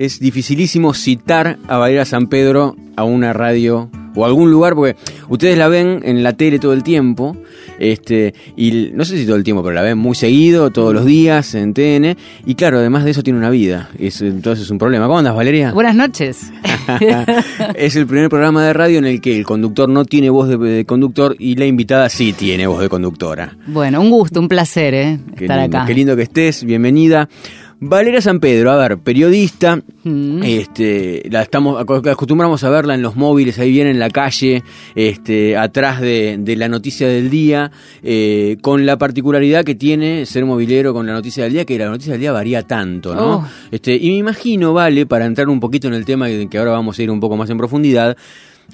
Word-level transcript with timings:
Es 0.00 0.18
dificilísimo 0.18 0.94
citar 0.94 1.58
a 1.68 1.76
Valera 1.76 2.06
San 2.06 2.28
Pedro 2.28 2.74
a 2.96 3.04
una 3.04 3.34
radio 3.34 3.90
o 4.14 4.24
a 4.24 4.28
algún 4.28 4.50
lugar, 4.50 4.74
porque 4.74 4.96
ustedes 5.28 5.58
la 5.58 5.68
ven 5.68 6.00
en 6.04 6.22
la 6.22 6.32
tele 6.32 6.58
todo 6.58 6.72
el 6.72 6.82
tiempo, 6.82 7.36
este, 7.78 8.32
y 8.56 8.92
no 8.94 9.04
sé 9.04 9.18
si 9.18 9.26
todo 9.26 9.36
el 9.36 9.44
tiempo, 9.44 9.62
pero 9.62 9.74
la 9.74 9.82
ven 9.82 9.98
muy 9.98 10.14
seguido, 10.14 10.70
todos 10.70 10.94
los 10.94 11.04
días, 11.04 11.54
en 11.54 11.74
TN, 11.74 12.16
y 12.46 12.54
claro, 12.54 12.78
además 12.78 13.04
de 13.04 13.10
eso 13.10 13.22
tiene 13.22 13.38
una 13.38 13.50
vida, 13.50 13.90
es, 13.98 14.22
entonces 14.22 14.64
es 14.64 14.70
un 14.70 14.78
problema. 14.78 15.04
¿Cómo 15.06 15.18
andas, 15.18 15.36
Valeria? 15.36 15.72
Buenas 15.72 15.94
noches. 15.94 16.50
es 17.74 17.94
el 17.94 18.06
primer 18.06 18.30
programa 18.30 18.64
de 18.64 18.72
radio 18.72 19.00
en 19.00 19.04
el 19.04 19.20
que 19.20 19.36
el 19.36 19.44
conductor 19.44 19.86
no 19.86 20.06
tiene 20.06 20.30
voz 20.30 20.48
de, 20.48 20.56
de 20.56 20.86
conductor 20.86 21.36
y 21.38 21.56
la 21.56 21.66
invitada 21.66 22.08
sí 22.08 22.32
tiene 22.32 22.66
voz 22.66 22.80
de 22.80 22.88
conductora. 22.88 23.54
Bueno, 23.66 24.00
un 24.00 24.08
gusto, 24.08 24.40
un 24.40 24.48
placer, 24.48 24.94
¿eh? 24.94 25.20
Qué 25.36 25.44
estar 25.44 25.60
lindo, 25.60 25.76
acá. 25.76 25.86
Qué 25.86 25.94
lindo 25.94 26.16
que 26.16 26.22
estés, 26.22 26.64
bienvenida. 26.64 27.28
Valeria 27.82 28.20
San 28.20 28.40
Pedro, 28.40 28.70
a 28.72 28.76
ver, 28.76 28.98
periodista, 28.98 29.80
Mm. 30.02 30.42
este, 30.44 31.22
la 31.30 31.42
estamos 31.42 31.78
acostumbramos 31.80 32.64
a 32.64 32.70
verla 32.70 32.94
en 32.94 33.02
los 33.02 33.16
móviles, 33.16 33.58
ahí 33.58 33.70
viene 33.70 33.90
en 33.90 33.98
la 33.98 34.08
calle, 34.10 34.62
este, 34.94 35.56
atrás 35.56 36.00
de, 36.00 36.36
de 36.38 36.56
la 36.56 36.68
noticia 36.68 37.06
del 37.08 37.28
día, 37.30 37.70
eh, 38.02 38.56
con 38.62 38.86
la 38.86 38.96
particularidad 38.98 39.64
que 39.64 39.74
tiene 39.74 40.24
ser 40.26 40.44
movilero 40.46 40.92
con 40.94 41.06
la 41.06 41.12
noticia 41.12 41.44
del 41.44 41.52
día, 41.54 41.64
que 41.64 41.78
la 41.78 41.88
noticia 41.88 42.12
del 42.12 42.20
día 42.20 42.32
varía 42.32 42.62
tanto, 42.62 43.14
¿no? 43.14 43.36
Oh. 43.36 43.46
Este, 43.70 43.94
y 43.96 44.10
me 44.10 44.16
imagino, 44.16 44.72
vale, 44.72 45.06
para 45.06 45.26
entrar 45.26 45.48
un 45.48 45.60
poquito 45.60 45.88
en 45.88 45.94
el 45.94 46.04
tema 46.04 46.28
que, 46.28 46.48
que 46.50 46.58
ahora 46.58 46.72
vamos 46.72 46.98
a 46.98 47.02
ir 47.02 47.10
un 47.10 47.20
poco 47.20 47.36
más 47.36 47.50
en 47.50 47.58
profundidad, 47.58 48.16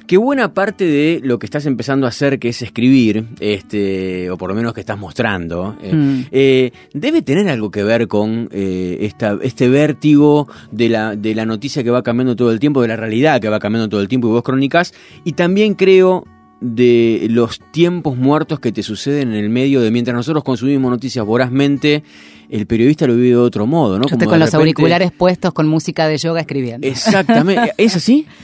que 0.07 0.17
buena 0.17 0.53
parte 0.55 0.85
de 0.85 1.21
lo 1.23 1.39
que 1.39 1.47
estás 1.47 1.67
empezando 1.67 2.07
a 2.07 2.11
hacer, 2.11 2.39
que 2.39 2.49
es 2.51 2.63
escribir, 2.63 3.25
este, 3.41 4.31
o 4.31 4.37
por 4.37 4.49
lo 4.51 4.55
menos 4.55 4.73
que 4.75 4.81
estás 4.81 4.99
mostrando, 4.99 5.77
eh, 5.83 5.93
Mm. 5.95 6.21
eh, 6.31 6.71
debe 6.93 7.23
tener 7.23 7.49
algo 7.49 7.71
que 7.71 7.83
ver 7.83 8.07
con 8.09 8.49
eh, 8.53 8.99
esta, 9.03 9.39
este 9.43 9.69
vértigo 9.69 10.49
de 10.71 10.89
la, 10.89 11.17
de 11.17 11.35
la 11.35 11.47
noticia 11.47 11.83
que 11.83 11.91
va 11.91 12.03
cambiando 12.03 12.37
todo 12.37 12.53
el 12.53 12.59
tiempo, 12.61 12.83
de 12.83 12.89
la 12.89 12.97
realidad 12.97 13.41
que 13.41 13.49
va 13.49 13.59
cambiando 13.59 13.89
todo 13.89 14.01
el 14.01 14.09
tiempo 14.09 14.29
y 14.29 14.33
vos 14.33 14.43
crónicas, 14.43 14.93
y 15.25 15.33
también 15.33 15.75
creo 15.75 16.25
de 16.61 17.27
los 17.31 17.61
tiempos 17.71 18.17
muertos 18.17 18.61
que 18.61 18.73
te 18.73 18.83
suceden 18.83 19.29
en 19.29 19.35
el 19.45 19.51
medio 19.51 19.83
de 19.83 19.91
mientras 19.91 20.15
nosotros 20.17 20.43
consumimos 20.43 20.91
noticias 20.91 21.25
vorazmente, 21.27 22.03
el 22.49 22.67
periodista 22.67 23.07
lo 23.07 23.15
vive 23.15 23.29
de 23.31 23.37
otro 23.37 23.67
modo, 23.67 23.99
¿no? 23.99 24.05
Yo 24.05 24.15
estoy 24.15 24.19
Como 24.21 24.31
con 24.31 24.39
los 24.41 24.47
repente- 24.49 24.57
auriculares 24.63 25.13
puestos 25.13 25.53
con 25.53 25.69
música 25.69 26.09
de 26.09 26.17
yoga 26.17 26.41
escribiendo. 26.41 26.87
Exactamente. 26.87 27.73
¿Es 27.77 27.97
así? 27.97 28.27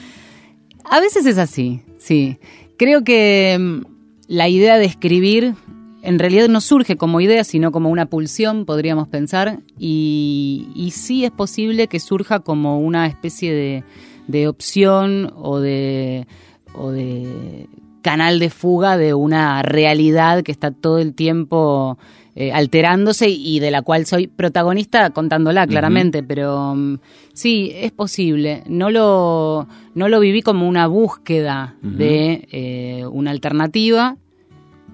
A 0.84 1.00
veces 1.00 1.26
es 1.26 1.38
así, 1.38 1.82
sí. 1.98 2.38
Creo 2.76 3.04
que 3.04 3.56
mm, 3.58 3.82
la 4.28 4.48
idea 4.48 4.78
de 4.78 4.84
escribir 4.84 5.54
en 6.02 6.18
realidad 6.18 6.48
no 6.48 6.60
surge 6.60 6.96
como 6.96 7.20
idea, 7.20 7.44
sino 7.44 7.70
como 7.70 7.88
una 7.88 8.06
pulsión, 8.06 8.64
podríamos 8.64 9.06
pensar, 9.08 9.60
y, 9.78 10.68
y 10.74 10.90
sí 10.90 11.24
es 11.24 11.30
posible 11.30 11.86
que 11.86 12.00
surja 12.00 12.40
como 12.40 12.80
una 12.80 13.06
especie 13.06 13.54
de, 13.54 13.84
de 14.26 14.48
opción 14.48 15.32
o 15.36 15.60
de, 15.60 16.26
o 16.74 16.90
de 16.90 17.68
canal 18.02 18.40
de 18.40 18.50
fuga 18.50 18.96
de 18.96 19.14
una 19.14 19.62
realidad 19.62 20.42
que 20.42 20.52
está 20.52 20.72
todo 20.72 20.98
el 20.98 21.14
tiempo 21.14 21.98
eh, 22.34 22.50
alterándose 22.50 23.28
y 23.28 23.60
de 23.60 23.70
la 23.70 23.82
cual 23.82 24.06
soy 24.06 24.26
protagonista 24.26 25.10
contándola 25.10 25.66
claramente, 25.66 26.22
pero 26.22 26.74
mm, 26.74 26.98
sí, 27.34 27.72
es 27.74 27.92
posible. 27.92 28.62
No 28.66 28.88
lo, 28.88 29.68
no 29.94 30.08
lo 30.08 30.18
viví 30.18 30.40
como 30.40 30.66
una 30.66 30.86
búsqueda 30.86 31.76
de 31.82 32.48
eh, 32.50 33.06
una 33.06 33.32
alternativa. 33.32 34.16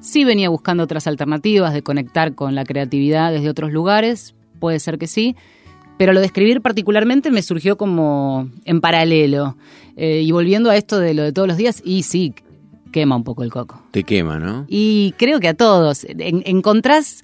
Sí 0.00 0.24
venía 0.24 0.48
buscando 0.48 0.82
otras 0.82 1.06
alternativas 1.06 1.72
de 1.74 1.82
conectar 1.82 2.34
con 2.34 2.56
la 2.56 2.64
creatividad 2.64 3.32
desde 3.32 3.50
otros 3.50 3.72
lugares, 3.72 4.34
puede 4.58 4.80
ser 4.80 4.98
que 4.98 5.06
sí, 5.06 5.36
pero 5.96 6.12
lo 6.12 6.20
de 6.20 6.26
escribir 6.26 6.60
particularmente 6.60 7.30
me 7.30 7.42
surgió 7.42 7.76
como 7.76 8.48
en 8.64 8.80
paralelo. 8.80 9.56
Eh, 9.96 10.22
y 10.22 10.30
volviendo 10.30 10.70
a 10.70 10.76
esto 10.76 10.98
de 11.00 11.14
lo 11.14 11.24
de 11.24 11.32
todos 11.32 11.48
los 11.48 11.56
días, 11.56 11.82
y 11.84 12.04
sí, 12.04 12.34
quema 12.90 13.16
un 13.16 13.24
poco 13.24 13.42
el 13.42 13.50
coco. 13.50 13.82
Te 13.90 14.04
quema, 14.04 14.38
¿no? 14.38 14.64
Y 14.68 15.14
creo 15.18 15.40
que 15.40 15.48
a 15.48 15.54
todos. 15.54 16.04
En- 16.04 16.42
encontrás 16.46 17.22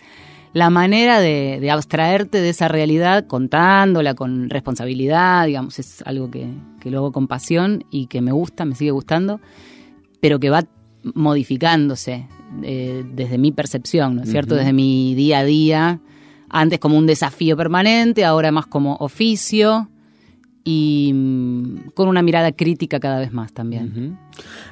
la 0.53 0.71
manera 0.71 1.19
de, 1.21 1.59
de 1.61 1.71
abstraerte 1.71 2.41
de 2.41 2.51
esa 2.51 2.69
realidad 2.69 3.27
contándola 3.27 4.15
con 4.15 4.49
responsabilidad, 4.51 5.47
digamos, 5.47 5.79
es 5.81 6.01
algo 6.07 6.31
que, 6.31 6.47
que 6.81 6.91
lo 6.91 6.99
hago 6.99 7.13
con 7.13 7.27
pasión 7.27 7.85
y 7.91 8.07
que 8.07 8.21
me 8.21 8.31
gusta, 8.31 8.65
me 8.65 8.77
sigue 8.77 8.93
gustando, 8.93 9.41
pero 10.21 10.39
que 10.39 10.51
va 10.51 10.65
modificándose 11.35 12.29
eh, 12.63 13.05
desde 13.15 13.37
mi 13.39 13.51
percepción, 13.51 14.17
¿no 14.17 14.23
es 14.23 14.31
cierto? 14.31 14.55
Desde 14.55 14.73
mi 14.73 15.15
día 15.17 15.41
a 15.41 15.45
día, 15.45 16.01
antes 16.49 16.79
como 16.79 16.97
un 16.97 17.07
desafío 17.07 17.57
permanente, 17.57 18.25
ahora 18.25 18.53
más 18.53 18.67
como 18.67 18.95
oficio 19.01 19.89
y 20.65 21.13
mm, 21.15 21.91
con 21.95 22.09
una 22.09 22.23
mirada 22.23 22.53
crítica 22.53 22.99
cada 22.99 23.21
vez 23.21 23.33
más 23.33 23.53
también. 23.53 24.17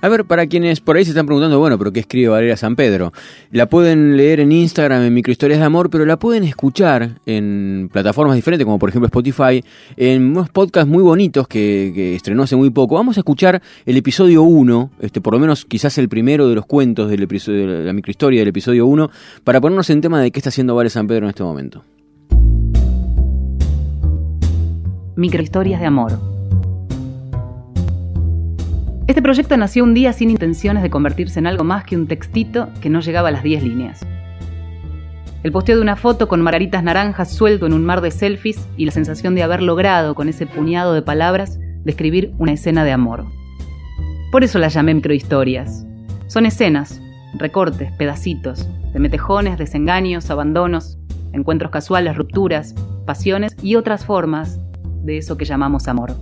A 0.00 0.08
ver, 0.08 0.25
para 0.25 0.47
quienes 0.47 0.80
por 0.80 0.97
ahí 0.97 1.04
se 1.04 1.10
están 1.10 1.26
preguntando, 1.26 1.58
bueno, 1.58 1.78
pero 1.78 1.92
¿qué 1.92 2.00
escribe 2.00 2.28
Valeria 2.28 2.56
San 2.56 2.75
Pedro? 2.75 3.12
La 3.50 3.66
pueden 3.69 4.16
leer 4.16 4.41
en 4.41 4.50
Instagram, 4.50 5.02
en 5.02 5.14
Microhistorias 5.14 5.60
de 5.60 5.66
Amor, 5.66 5.91
pero 5.91 6.06
la 6.06 6.19
pueden 6.19 6.44
escuchar 6.44 7.20
en 7.26 7.91
plataformas 7.92 8.34
diferentes, 8.36 8.64
como 8.64 8.78
por 8.78 8.88
ejemplo 8.88 9.06
Spotify, 9.06 9.62
en 9.97 10.31
unos 10.31 10.48
podcasts 10.48 10.91
muy 10.91 11.02
bonitos 11.02 11.47
que, 11.47 11.92
que 11.94 12.16
estrenó 12.16 12.44
hace 12.44 12.56
muy 12.56 12.70
poco. 12.70 12.94
Vamos 12.94 13.19
a 13.19 13.20
escuchar 13.20 13.62
el 13.84 13.97
episodio 13.97 14.42
1, 14.42 14.91
este, 15.00 15.20
por 15.20 15.34
lo 15.34 15.41
menos 15.41 15.66
quizás 15.66 15.98
el 15.98 16.08
primero 16.08 16.48
de 16.48 16.54
los 16.54 16.64
cuentos 16.64 17.10
del 17.10 17.22
episodio, 17.22 17.78
de 17.78 17.84
la 17.84 17.92
microhistoria 17.92 18.41
del 18.41 18.48
episodio 18.48 18.86
1, 18.86 19.10
para 19.44 19.60
ponernos 19.60 19.91
en 19.91 20.00
tema 20.00 20.20
de 20.20 20.31
qué 20.31 20.38
está 20.38 20.48
haciendo 20.48 20.75
Valeria 20.75 20.91
San 20.91 21.06
Pedro 21.06 21.26
en 21.26 21.31
este 21.31 21.42
momento. 21.42 21.84
Microhistorias 25.14 25.78
de 25.78 25.86
amor. 25.86 26.18
Este 29.06 29.20
proyecto 29.20 29.58
nació 29.58 29.84
un 29.84 29.92
día 29.92 30.14
sin 30.14 30.30
intenciones 30.30 30.82
de 30.82 30.88
convertirse 30.88 31.38
en 31.38 31.46
algo 31.46 31.64
más 31.64 31.84
que 31.84 31.96
un 31.96 32.06
textito 32.06 32.70
que 32.80 32.88
no 32.88 33.00
llegaba 33.00 33.28
a 33.28 33.32
las 33.32 33.42
10 33.42 33.62
líneas. 33.62 34.06
El 35.42 35.52
posteo 35.52 35.76
de 35.76 35.82
una 35.82 35.96
foto 35.96 36.28
con 36.28 36.40
margaritas 36.40 36.82
naranjas 36.82 37.30
suelto 37.30 37.66
en 37.66 37.74
un 37.74 37.84
mar 37.84 38.00
de 38.00 38.10
selfies 38.10 38.66
y 38.78 38.86
la 38.86 38.92
sensación 38.92 39.34
de 39.34 39.42
haber 39.42 39.60
logrado 39.60 40.14
con 40.14 40.30
ese 40.30 40.46
puñado 40.46 40.94
de 40.94 41.02
palabras 41.02 41.58
describir 41.84 42.32
una 42.38 42.52
escena 42.52 42.82
de 42.82 42.92
amor. 42.92 43.26
Por 44.30 44.44
eso 44.44 44.58
las 44.58 44.72
llamé 44.72 44.94
microhistorias. 44.94 45.84
Son 46.26 46.46
escenas, 46.46 47.02
recortes, 47.34 47.92
pedacitos, 47.98 48.66
de 48.94 48.98
metejones, 48.98 49.58
desengaños, 49.58 50.30
abandonos, 50.30 50.98
encuentros 51.34 51.70
casuales, 51.70 52.16
rupturas, 52.16 52.74
pasiones 53.04 53.54
y 53.62 53.74
otras 53.74 54.06
formas 54.06 54.61
de 55.02 55.18
eso 55.18 55.36
que 55.36 55.44
llamamos 55.44 55.88
amor. 55.88 56.14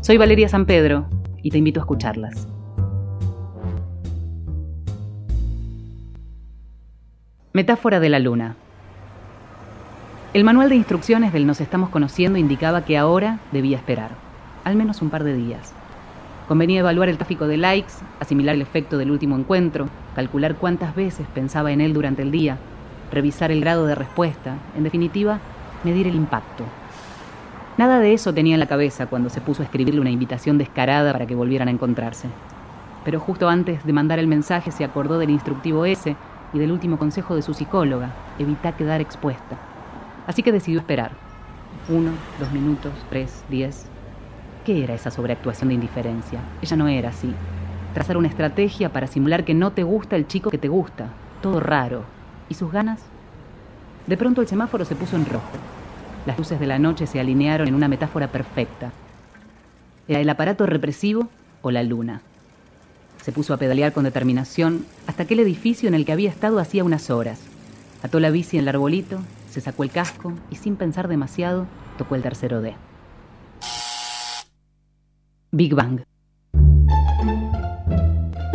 Soy 0.00 0.16
Valeria 0.16 0.48
San 0.48 0.66
Pedro 0.66 1.06
y 1.42 1.50
te 1.50 1.58
invito 1.58 1.80
a 1.80 1.82
escucharlas. 1.82 2.48
Metáfora 7.52 8.00
de 8.00 8.08
la 8.08 8.18
luna. 8.18 8.56
El 10.32 10.42
manual 10.42 10.68
de 10.68 10.74
instrucciones 10.74 11.32
del 11.32 11.46
Nos 11.46 11.60
estamos 11.60 11.90
conociendo 11.90 12.38
indicaba 12.38 12.84
que 12.84 12.98
ahora 12.98 13.38
debía 13.52 13.76
esperar, 13.76 14.10
al 14.64 14.74
menos 14.74 15.00
un 15.00 15.10
par 15.10 15.22
de 15.22 15.34
días. 15.34 15.72
Convenía 16.48 16.80
evaluar 16.80 17.08
el 17.08 17.16
tráfico 17.16 17.46
de 17.46 17.56
likes, 17.56 17.92
asimilar 18.18 18.56
el 18.56 18.62
efecto 18.62 18.98
del 18.98 19.12
último 19.12 19.38
encuentro, 19.38 19.88
calcular 20.16 20.56
cuántas 20.56 20.96
veces 20.96 21.28
pensaba 21.32 21.70
en 21.70 21.80
él 21.80 21.94
durante 21.94 22.22
el 22.22 22.32
día, 22.32 22.58
revisar 23.12 23.52
el 23.52 23.60
grado 23.60 23.86
de 23.86 23.94
respuesta, 23.94 24.56
en 24.76 24.82
definitiva, 24.82 25.38
medir 25.84 26.08
el 26.08 26.16
impacto. 26.16 26.64
Nada 27.76 27.98
de 27.98 28.12
eso 28.12 28.32
tenía 28.32 28.54
en 28.54 28.60
la 28.60 28.68
cabeza 28.68 29.06
cuando 29.06 29.30
se 29.30 29.40
puso 29.40 29.62
a 29.62 29.64
escribirle 29.64 30.00
una 30.00 30.10
invitación 30.10 30.58
descarada 30.58 31.12
para 31.12 31.26
que 31.26 31.34
volvieran 31.34 31.68
a 31.68 31.72
encontrarse. 31.72 32.28
Pero 33.02 33.18
justo 33.18 33.48
antes 33.48 33.84
de 33.84 33.92
mandar 33.92 34.18
el 34.18 34.28
mensaje 34.28 34.70
se 34.70 34.84
acordó 34.84 35.18
del 35.18 35.30
instructivo 35.30 35.84
ese 35.84 36.16
y 36.52 36.58
del 36.60 36.70
último 36.70 36.98
consejo 36.98 37.34
de 37.34 37.42
su 37.42 37.52
psicóloga, 37.52 38.16
evita 38.38 38.76
quedar 38.76 39.00
expuesta. 39.00 39.56
Así 40.26 40.42
que 40.42 40.52
decidió 40.52 40.78
esperar. 40.78 41.10
Uno, 41.88 42.12
dos 42.38 42.52
minutos, 42.52 43.06
tres, 43.08 43.44
diez. 43.48 43.90
¿Qué 44.64 44.84
era 44.84 44.94
esa 44.94 45.10
sobreactuación 45.10 45.68
de 45.68 45.74
indiferencia? 45.74 46.40
Ella 46.62 46.76
no 46.76 46.88
era 46.88 47.08
así. 47.10 47.34
Trazar 47.92 48.16
una 48.16 48.28
estrategia 48.28 48.92
para 48.92 49.08
simular 49.08 49.44
que 49.44 49.52
no 49.54 49.72
te 49.72 49.82
gusta 49.82 50.16
el 50.16 50.26
chico 50.28 50.50
que 50.50 50.58
te 50.58 50.68
gusta. 50.68 51.18
Todo 51.40 51.60
raro. 51.60 52.04
¿Y 52.48 52.54
sus 52.54 52.72
ganas? 52.72 53.02
De 54.06 54.16
pronto 54.16 54.40
el 54.40 54.46
semáforo 54.48 54.84
se 54.84 54.96
puso 54.96 55.16
en 55.16 55.26
rojo. 55.26 55.73
Las 56.26 56.38
luces 56.38 56.58
de 56.58 56.66
la 56.66 56.78
noche 56.78 57.06
se 57.06 57.20
alinearon 57.20 57.68
en 57.68 57.74
una 57.74 57.88
metáfora 57.88 58.28
perfecta. 58.28 58.92
¿Era 60.08 60.20
el 60.20 60.28
aparato 60.30 60.64
represivo 60.66 61.28
o 61.60 61.70
la 61.70 61.82
luna? 61.82 62.22
Se 63.22 63.32
puso 63.32 63.54
a 63.54 63.56
pedalear 63.58 63.92
con 63.92 64.04
determinación 64.04 64.86
hasta 65.06 65.24
aquel 65.24 65.40
edificio 65.40 65.88
en 65.88 65.94
el 65.94 66.04
que 66.04 66.12
había 66.12 66.30
estado 66.30 66.58
hacía 66.58 66.84
unas 66.84 67.10
horas. 67.10 67.40
Ató 68.02 68.20
la 68.20 68.30
bici 68.30 68.56
en 68.56 68.62
el 68.62 68.68
arbolito, 68.68 69.18
se 69.50 69.60
sacó 69.60 69.82
el 69.82 69.90
casco 69.90 70.32
y 70.50 70.56
sin 70.56 70.76
pensar 70.76 71.08
demasiado 71.08 71.66
tocó 71.96 72.16
el 72.16 72.22
tercero 72.22 72.60
D. 72.60 72.74
Big 75.52 75.74
Bang. 75.74 76.02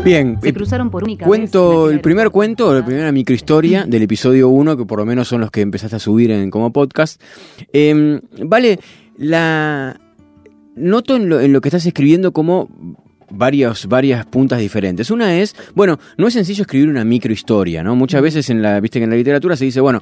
Bien, 0.09 0.39
Se 0.41 0.53
cruzaron 0.53 0.89
por 0.89 1.03
única 1.03 1.25
cuento, 1.25 1.85
vez. 1.85 1.93
el 1.93 2.01
primer 2.01 2.31
cuento, 2.31 2.73
la 2.73 2.83
primera 2.83 3.11
microhistoria 3.11 3.85
del 3.85 4.01
episodio 4.01 4.49
1, 4.49 4.75
que 4.75 4.85
por 4.85 4.97
lo 4.97 5.05
menos 5.05 5.27
son 5.27 5.41
los 5.41 5.51
que 5.51 5.61
empezaste 5.61 5.97
a 5.97 5.99
subir 5.99 6.31
en, 6.31 6.49
como 6.49 6.73
podcast. 6.73 7.21
Eh, 7.73 8.19
vale, 8.43 8.79
la 9.17 9.99
noto 10.75 11.15
en 11.15 11.29
lo, 11.29 11.39
en 11.39 11.53
lo 11.53 11.61
que 11.61 11.69
estás 11.69 11.85
escribiendo 11.85 12.31
como 12.31 12.69
varias, 13.29 13.87
varias 13.87 14.25
puntas 14.25 14.59
diferentes. 14.59 15.11
Una 15.11 15.37
es, 15.39 15.55
bueno, 15.75 15.99
no 16.17 16.27
es 16.27 16.33
sencillo 16.33 16.63
escribir 16.63 16.89
una 16.89 17.03
microhistoria, 17.03 17.83
¿no? 17.83 17.95
Muchas 17.95 18.21
veces 18.21 18.49
en 18.49 18.61
la, 18.61 18.79
viste 18.79 18.99
que 18.99 19.05
en 19.05 19.09
la 19.09 19.15
literatura 19.15 19.55
se 19.55 19.65
dice, 19.65 19.81
bueno, 19.81 20.01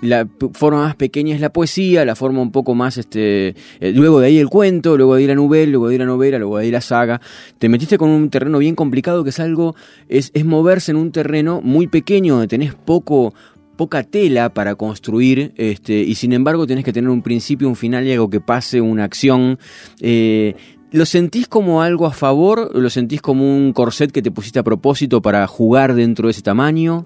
la 0.00 0.26
forma 0.52 0.82
más 0.82 0.96
pequeña 0.96 1.34
es 1.34 1.40
la 1.40 1.50
poesía, 1.50 2.04
la 2.04 2.16
forma 2.16 2.40
un 2.40 2.52
poco 2.52 2.74
más, 2.74 2.98
este, 2.98 3.54
eh, 3.80 3.92
luego 3.94 4.20
de 4.20 4.28
ahí 4.28 4.38
el 4.38 4.48
cuento, 4.48 4.96
luego 4.96 5.14
de 5.14 5.22
ahí 5.22 5.26
la 5.26 5.34
novela, 5.34 5.70
luego 5.70 5.88
de 5.88 5.94
ahí 5.94 5.98
la 5.98 6.06
novela, 6.06 6.38
luego 6.38 6.58
de 6.58 6.64
ahí 6.64 6.70
la 6.70 6.80
saga. 6.80 7.20
Te 7.58 7.68
metiste 7.68 7.98
con 7.98 8.10
un 8.10 8.30
terreno 8.30 8.58
bien 8.58 8.74
complicado 8.74 9.24
que 9.24 9.30
es 9.30 9.40
algo, 9.40 9.74
es, 10.08 10.30
es 10.34 10.44
moverse 10.44 10.92
en 10.92 10.96
un 10.96 11.12
terreno 11.12 11.60
muy 11.62 11.86
pequeño 11.86 12.34
donde 12.34 12.48
tenés 12.48 12.74
poco, 12.74 13.34
poca 13.76 14.02
tela 14.02 14.52
para 14.52 14.74
construir 14.74 15.52
este, 15.56 15.94
y 15.94 16.14
sin 16.14 16.32
embargo 16.32 16.66
tenés 16.66 16.84
que 16.84 16.92
tener 16.92 17.10
un 17.10 17.22
principio, 17.22 17.68
un 17.68 17.76
final 17.76 18.06
y 18.06 18.12
algo 18.12 18.30
que 18.30 18.40
pase, 18.40 18.80
una 18.80 19.04
acción. 19.04 19.58
Eh, 20.00 20.54
¿Lo 20.94 21.06
sentís 21.06 21.48
como 21.48 21.82
algo 21.82 22.06
a 22.06 22.12
favor? 22.12 22.70
¿Lo 22.72 22.88
sentís 22.88 23.20
como 23.20 23.44
un 23.44 23.72
corset 23.72 24.12
que 24.12 24.22
te 24.22 24.30
pusiste 24.30 24.60
a 24.60 24.62
propósito 24.62 25.20
para 25.20 25.44
jugar 25.48 25.96
dentro 25.96 26.28
de 26.28 26.30
ese 26.30 26.42
tamaño? 26.42 27.02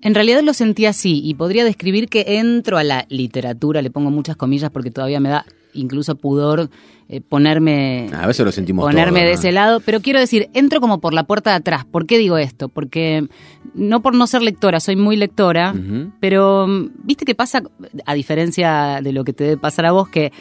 En 0.00 0.14
realidad 0.14 0.40
lo 0.42 0.54
sentí 0.54 0.86
así 0.86 1.20
y 1.22 1.34
podría 1.34 1.66
describir 1.66 2.08
que 2.08 2.38
entro 2.38 2.78
a 2.78 2.84
la 2.84 3.04
literatura, 3.10 3.82
le 3.82 3.90
pongo 3.90 4.10
muchas 4.10 4.36
comillas 4.36 4.70
porque 4.70 4.90
todavía 4.90 5.20
me 5.20 5.28
da 5.28 5.44
incluso 5.74 6.16
pudor 6.16 6.70
eh, 7.10 7.20
ponerme 7.20 8.08
A 8.12 8.26
veces 8.26 8.44
lo 8.44 8.52
sentimos 8.52 8.84
ponerme 8.84 9.20
todo, 9.20 9.28
de 9.28 9.34
ese 9.34 9.52
lado, 9.52 9.80
pero 9.80 10.00
quiero 10.00 10.20
decir, 10.20 10.48
entro 10.54 10.80
como 10.80 11.00
por 11.00 11.12
la 11.12 11.24
puerta 11.24 11.50
de 11.50 11.56
atrás. 11.56 11.84
¿Por 11.84 12.06
qué 12.06 12.18
digo 12.18 12.38
esto? 12.38 12.68
Porque 12.68 13.28
no 13.74 14.00
por 14.00 14.14
no 14.14 14.26
ser 14.26 14.42
lectora, 14.42 14.80
soy 14.80 14.96
muy 14.96 15.16
lectora, 15.16 15.74
pero 16.20 16.66
mm, 16.66 16.90
viste 17.04 17.24
que 17.24 17.34
pasa, 17.34 17.62
a 18.06 18.14
diferencia 18.14 19.00
de 19.02 19.12
lo 19.12 19.24
que 19.24 19.32
te 19.32 19.44
debe 19.44 19.56
pasar 19.56 19.86
a 19.86 19.92
vos, 19.92 20.08
que 20.08 20.32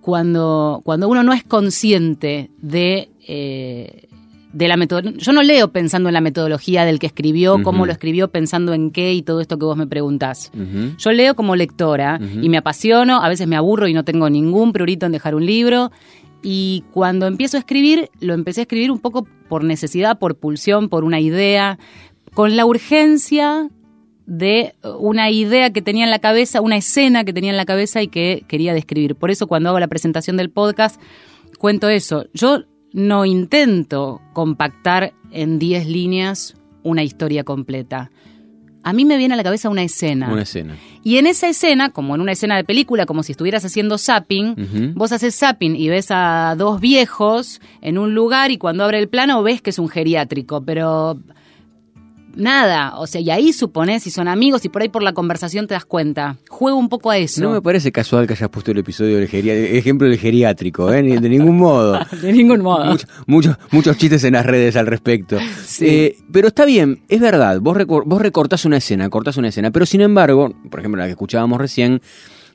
cuando, 0.00 0.80
cuando 0.84 1.08
uno 1.08 1.22
no 1.22 1.32
es 1.32 1.44
consciente 1.44 2.50
de... 2.60 3.08
eh, 3.26 4.06
de 4.52 4.66
la 4.66 4.76
metodología. 4.76 5.20
Yo 5.20 5.32
no 5.32 5.44
leo 5.44 5.68
pensando 5.68 6.08
en 6.08 6.12
la 6.12 6.20
metodología 6.20 6.84
del 6.84 6.98
que 6.98 7.06
escribió, 7.06 7.62
cómo 7.62 7.86
lo 7.86 7.92
escribió, 7.92 8.28
pensando 8.28 8.72
en 8.74 8.90
qué 8.90 9.14
y 9.14 9.22
todo 9.22 9.40
esto 9.40 9.58
que 9.58 9.64
vos 9.64 9.76
me 9.76 9.86
preguntás. 9.86 10.50
Yo 10.98 11.12
leo 11.12 11.36
como 11.36 11.54
lectora 11.54 12.18
y 12.42 12.48
me 12.48 12.56
apasiono, 12.56 13.22
a 13.22 13.28
veces 13.28 13.46
me 13.46 13.54
aburro 13.54 13.86
y 13.86 13.94
no 13.94 14.04
tengo 14.04 14.28
ningún 14.28 14.72
prurito 14.72 15.06
en 15.06 15.12
dejar 15.12 15.36
un 15.36 15.46
libro. 15.46 15.92
Y 16.42 16.82
cuando 16.92 17.28
empiezo 17.28 17.58
a 17.58 17.60
escribir, 17.60 18.10
lo 18.20 18.34
empecé 18.34 18.62
a 18.62 18.62
escribir 18.62 18.90
un 18.90 18.98
poco 18.98 19.24
por 19.48 19.62
necesidad, 19.62 20.18
por 20.18 20.34
pulsión, 20.34 20.88
por 20.88 21.04
una 21.04 21.20
idea, 21.20 21.78
con 22.34 22.56
la 22.56 22.66
urgencia 22.66 23.68
de 24.30 24.76
una 24.96 25.28
idea 25.28 25.72
que 25.72 25.82
tenía 25.82 26.04
en 26.04 26.10
la 26.10 26.20
cabeza, 26.20 26.60
una 26.60 26.76
escena 26.76 27.24
que 27.24 27.32
tenía 27.32 27.50
en 27.50 27.56
la 27.56 27.64
cabeza 27.66 28.00
y 28.00 28.06
que 28.06 28.44
quería 28.46 28.72
describir. 28.72 29.16
Por 29.16 29.32
eso 29.32 29.48
cuando 29.48 29.70
hago 29.70 29.80
la 29.80 29.88
presentación 29.88 30.36
del 30.36 30.50
podcast, 30.50 31.00
cuento 31.58 31.88
eso. 31.88 32.26
Yo 32.32 32.62
no 32.92 33.24
intento 33.24 34.20
compactar 34.32 35.14
en 35.32 35.58
10 35.58 35.88
líneas 35.88 36.54
una 36.84 37.02
historia 37.02 37.42
completa. 37.42 38.12
A 38.84 38.92
mí 38.92 39.04
me 39.04 39.18
viene 39.18 39.34
a 39.34 39.36
la 39.36 39.42
cabeza 39.42 39.68
una 39.68 39.82
escena. 39.82 40.32
Una 40.32 40.42
escena. 40.42 40.76
Y 41.02 41.16
en 41.16 41.26
esa 41.26 41.48
escena, 41.48 41.90
como 41.90 42.14
en 42.14 42.20
una 42.20 42.30
escena 42.30 42.56
de 42.56 42.62
película, 42.62 43.06
como 43.06 43.24
si 43.24 43.32
estuvieras 43.32 43.64
haciendo 43.64 43.98
zapping, 43.98 44.94
vos 44.94 45.10
haces 45.10 45.36
zapping 45.36 45.74
y 45.74 45.88
ves 45.88 46.06
a 46.10 46.54
dos 46.56 46.80
viejos 46.80 47.60
en 47.80 47.98
un 47.98 48.14
lugar 48.14 48.52
y 48.52 48.58
cuando 48.58 48.84
abre 48.84 49.00
el 49.00 49.08
plano 49.08 49.42
ves 49.42 49.60
que 49.60 49.70
es 49.70 49.80
un 49.80 49.88
geriátrico, 49.88 50.62
pero 50.62 51.18
nada, 52.34 52.98
o 52.98 53.06
sea, 53.06 53.20
y 53.20 53.30
ahí 53.30 53.52
suponés 53.52 54.02
si 54.02 54.10
son 54.10 54.28
amigos 54.28 54.64
y 54.64 54.68
por 54.68 54.82
ahí 54.82 54.88
por 54.88 55.02
la 55.02 55.12
conversación 55.12 55.66
te 55.66 55.74
das 55.74 55.84
cuenta. 55.84 56.36
Juego 56.48 56.78
un 56.78 56.88
poco 56.88 57.10
a 57.10 57.18
eso. 57.18 57.40
No 57.42 57.50
me 57.50 57.62
parece 57.62 57.92
casual 57.92 58.26
que 58.26 58.32
hayas 58.34 58.48
puesto 58.48 58.70
el 58.72 58.78
episodio 58.78 59.16
del 59.18 59.28
el 59.32 59.76
ejemplo 59.76 60.08
del 60.08 60.18
geriátrico, 60.18 60.92
¿eh? 60.92 61.02
Ni- 61.02 61.16
de 61.18 61.28
ningún 61.28 61.56
modo. 61.56 61.98
de 62.22 62.32
ningún 62.32 62.60
modo. 62.62 62.84
Mucho- 62.86 63.06
muchos, 63.26 63.56
muchos 63.70 63.96
chistes 63.98 64.24
en 64.24 64.34
las 64.34 64.46
redes 64.46 64.76
al 64.76 64.86
respecto. 64.86 65.38
Sí. 65.64 65.86
Eh, 65.86 66.16
pero 66.32 66.48
está 66.48 66.64
bien, 66.64 67.00
es 67.08 67.20
verdad, 67.20 67.60
vos, 67.60 67.76
recor- 67.76 68.02
vos 68.06 68.20
recortás 68.20 68.64
una 68.64 68.76
escena, 68.78 69.08
cortás 69.08 69.36
una 69.36 69.48
escena, 69.48 69.70
pero 69.70 69.86
sin 69.86 70.00
embargo, 70.00 70.54
por 70.70 70.80
ejemplo, 70.80 70.98
la 71.00 71.06
que 71.06 71.12
escuchábamos 71.12 71.58
recién, 71.60 72.00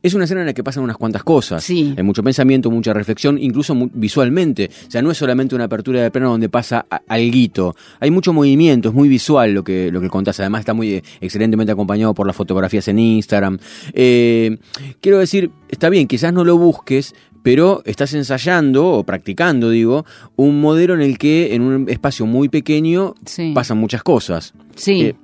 es 0.06 0.13
una 0.13 0.25
escena 0.25 0.42
en 0.42 0.48
la 0.48 0.54
que 0.54 0.63
pasan 0.63 0.84
unas 0.84 0.98
cuantas 0.98 1.24
cosas. 1.24 1.63
Sí. 1.63 1.94
Hay 1.98 2.04
mucho 2.04 2.22
pensamiento, 2.24 2.69
mucha 2.69 2.94
reflexión, 2.94 3.38
incluso 3.40 3.74
mu- 3.74 3.90
visualmente. 3.94 4.69
O 4.88 4.92
sea, 4.92 5.02
no 5.02 5.10
es 5.12 5.18
solamente 5.18 5.56
una 5.56 5.63
apertura 5.63 6.02
de 6.04 6.12
plano 6.12 6.30
donde 6.30 6.48
pasa 6.50 6.86
alguito. 7.07 7.75
Hay 8.00 8.12
mucho 8.12 8.31
movimiento, 8.34 8.90
es 8.90 8.96
muy 8.96 9.10
visual 9.10 9.54
lo 9.54 9.63
que, 9.63 9.92
lo 9.92 10.02
que 10.02 10.10
contás. 10.10 10.40
Además 10.40 10.60
está 10.60 10.74
muy 10.74 10.94
eh, 10.96 11.04
excelentemente 11.22 11.72
acompañado 11.72 12.13
por 12.13 12.28
las 12.28 12.36
fotografías 12.36 12.88
en 12.88 13.00
Instagram. 13.00 13.57
Eh, 13.94 14.57
quiero 15.02 15.18
decir, 15.19 15.50
está 15.69 15.90
bien, 15.90 16.07
quizás 16.07 16.31
no 16.34 16.44
lo 16.44 16.57
busques, 16.57 17.16
pero 17.42 17.81
estás 17.86 18.13
ensayando 18.13 18.88
o 18.88 19.04
practicando, 19.04 19.69
digo, 19.69 20.06
un 20.36 20.62
modelo 20.62 20.94
en 20.94 21.02
el 21.02 21.18
que 21.18 21.54
en 21.56 21.62
un 21.62 21.90
espacio 21.90 22.25
muy 22.25 22.50
pequeño 22.50 23.16
Sí. 23.25 23.52
pasan 23.56 23.78
muchas 23.78 24.04
cosas. 24.04 24.54
Sí. 24.75 25.02
Eh, 25.02 25.16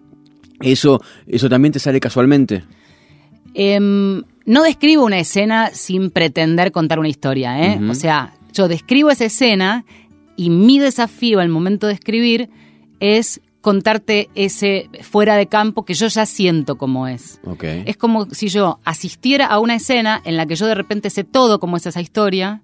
eso, 0.62 1.01
eso 1.28 1.50
también 1.50 1.72
te 1.72 1.80
sale 1.80 2.00
casualmente. 2.00 2.63
Em, 3.54 4.24
no 4.46 4.64
describo 4.64 5.06
una 5.06 5.20
escena 5.20 5.70
sin 5.74 6.10
pretender 6.12 6.72
contar 6.72 7.00
una 7.00 7.08
historia, 7.10 7.74
¿eh? 7.74 7.80
O 7.90 7.94
sea, 7.96 8.34
yo 8.54 8.68
describo 8.68 9.10
esa 9.12 9.26
escena 9.26 9.86
y 10.36 10.50
mi 10.50 10.80
desafío 10.80 11.40
al 11.40 11.50
momento 11.50 11.88
de 11.88 11.94
escribir 11.94 12.50
es 13.00 13.42
contarte 13.62 14.30
ese 14.34 14.90
fuera 15.04 15.36
de 15.36 15.46
campo 15.46 15.86
que 15.86 15.94
yo 15.94 16.08
ya 16.08 16.26
siento 16.26 16.78
como 16.78 17.08
es. 17.08 17.40
Ok. 17.46 17.64
Es 17.86 17.96
como 17.98 18.26
si 18.32 18.48
yo 18.48 18.80
asistiera 18.84 19.46
a 19.46 19.60
una 19.60 19.76
escena 19.76 20.20
en 20.26 20.36
la 20.36 20.48
que 20.48 20.56
yo 20.56 20.66
de 20.66 20.74
repente 20.76 21.10
sé 21.12 21.24
todo 21.24 21.60
cómo 21.60 21.78
es 21.78 21.86
esa 21.86 22.02
historia 22.02 22.62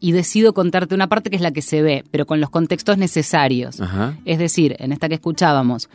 y 0.00 0.10
decido 0.10 0.52
contarte 0.52 0.96
una 0.96 1.08
parte 1.08 1.30
que 1.30 1.36
es 1.36 1.42
la 1.42 1.52
que 1.52 1.62
se 1.62 1.80
ve, 1.80 2.02
pero 2.10 2.26
con 2.26 2.40
los 2.40 2.50
contextos 2.50 2.98
necesarios. 2.98 3.80
Ajá. 3.80 4.16
Es 4.24 4.38
decir, 4.38 4.74
en 4.80 4.90
esta 4.90 5.08
que 5.08 5.14
escuchábamos, 5.14 5.88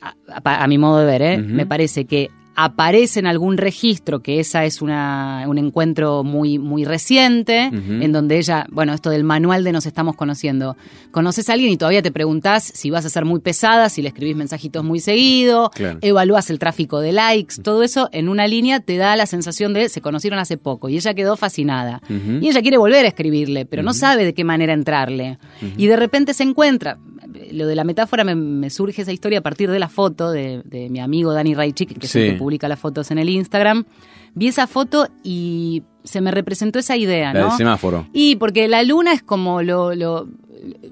a, 0.00 0.14
a- 0.42 0.64
a 0.64 0.66
mi 0.66 0.78
modo 0.78 0.98
de 0.98 1.06
ver, 1.06 1.22
¿eh? 1.22 1.38
Me 1.38 1.64
parece 1.66 2.04
que 2.06 2.30
aparece 2.54 3.20
en 3.20 3.26
algún 3.26 3.56
registro 3.56 4.20
que 4.22 4.40
esa 4.40 4.64
es 4.64 4.82
una, 4.82 5.44
un 5.48 5.58
encuentro 5.58 6.22
muy, 6.24 6.58
muy 6.58 6.84
reciente, 6.84 7.70
en 7.72 8.12
donde 8.12 8.38
ella, 8.38 8.66
bueno, 8.70 8.92
esto 8.92 9.10
del 9.10 9.24
manual 9.24 9.64
de 9.64 9.72
nos 9.72 9.86
estamos 9.86 10.16
conociendo. 10.16 10.76
Conoces 11.10 11.48
a 11.48 11.54
alguien 11.54 11.72
y 11.72 11.76
todavía 11.76 12.02
te 12.02 12.12
preguntás 12.12 12.64
si 12.64 12.90
vas 12.90 13.04
a 13.04 13.10
ser 13.10 13.24
muy 13.24 13.40
pesada, 13.40 13.88
si 13.88 14.02
le 14.02 14.08
escribís 14.08 14.36
mensajitos 14.36 14.84
muy 14.84 15.00
seguido, 15.00 15.70
Claro. 15.74 15.98
evalúas 16.02 16.50
el 16.50 16.58
tráfico 16.58 17.00
de 17.00 17.12
likes, 17.12 17.56
todo 17.62 17.82
eso 17.82 18.08
en 18.12 18.28
una 18.28 18.46
línea 18.46 18.80
te 18.80 18.96
da 18.96 19.16
la 19.16 19.26
sensación 19.26 19.72
de 19.72 19.88
se 19.88 20.00
conocieron 20.00 20.38
hace 20.38 20.56
poco 20.56 20.88
y 20.88 20.96
ella 20.96 21.14
quedó 21.14 21.36
fascinada. 21.36 22.00
Y 22.40 22.48
ella 22.48 22.62
quiere 22.62 22.76
volver 22.76 23.04
a 23.04 23.08
escribirle, 23.08 23.64
pero 23.66 23.82
no 23.82 23.94
sabe 23.94 24.24
de 24.24 24.34
qué 24.34 24.44
manera 24.44 24.72
entrarle. 24.72 25.38
Y 25.76 25.86
de 25.86 25.96
repente 25.96 26.34
se 26.34 26.42
encuentra. 26.42 26.98
Lo 27.52 27.66
de 27.66 27.74
la 27.74 27.84
metáfora 27.84 28.24
me, 28.24 28.34
me 28.34 28.70
surge 28.70 29.02
esa 29.02 29.12
historia 29.12 29.38
a 29.40 29.42
partir 29.42 29.70
de 29.70 29.78
la 29.78 29.88
foto 29.88 30.30
de, 30.30 30.62
de 30.64 30.88
mi 30.90 31.00
amigo 31.00 31.32
Dani 31.32 31.54
Raichik, 31.54 31.98
que 31.98 32.06
es 32.06 32.16
el 32.16 32.22
Sí. 32.26 32.30
que 32.32 32.36
publica 32.38 32.68
las 32.68 32.78
fotos 32.78 33.10
en 33.10 33.18
el 33.18 33.28
Instagram. 33.28 33.84
Vi 34.34 34.48
esa 34.48 34.66
foto 34.66 35.08
y 35.22 35.82
se 36.04 36.20
me 36.20 36.30
representó 36.30 36.78
esa 36.78 36.96
idea, 36.96 37.32
La 37.34 37.40
¿no? 37.40 37.48
del 37.48 37.56
semáforo. 37.58 38.06
Y 38.12 38.36
porque 38.36 38.66
la 38.68 38.82
luna 38.82 39.12
es 39.12 39.22
como 39.22 39.62
lo, 39.62 39.94
lo, 39.94 40.28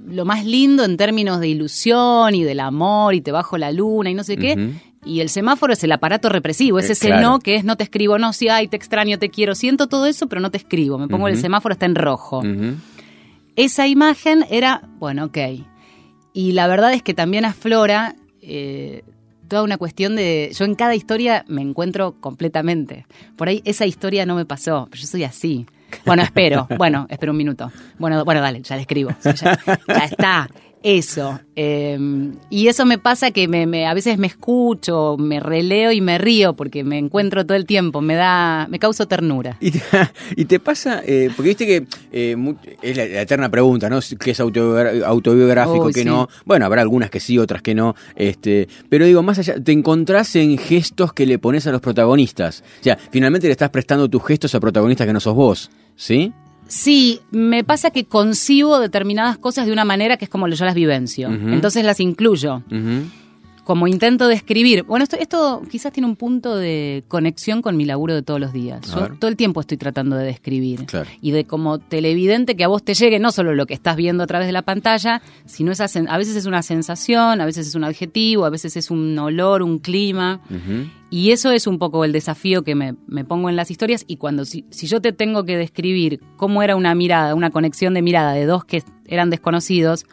lo 0.07 0.25
más 0.25 0.45
lindo 0.45 0.85
en 0.85 0.97
términos 0.97 1.41
de 1.41 1.49
ilusión 1.49 2.35
y 2.35 2.45
del 2.45 2.61
amor 2.61 3.15
y 3.15 3.21
te 3.21 3.33
bajo 3.33 3.57
la 3.59 3.73
luna 3.73 4.11
y 4.11 4.15
no 4.15 4.25
sé 4.25 4.37
qué. 4.37 4.73
Y 5.07 5.21
el 5.21 5.31
semáforo 5.31 5.73
es 5.73 5.83
el 5.83 5.93
aparato 5.93 6.29
represivo, 6.29 6.79
es 6.79 6.91
Eh, 6.91 6.93
ese 6.93 7.07
claro. 7.07 7.23
no 7.23 7.39
que 7.39 7.55
es 7.57 7.65
no 7.65 7.77
te 7.77 7.85
escribo, 7.85 8.19
no, 8.19 8.35
si 8.35 8.49
ay, 8.51 8.69
te 8.69 8.77
extraño, 8.77 9.19
te 9.19 9.31
quiero, 9.31 9.55
siento 9.55 9.87
todo 9.87 10.05
eso, 10.05 10.27
pero 10.29 10.43
no 10.43 10.51
te 10.51 10.59
escribo. 10.59 10.99
Me 10.99 11.09
pongo 11.09 11.27
el 11.27 11.39
semáforo, 11.39 11.73
está 11.73 11.87
en 11.87 11.95
rojo. 11.95 12.43
Esa 13.57 13.87
imagen 13.87 14.45
era, 14.51 14.83
bueno, 14.99 15.25
ok. 15.27 15.39
Y 16.33 16.53
la 16.53 16.67
verdad 16.67 16.93
es 16.93 17.03
que 17.03 17.15
también 17.15 17.45
aflora 17.45 18.15
eh, 18.43 19.03
toda 19.49 19.63
una 19.63 19.79
cuestión 19.79 20.17
de. 20.17 20.51
Yo 20.57 20.65
en 20.65 20.75
cada 20.75 20.95
historia 20.95 21.45
me 21.49 21.63
encuentro 21.63 22.13
completamente. 22.21 23.07
Por 23.37 23.49
ahí 23.49 23.63
esa 23.65 23.85
historia 23.85 24.25
no 24.25 24.35
me 24.37 24.47
pasó, 24.47 24.87
pero 24.91 25.03
yo 25.03 25.07
soy 25.07 25.25
así. 25.25 25.67
Bueno, 26.07 26.23
espero. 26.23 26.69
Bueno, 26.79 27.07
espero 27.11 27.33
un 27.33 27.39
minuto. 27.39 27.71
Bueno, 27.99 28.25
bueno, 28.25 28.41
dale, 28.41 28.63
ya 28.63 28.77
le 28.77 28.83
escribo. 28.83 29.11
Ya, 29.25 29.59
ya 29.89 30.05
está. 30.05 30.49
Eso. 30.83 31.39
eh, 31.57 31.99
y 32.49 32.69
eso 32.69 32.87
me 32.87 32.97
pasa 32.99 33.31
que 33.33 33.49
me, 33.49 33.67
me- 33.67 33.87
a 33.87 33.93
veces 33.95 34.17
me 34.19 34.27
escucho, 34.27 35.17
me 35.19 35.39
releo 35.41 35.93
y 35.93 36.01
me 36.01 36.17
río 36.19 36.55
porque 36.55 36.85
me 36.85 36.97
encuentro 36.99 37.45
todo 37.45 37.57
el 37.57 37.67
tiempo. 37.67 38.01
Me 38.01 38.15
da, 38.15 38.67
me 38.71 38.79
causa 38.79 39.05
ternura. 39.07 39.57
Y 39.61 39.73
te, 39.73 39.83
y 40.37 40.45
te 40.47 40.59
pasa, 40.61 41.03
eh, 41.05 41.31
porque 41.37 41.49
viste 41.51 41.67
que 41.67 41.87
eh, 42.13 42.55
es 42.81 42.97
la, 42.97 43.05
la 43.07 43.23
eterna 43.23 43.51
pregunta, 43.51 43.91
¿no? 43.91 43.99
¿Qué 44.19 44.31
es 44.31 44.41
autobiográfico, 44.41 45.87
Uy, 45.87 45.93
qué 45.93 46.01
sí. 46.01 46.07
no? 46.07 46.29
Bueno, 46.45 46.65
habrá 46.67 46.83
algunas 46.83 47.11
que 47.11 47.21
sí, 47.21 47.39
otras 47.39 47.63
que 47.63 47.75
no. 47.75 47.95
Este, 48.17 48.69
pero 48.89 49.05
digo, 49.05 49.23
más 49.23 49.39
allá, 49.39 49.63
te 49.63 49.73
encontrás 49.73 50.35
en 50.37 50.57
gestos 50.59 51.13
que 51.13 51.27
le 51.27 51.39
pones 51.39 51.67
a 51.67 51.73
los 51.73 51.81
protagonistas. 51.81 52.65
O 52.81 52.85
sea, 52.85 52.99
finalmente 53.11 53.47
le 53.49 53.53
estás 53.53 53.71
prestando 53.71 54.09
tus 54.09 54.25
gestos 54.25 54.55
a 54.55 54.61
protagonistas 54.61 55.07
que 55.07 55.13
no 55.13 55.21
sos 55.21 55.35
vos, 55.35 55.71
¿sí? 55.97 56.33
Sí, 56.71 57.21
me 57.33 57.65
pasa 57.65 57.91
que 57.91 58.05
concibo 58.05 58.79
determinadas 58.79 59.37
cosas 59.39 59.67
de 59.67 59.73
una 59.73 59.85
manera 59.85 60.17
que 60.17 60.27
es 60.27 60.31
como 60.31 60.47
yo 60.47 60.65
las 60.65 60.75
vivencio. 60.77 61.29
Entonces 61.29 61.85
las 61.85 61.99
incluyo. 61.99 62.63
Como 63.65 63.89
intento 63.89 64.29
de 64.29 64.35
escribir. 64.35 64.85
Bueno, 64.85 65.03
esto, 65.03 65.17
esto 65.17 65.63
quizás 65.69 65.93
tiene 65.93 66.07
un 66.07 66.15
punto 66.15 66.57
de 66.57 67.03
conexión 67.09 67.61
con 67.61 67.77
mi 67.77 67.85
laburo 67.85 68.15
de 68.15 68.23
todos 68.23 68.39
los 68.39 68.53
días. 68.53 68.83
Yo 68.95 69.09
todo 69.19 69.29
el 69.29 69.37
tiempo 69.37 69.61
estoy 69.61 69.79
tratando 69.79 70.15
de 70.15 70.25
describir. 70.25 70.87
Claro. 70.87 71.11
Y 71.21 71.33
de 71.33 71.45
como 71.45 71.81
televidente 71.81 72.55
que 72.55 72.63
a 72.63 72.69
vos 72.69 72.85
te 72.85 72.95
llegue 72.95 73.19
no 73.19 73.33
solo 73.33 73.55
lo 73.57 73.67
que 73.67 73.75
estás 73.75 73.97
viendo 73.97 74.23
a 74.23 74.27
través 74.29 74.47
de 74.47 74.53
la 74.53 74.63
pantalla, 74.63 75.23
sino 75.47 75.73
esa 75.73 75.87
a 76.09 76.19
veces 76.19 76.37
es 76.37 76.47
una 76.47 76.63
sensación, 76.63 77.41
a 77.41 77.47
veces 77.47 77.67
es 77.67 77.75
un 77.75 77.83
adjetivo, 77.83 78.45
a 78.45 78.51
veces 78.51 78.77
es 78.77 78.93
un 78.93 79.19
olor, 79.19 79.63
un 79.65 79.81
clima. 79.81 80.41
Y 81.11 81.33
eso 81.33 81.51
es 81.51 81.67
un 81.67 81.79
poco 81.79 82.05
el 82.05 82.13
desafío 82.13 82.63
que 82.63 82.77
me, 82.77 82.95
me 83.09 83.25
pongo 83.25 83.49
en 83.51 83.57
las 83.57 83.71
historias 83.71 84.05
y 84.07 84.17
cuando 84.17 84.45
si, 84.45 84.65
si 84.71 84.87
yo 84.87 85.01
te 85.01 85.13
tengo 85.13 85.45
que 85.45 85.57
describir 85.57 86.21
cómo 86.37 86.63
era 86.63 86.77
una 86.77 86.95
mirada, 86.95 87.35
una 87.35 87.51
conexión 87.51 87.95
de 87.95 88.03
mirada 88.03 88.33
de 88.33 88.47
dos 88.47 88.65
que 88.65 88.85
eran 89.07 89.29
desconocidos, 89.29 90.07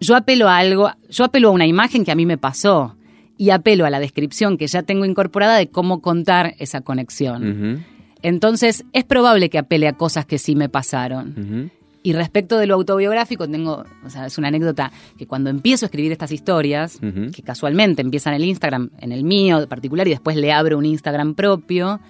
yo 0.00 0.16
apelo 0.16 0.48
a 0.48 0.58
algo, 0.58 0.90
yo 1.08 1.24
apelo 1.24 1.48
a 1.48 1.52
una 1.52 1.66
imagen 1.66 2.04
que 2.04 2.10
a 2.10 2.16
mí 2.16 2.26
me 2.26 2.36
pasó 2.36 2.96
y 3.38 3.50
apelo 3.50 3.86
a 3.86 3.90
la 3.90 4.00
descripción 4.00 4.58
que 4.58 4.66
ya 4.66 4.82
tengo 4.82 5.04
incorporada 5.04 5.56
de 5.56 5.68
cómo 5.68 6.00
contar 6.00 6.54
esa 6.58 6.80
conexión. 6.80 7.84
Entonces 8.22 8.84
es 8.92 9.04
probable 9.04 9.50
que 9.50 9.58
apele 9.58 9.86
a 9.86 9.92
cosas 9.92 10.26
que 10.26 10.38
sí 10.38 10.56
me 10.56 10.68
pasaron. 10.68 11.70
Y 12.06 12.12
respecto 12.12 12.58
de 12.58 12.66
lo 12.66 12.74
autobiográfico, 12.74 13.48
tengo, 13.48 13.82
o 14.04 14.10
sea, 14.10 14.26
es 14.26 14.36
una 14.36 14.48
anécdota 14.48 14.92
que 15.16 15.26
cuando 15.26 15.48
empiezo 15.48 15.86
a 15.86 15.88
escribir 15.88 16.12
estas 16.12 16.32
historias, 16.32 17.00
que 17.00 17.42
casualmente 17.42 18.02
empiezan 18.02 18.34
en 18.34 18.42
el 18.42 18.48
Instagram, 18.50 18.90
en 19.00 19.10
el 19.10 19.24
mío 19.24 19.58
de 19.58 19.66
particular, 19.66 20.06
y 20.06 20.10
después 20.10 20.36
le 20.36 20.52
abro 20.52 20.76
un 20.76 20.84
Instagram 20.84 21.34
propio, 21.34 22.00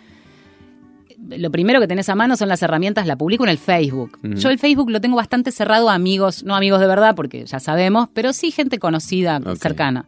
lo 1.28 1.50
primero 1.52 1.78
que 1.80 1.86
tenés 1.86 2.08
a 2.08 2.16
mano 2.16 2.36
son 2.36 2.48
las 2.48 2.60
herramientas, 2.62 3.06
la 3.06 3.16
publico 3.16 3.44
en 3.44 3.50
el 3.50 3.58
Facebook. 3.58 4.18
Yo 4.22 4.50
el 4.50 4.58
Facebook 4.58 4.90
lo 4.90 5.00
tengo 5.00 5.16
bastante 5.16 5.52
cerrado 5.52 5.88
a 5.88 5.94
amigos, 5.94 6.42
no 6.42 6.56
amigos 6.56 6.80
de 6.80 6.88
verdad, 6.88 7.14
porque 7.14 7.46
ya 7.46 7.60
sabemos, 7.60 8.08
pero 8.12 8.32
sí 8.32 8.50
gente 8.50 8.80
conocida, 8.80 9.40
cercana. 9.60 10.06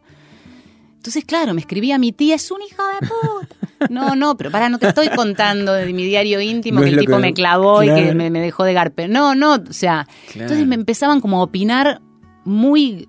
Entonces, 0.97 1.23
claro, 1.23 1.53
me 1.53 1.61
escribía 1.61 1.97
mi 1.97 2.11
tía, 2.11 2.35
es 2.35 2.51
un 2.51 2.59
hijo 2.61 2.83
de 2.99 3.07
puta. 3.07 3.55
No, 3.89 4.15
no, 4.15 4.35
pero 4.37 4.49
para, 4.51 4.69
no 4.69 4.79
te 4.79 4.87
estoy 4.87 5.09
contando 5.09 5.73
de 5.73 5.91
mi 5.93 6.03
diario 6.05 6.41
íntimo 6.41 6.79
No 6.79 6.85
que 6.85 6.91
el 6.91 6.97
tipo 6.99 7.13
que- 7.17 7.21
me 7.21 7.33
clavó 7.33 7.83
y 7.83 7.87
que 7.93 8.13
me, 8.13 8.29
me 8.29 8.39
dejó 8.41 8.63
de 8.63 8.73
garpe. 8.73 9.07
No, 9.07 9.35
no, 9.35 9.55
o 9.55 9.73
sea, 9.73 10.07
Claro. 10.31 10.41
entonces 10.45 10.65
me 10.67 10.75
empezaban 10.75 11.21
como 11.21 11.39
a 11.39 11.43
opinar 11.43 12.01
muy 12.45 13.07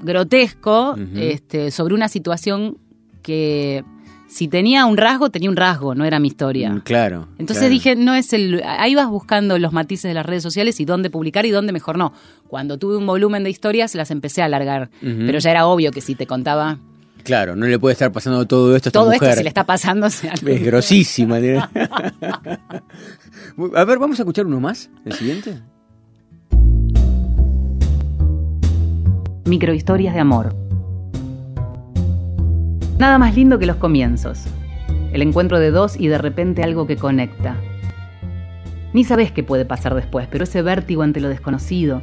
grotesco 0.00 0.96
este, 1.16 1.70
sobre 1.70 1.94
una 1.94 2.08
situación 2.08 2.78
que 3.22 3.84
si 4.28 4.46
tenía 4.48 4.86
un 4.86 4.96
rasgo, 4.96 5.30
tenía 5.30 5.50
un 5.50 5.56
rasgo, 5.56 5.94
no 5.94 6.04
era 6.04 6.20
mi 6.20 6.28
historia. 6.28 6.70
Mm, 6.70 6.80
Claro. 6.82 7.28
Entonces 7.38 7.62
claro. 7.62 7.72
dije, 7.72 7.96
no 7.96 8.14
es 8.14 8.32
el. 8.32 8.62
Ahí 8.64 8.94
vas 8.94 9.08
buscando 9.08 9.58
los 9.58 9.72
matices 9.72 10.08
de 10.08 10.14
las 10.14 10.24
redes 10.24 10.42
sociales 10.42 10.78
y 10.80 10.84
dónde 10.84 11.10
publicar 11.10 11.46
y 11.46 11.50
dónde 11.50 11.72
mejor 11.72 11.98
no. 11.98 12.12
Cuando 12.46 12.78
tuve 12.78 12.96
un 12.96 13.06
volumen 13.06 13.42
de 13.44 13.50
historias, 13.50 13.94
las 13.96 14.10
empecé 14.12 14.40
a 14.42 14.44
alargar. 14.44 14.88
Pero 15.00 15.38
ya 15.40 15.50
era 15.50 15.66
obvio 15.66 15.90
que 15.90 16.00
si 16.00 16.14
te 16.14 16.26
contaba 16.26 16.78
Claro, 17.24 17.56
no 17.56 17.66
le 17.66 17.78
puede 17.78 17.92
estar 17.92 18.10
pasando 18.12 18.46
todo 18.46 18.74
esto 18.76 18.88
a 18.88 18.90
esta 18.90 18.98
todo 18.98 19.06
mujer. 19.12 19.22
esto, 19.28 19.38
si 19.38 19.42
le 19.44 19.48
está 19.48 19.64
pasando. 19.64 20.06
o 20.06 20.10
sea, 20.10 20.32
Es 20.34 20.62
grosísima. 20.64 21.36
a 21.36 21.40
ver, 23.84 23.98
vamos 23.98 24.18
a 24.18 24.22
escuchar 24.22 24.46
uno 24.46 24.60
más, 24.60 24.90
el 25.04 25.12
siguiente. 25.12 25.60
Microhistorias 29.44 30.14
de 30.14 30.20
amor. 30.20 30.54
Nada 32.98 33.18
más 33.18 33.34
lindo 33.34 33.58
que 33.58 33.66
los 33.66 33.76
comienzos. 33.76 34.44
El 35.12 35.22
encuentro 35.22 35.58
de 35.58 35.70
dos 35.70 35.98
y 35.98 36.08
de 36.08 36.18
repente 36.18 36.62
algo 36.62 36.86
que 36.86 36.96
conecta. 36.96 37.56
Ni 38.92 39.04
sabes 39.04 39.32
qué 39.32 39.42
puede 39.42 39.64
pasar 39.64 39.94
después, 39.94 40.28
pero 40.30 40.44
ese 40.44 40.62
vértigo 40.62 41.02
ante 41.02 41.20
lo 41.20 41.28
desconocido, 41.28 42.00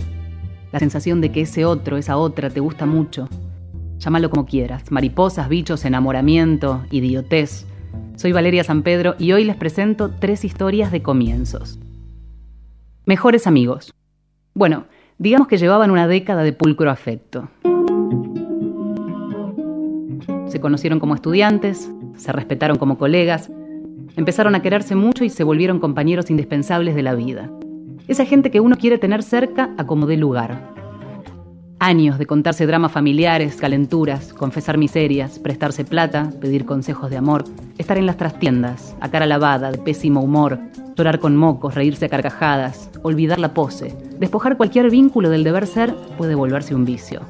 la 0.71 0.79
sensación 0.79 1.21
de 1.21 1.31
que 1.31 1.41
ese 1.41 1.65
otro, 1.65 1.97
esa 1.97 2.17
otra, 2.17 2.49
te 2.49 2.59
gusta 2.59 2.85
mucho. 2.85 3.29
Llámalo 3.99 4.29
como 4.29 4.45
quieras, 4.45 4.91
mariposas, 4.91 5.49
bichos, 5.49 5.83
enamoramiento, 5.83 6.83
idiotez. 6.91 7.65
Soy 8.15 8.31
Valeria 8.31 8.63
San 8.63 8.83
Pedro 8.83 9.15
y 9.17 9.31
hoy 9.31 9.43
les 9.43 9.55
presento 9.55 10.11
tres 10.19 10.45
historias 10.45 10.91
de 10.91 11.01
comienzos. 11.01 11.79
Mejores 13.05 13.47
amigos. 13.47 13.93
Bueno, 14.53 14.85
digamos 15.17 15.47
que 15.47 15.57
llevaban 15.57 15.89
una 15.89 16.07
década 16.07 16.43
de 16.43 16.53
pulcro 16.53 16.91
afecto. 16.91 17.49
Se 20.47 20.61
conocieron 20.61 20.99
como 20.99 21.15
estudiantes, 21.15 21.91
se 22.17 22.31
respetaron 22.31 22.77
como 22.77 22.97
colegas, 22.97 23.51
empezaron 24.15 24.53
a 24.53 24.61
quererse 24.61 24.95
mucho 24.95 25.23
y 25.23 25.29
se 25.29 25.43
volvieron 25.43 25.79
compañeros 25.79 26.29
indispensables 26.29 26.95
de 26.95 27.03
la 27.03 27.15
vida. 27.15 27.49
Esa 28.07 28.25
gente 28.25 28.51
que 28.51 28.59
uno 28.59 28.77
quiere 28.77 28.99
tener 28.99 29.23
cerca 29.23 29.73
a 29.77 29.85
como 29.85 30.05
dé 30.05 30.17
lugar. 30.17 30.76
Años 31.79 32.17
de 32.17 32.25
contarse 32.25 32.65
dramas 32.65 32.91
familiares, 32.91 33.57
calenturas, 33.57 34.33
confesar 34.33 34.79
miserias, 34.79 35.37
prestarse 35.37 35.85
plata, 35.85 36.31
pedir 36.41 36.65
consejos 36.65 37.11
de 37.11 37.17
amor, 37.17 37.43
estar 37.77 37.99
en 37.99 38.07
las 38.07 38.17
trastiendas, 38.17 38.95
a 38.99 39.11
cara 39.11 39.27
lavada, 39.27 39.71
de 39.71 39.77
pésimo 39.77 40.21
humor, 40.21 40.57
llorar 40.95 41.19
con 41.19 41.35
mocos, 41.35 41.75
reírse 41.75 42.05
a 42.05 42.09
carcajadas, 42.09 42.89
olvidar 43.03 43.37
la 43.37 43.53
pose, 43.53 43.95
despojar 44.19 44.57
cualquier 44.57 44.89
vínculo 44.89 45.29
del 45.29 45.43
deber 45.43 45.67
ser 45.67 45.93
puede 46.17 46.33
volverse 46.33 46.73
un 46.73 46.83
vicio. 46.83 47.21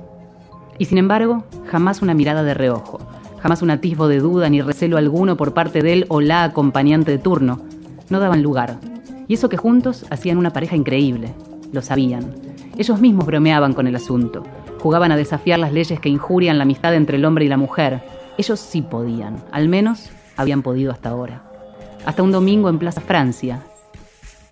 Y 0.80 0.86
sin 0.86 0.98
embargo, 0.98 1.44
jamás 1.70 2.02
una 2.02 2.14
mirada 2.14 2.44
de 2.44 2.54
reojo, 2.54 3.00
jamás 3.42 3.62
un 3.62 3.72
atisbo 3.72 4.08
de 4.08 4.20
duda 4.20 4.48
ni 4.48 4.62
recelo 4.62 4.96
alguno 4.96 5.36
por 5.36 5.54
parte 5.54 5.82
de 5.82 5.92
él 5.92 6.06
o 6.08 6.22
la 6.22 6.46
acompañante 6.46 7.12
de 7.12 7.18
turno. 7.18 7.60
No 8.10 8.22
daban 8.22 8.44
lugar. 8.44 8.80
Y 9.28 9.34
eso 9.34 9.50
que 9.50 9.58
juntos 9.58 10.06
hacían 10.10 10.38
una 10.38 10.54
pareja 10.54 10.78
increíble. 10.78 11.34
Lo 11.74 11.82
sabían. 11.82 12.48
Ellos 12.78 13.02
mismos 13.02 13.26
bromeaban 13.26 13.74
con 13.74 13.88
el 13.88 13.96
asunto. 13.96 14.44
Jugaban 14.80 15.12
a 15.12 15.18
desafiar 15.18 15.58
las 15.58 15.74
leyes 15.74 16.00
que 16.00 16.10
injurian 16.10 16.58
la 16.58 16.64
amistad 16.64 16.94
entre 16.94 17.18
el 17.18 17.26
hombre 17.26 17.44
y 17.46 17.48
la 17.48 17.58
mujer. 17.58 18.04
Ellos 18.38 18.60
sí 18.60 18.84
podían. 18.84 19.44
Al 19.52 19.68
menos 19.68 20.12
habían 20.36 20.62
podido 20.62 20.92
hasta 20.92 21.10
ahora. 21.10 21.42
Hasta 22.06 22.22
un 22.22 22.32
domingo 22.32 22.70
en 22.70 22.78
Plaza 22.78 23.02
Francia. 23.02 23.64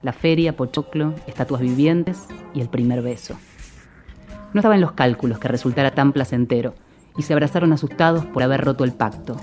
La 0.01 0.11
feria, 0.11 0.55
pochoclo, 0.55 1.13
estatuas 1.27 1.61
vivientes 1.61 2.25
y 2.53 2.61
el 2.61 2.69
primer 2.69 3.03
beso. 3.03 3.35
No 4.53 4.59
estaba 4.59 4.75
en 4.75 4.81
los 4.81 4.93
cálculos 4.93 5.37
que 5.37 5.47
resultara 5.47 5.91
tan 5.91 6.11
placentero, 6.11 6.73
y 7.17 7.21
se 7.21 7.33
abrazaron 7.33 7.73
asustados 7.73 8.25
por 8.25 8.41
haber 8.41 8.63
roto 8.65 8.83
el 8.83 8.93
pacto. 8.93 9.35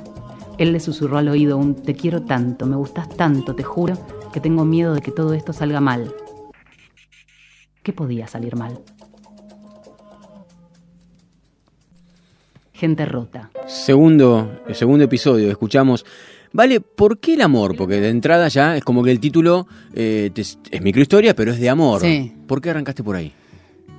Él 0.59 0.73
le 0.73 0.81
susurró 0.81 1.19
al 1.19 1.29
oído 1.29 1.57
un 1.57 1.75
te 1.75 1.95
quiero 1.95 2.23
tanto, 2.23 2.67
me 2.67 2.77
gustas 2.77 3.09
tanto, 3.09 3.55
te 3.55 3.63
juro, 3.63 3.95
que 4.33 4.41
tengo 4.41 4.65
miedo 4.65 4.95
de 4.95 5.01
que 5.01 5.11
todo 5.11 5.35
esto 5.35 5.53
salga 5.53 5.81
mal. 5.81 6.13
¿Qué 7.83 7.93
podía 7.93 8.27
salir 8.29 8.57
mal? 8.57 8.79
Gente 12.73 13.05
rota. 13.07 13.51
Segundo, 13.67 14.61
el 14.67 14.75
segundo 14.75 15.05
episodio, 15.05 15.51
escuchamos. 15.51 16.05
Vale, 16.53 16.81
¿por 16.81 17.19
qué 17.19 17.35
el 17.35 17.41
amor? 17.43 17.77
Porque 17.77 18.01
de 18.01 18.09
entrada 18.11 18.49
ya 18.49 18.77
es 18.77 18.85
como 18.85 19.03
que 19.03 19.11
el 19.11 19.21
título 19.21 19.67
eh, 19.95 20.31
te- 20.35 20.43
es 20.43 20.83
microhistoria, 20.83 21.35
pero 21.35 21.53
es 21.53 21.61
de 21.61 21.69
amor. 21.71 22.01
Sí. 22.01 22.33
¿Por 22.47 22.61
qué 22.61 22.71
arrancaste 22.71 23.03
por 23.03 23.17
ahí? 23.17 23.33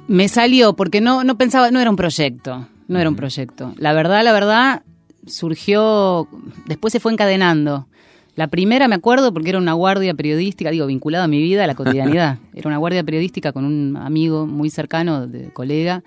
Me 0.08 0.28
salió 0.28 0.74
porque 0.76 1.02
no, 1.02 1.24
no 1.24 1.38
pensaba, 1.38 1.72
no 1.72 1.80
era 1.80 1.90
un 1.90 1.96
proyecto, 1.96 2.68
no 2.88 3.00
era 3.00 3.10
un 3.10 3.16
proyecto. 3.16 3.74
La 3.78 3.94
verdad, 3.94 4.24
la 4.24 4.34
verdad, 4.34 4.84
surgió, 5.26 6.28
después 6.68 6.92
se 6.92 7.00
fue 7.00 7.14
encadenando. 7.14 7.88
La 8.36 8.48
primera 8.48 8.88
me 8.88 8.96
acuerdo 8.96 9.32
porque 9.34 9.50
era 9.50 9.60
una 9.60 9.74
guardia 9.74 10.14
periodística, 10.16 10.72
digo, 10.72 10.88
vinculada 10.88 11.26
a 11.26 11.28
mi 11.28 11.40
vida, 11.42 11.64
a 11.64 11.68
la 11.68 11.76
cotidianidad. 11.76 12.40
Era 12.56 12.68
una 12.68 12.78
guardia 12.78 13.04
periodística 13.04 13.52
con 13.52 13.64
un 13.64 13.96
amigo 13.96 14.48
muy 14.48 14.72
cercano, 14.72 15.28
de 15.28 15.50
colega, 15.52 16.04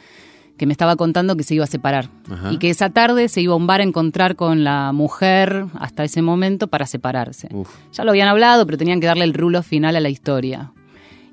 que 0.56 0.66
me 0.66 0.72
estaba 0.72 0.96
contando 0.96 1.36
que 1.36 1.44
se 1.44 1.54
iba 1.54 1.62
a 1.64 1.68
separar. 1.68 2.08
Ajá. 2.28 2.50
Y 2.52 2.58
que 2.58 2.68
esa 2.70 2.90
tarde 2.90 3.28
se 3.28 3.42
iba 3.42 3.52
a 3.52 3.56
un 3.56 3.68
bar 3.68 3.80
a 3.80 3.84
encontrar 3.84 4.34
con 4.34 4.64
la 4.64 4.90
mujer 4.92 5.66
hasta 5.78 6.02
ese 6.02 6.20
momento 6.20 6.66
para 6.66 6.86
separarse. 6.86 7.48
Uf. 7.52 7.68
Ya 7.92 8.02
lo 8.02 8.10
habían 8.10 8.26
hablado, 8.28 8.66
pero 8.66 8.76
tenían 8.76 8.98
que 9.00 9.06
darle 9.06 9.24
el 9.24 9.32
rulo 9.34 9.62
final 9.62 9.94
a 9.94 10.00
la 10.00 10.08
historia. 10.08 10.72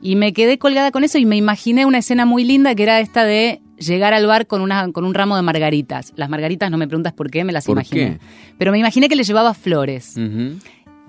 Y 0.01 0.15
me 0.15 0.31
quedé 0.33 0.59
colgada 0.59 0.91
con 0.91 1.03
eso 1.03 1.17
y 1.17 1.25
me 1.25 1.37
imaginé 1.37 1.85
una 1.87 1.99
escena 1.99 2.25
muy 2.25 2.43
linda 2.43 2.75
que 2.75 2.83
era 2.83 2.99
esta 2.99 3.23
de 3.23 3.61
llegar 3.79 4.13
al 4.13 4.27
bar 4.27 4.45
con, 4.47 4.61
una, 4.61 4.91
con 4.91 5.05
un 5.05 5.13
ramo 5.13 5.35
de 5.37 5.41
margaritas. 5.41 6.13
Las 6.17 6.29
margaritas 6.29 6.69
no 6.69 6.77
me 6.77 6.87
preguntas 6.87 7.13
por 7.13 7.31
qué, 7.31 7.43
me 7.43 7.53
las 7.53 7.65
¿Por 7.65 7.73
imaginé. 7.77 8.19
qué? 8.19 8.25
Pero 8.57 8.71
me 8.73 8.77
imaginé 8.79 9.07
que 9.09 9.15
le 9.15 9.23
llevaba 9.23 9.53
flores. 9.53 10.15
Ujú. 10.17 10.59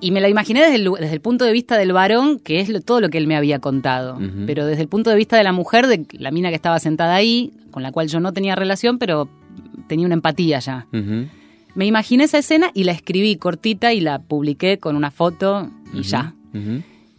Y 0.05 0.11
me 0.11 0.21
la 0.21 0.29
imaginé 0.29 0.61
desde 0.63 0.77
el, 0.77 0.91
desde 1.01 1.15
el 1.15 1.21
punto 1.21 1.45
de 1.45 1.53
vista 1.53 1.77
del 1.79 1.93
varón, 1.93 2.39
que 2.39 2.61
es 2.61 2.69
lo- 2.69 2.81
todo 2.81 3.01
lo 3.01 3.09
que 3.09 3.19
él 3.19 3.27
me 3.27 3.37
había 3.37 3.59
contado. 3.59 4.19
Pero 4.47 4.67
desde 4.67 4.83
el 4.83 4.89
punto 4.89 5.11
de 5.11 5.17
vista 5.17 5.37
de 5.37 5.45
la 5.45 5.53
mujer, 5.53 5.87
de 5.87 6.07
la 6.13 6.31
mina 6.31 6.51
que 6.51 6.55
estaba 6.57 6.79
sentada 6.79 7.15
ahí, 7.15 7.53
con 7.71 7.83
la 7.83 7.91
cual 7.93 8.09
yo 8.09 8.21
no 8.21 8.33
tenía 8.33 8.55
relación, 8.55 8.99
pero 8.99 9.29
tenía 9.89 10.07
una 10.07 10.15
empatía 10.15 10.59
ya. 10.61 10.87
Me 11.75 11.87
imaginé 11.87 12.25
esa 12.25 12.39
escena 12.39 12.71
y 12.75 12.85
la 12.85 12.93
escribí 12.93 13.35
cortita 13.37 13.93
y 13.93 14.01
la 14.01 14.21
publiqué 14.21 14.79
con 14.79 14.95
una 14.95 15.11
foto 15.11 15.71
y 15.93 16.03
ya. 16.03 16.35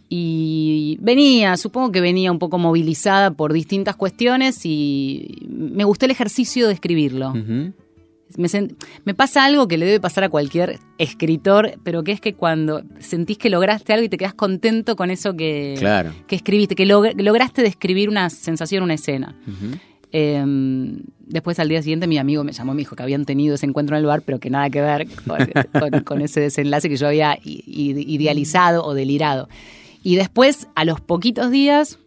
Y 0.08 0.98
venía, 1.00 1.56
supongo 1.56 1.90
que 1.90 2.00
venía 2.00 2.30
un 2.30 2.38
poco 2.38 2.58
movilizada 2.58 3.32
por 3.32 3.52
distintas 3.52 3.96
cuestiones 3.96 4.64
y 4.64 5.46
me 5.48 5.84
gustó 5.84 6.04
el 6.04 6.12
ejercicio 6.12 6.68
de 6.68 6.74
escribirlo. 6.74 7.32
Me, 9.04 9.14
pasa 9.14 9.44
algo 9.44 9.68
que 9.68 9.78
le 9.78 9.86
debe 9.86 10.00
pasar 10.00 10.24
a 10.24 10.28
cualquier 10.28 10.80
escritor, 10.98 11.78
pero 11.84 12.02
que 12.02 12.12
es 12.12 12.20
que 12.20 12.34
cuando 12.34 12.82
sentís 12.98 13.38
que 13.38 13.48
lograste 13.50 13.92
algo 13.92 14.04
y 14.04 14.08
te 14.08 14.18
quedas 14.18 14.34
contento 14.34 14.96
con 14.96 15.10
eso 15.10 15.34
que, 15.36 15.76
Claro. 15.78 16.12
que 16.26 16.34
escribiste, 16.36 16.74
que 16.74 16.84
log- 16.86 17.14
lograste 17.22 17.62
describir 17.62 18.08
una 18.08 18.28
sensación, 18.28 18.82
una 18.82 18.94
escena. 18.94 19.36
Eh, 20.12 20.44
después 21.26 21.58
al 21.60 21.68
día 21.68 21.82
siguiente 21.82 22.06
mi 22.06 22.16
amigo 22.18 22.42
me 22.44 22.52
llamó 22.52 22.72
me 22.74 22.78
dijo 22.80 22.94
que 22.96 23.02
habían 23.02 23.24
tenido 23.24 23.54
ese 23.54 23.66
encuentro 23.66 23.96
en 23.96 24.00
el 24.00 24.06
bar, 24.06 24.22
pero 24.22 24.38
que 24.40 24.50
nada 24.50 24.70
que 24.70 24.80
ver 24.80 25.06
con, 25.26 25.38
con- 25.90 26.00
con 26.04 26.20
ese 26.20 26.40
desenlace 26.40 26.88
que 26.88 26.96
yo 26.96 27.06
había 27.06 27.38
idealizado 27.42 28.84
o 28.84 28.92
delirado. 28.94 29.48
Y 30.02 30.16
después, 30.16 30.68
a 30.74 30.84
los 30.84 31.00
poquitos 31.00 31.50
días, 31.50 31.98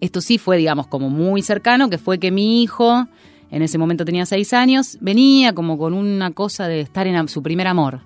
esto 0.00 0.20
sí 0.20 0.38
fue, 0.38 0.56
digamos, 0.56 0.86
como 0.88 1.08
muy 1.10 1.42
cercano, 1.42 1.88
que 1.90 1.98
fue 1.98 2.18
que 2.18 2.30
mi 2.30 2.62
hijo, 2.62 3.06
en 3.56 3.62
ese 3.62 3.78
momento 3.78 4.04
tenía 4.04 4.26
seis 4.26 4.52
años, 4.52 4.98
venía 5.00 5.52
como 5.54 5.76
con 5.78 5.94
una 5.94 6.30
cosa 6.30 6.68
de 6.68 6.80
estar 6.80 7.06
en 7.06 7.26
su 7.28 7.42
primer 7.42 7.66
amor. 7.66 8.00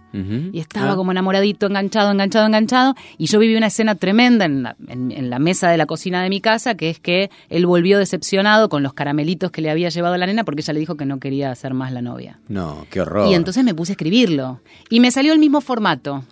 Y 0.52 0.58
estaba 0.58 0.92
Ah. 0.92 0.96
como 0.96 1.12
enamoradito, 1.12 1.66
enganchado, 1.66 2.10
enganchado, 2.10 2.46
enganchado. 2.46 2.94
Y 3.18 3.26
yo 3.26 3.38
viví 3.38 3.54
una 3.56 3.66
escena 3.68 3.94
tremenda 3.94 4.44
en 4.44 4.62
la, 4.64 4.76
en- 4.88 5.12
en 5.12 5.30
la 5.30 5.38
mesa 5.38 5.70
de 5.70 5.76
la 5.76 5.86
cocina 5.86 6.22
de 6.22 6.28
mi 6.30 6.40
casa, 6.40 6.74
que 6.76 6.90
es 6.90 6.98
que 6.98 7.30
él 7.48 7.66
volvió 7.66 7.98
decepcionado 7.98 8.68
con 8.68 8.82
los 8.82 8.92
caramelitos 8.92 9.50
que 9.52 9.60
le 9.60 9.70
había 9.70 9.88
llevado 9.88 10.14
a 10.14 10.18
la 10.18 10.26
nena 10.26 10.42
porque 10.44 10.62
ella 10.62 10.72
le 10.74 10.80
dijo 10.80 10.96
que 10.96 11.06
no 11.06 11.20
quería 11.20 11.54
ser 11.54 11.74
más 11.74 11.92
la 11.92 12.02
novia. 12.02 12.40
No, 12.48 12.86
qué 12.90 13.00
horror. 13.02 13.28
Y 13.30 13.34
entonces 13.34 13.62
me 13.62 13.74
puse 13.74 13.92
a 13.92 13.94
escribirlo. 13.94 14.60
Y 14.88 14.98
me 15.00 15.10
salió 15.12 15.32
el 15.32 15.38
mismo 15.38 15.60
formato. 15.60 16.24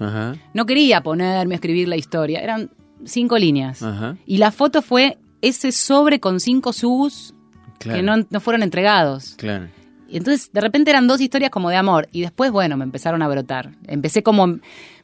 No 0.54 0.66
quería 0.66 1.00
ponerme 1.02 1.54
a 1.54 1.56
escribir 1.56 1.88
la 1.88 1.96
historia, 1.96 2.40
eran 2.40 2.70
cinco 3.04 3.38
líneas. 3.38 3.80
Y 4.26 4.38
la 4.38 4.50
foto 4.50 4.82
fue 4.82 5.18
ese 5.40 5.70
sobre 5.70 6.18
con 6.18 6.40
cinco 6.40 6.72
subs 6.72 7.32
Claro. 7.78 7.96
que 7.96 8.02
no, 8.02 8.26
no 8.30 8.40
fueron 8.40 8.62
entregados. 8.62 9.34
Claro. 9.36 9.68
Y 10.08 10.16
entonces 10.16 10.50
de 10.52 10.60
repente 10.60 10.90
eran 10.90 11.06
dos 11.06 11.20
historias 11.20 11.50
como 11.50 11.68
de 11.70 11.76
amor 11.76 12.08
y 12.12 12.22
después, 12.22 12.50
bueno, 12.50 12.76
me 12.76 12.84
empezaron 12.84 13.22
a 13.22 13.28
brotar. 13.28 13.72
Empecé 13.86 14.22
como, 14.22 14.58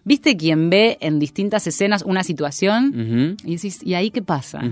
¿viste 0.04 0.36
quien 0.36 0.70
ve 0.70 0.96
en 1.00 1.18
distintas 1.18 1.66
escenas 1.66 2.02
una 2.02 2.24
situación? 2.24 3.36
Y 3.44 3.56
decís, 3.56 3.80
¿y 3.82 3.94
ahí 3.94 4.10
qué 4.10 4.22
pasa? 4.22 4.62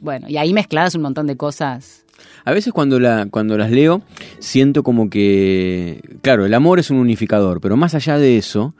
Bueno, 0.00 0.28
y 0.28 0.36
ahí 0.36 0.52
mezcladas 0.52 0.94
un 0.94 1.02
montón 1.02 1.26
de 1.26 1.36
cosas. 1.36 2.04
A 2.44 2.52
veces 2.52 2.72
cuando, 2.72 3.00
la, 3.00 3.26
cuando 3.30 3.56
las 3.56 3.70
leo 3.70 4.02
siento 4.38 4.82
como 4.82 5.08
que, 5.10 6.00
claro, 6.22 6.44
el 6.44 6.54
amor 6.54 6.78
es 6.78 6.90
un 6.90 6.98
unificador, 6.98 7.60
pero 7.60 7.76
más 7.76 7.94
allá 7.94 8.18
de 8.18 8.36
eso, 8.36 8.74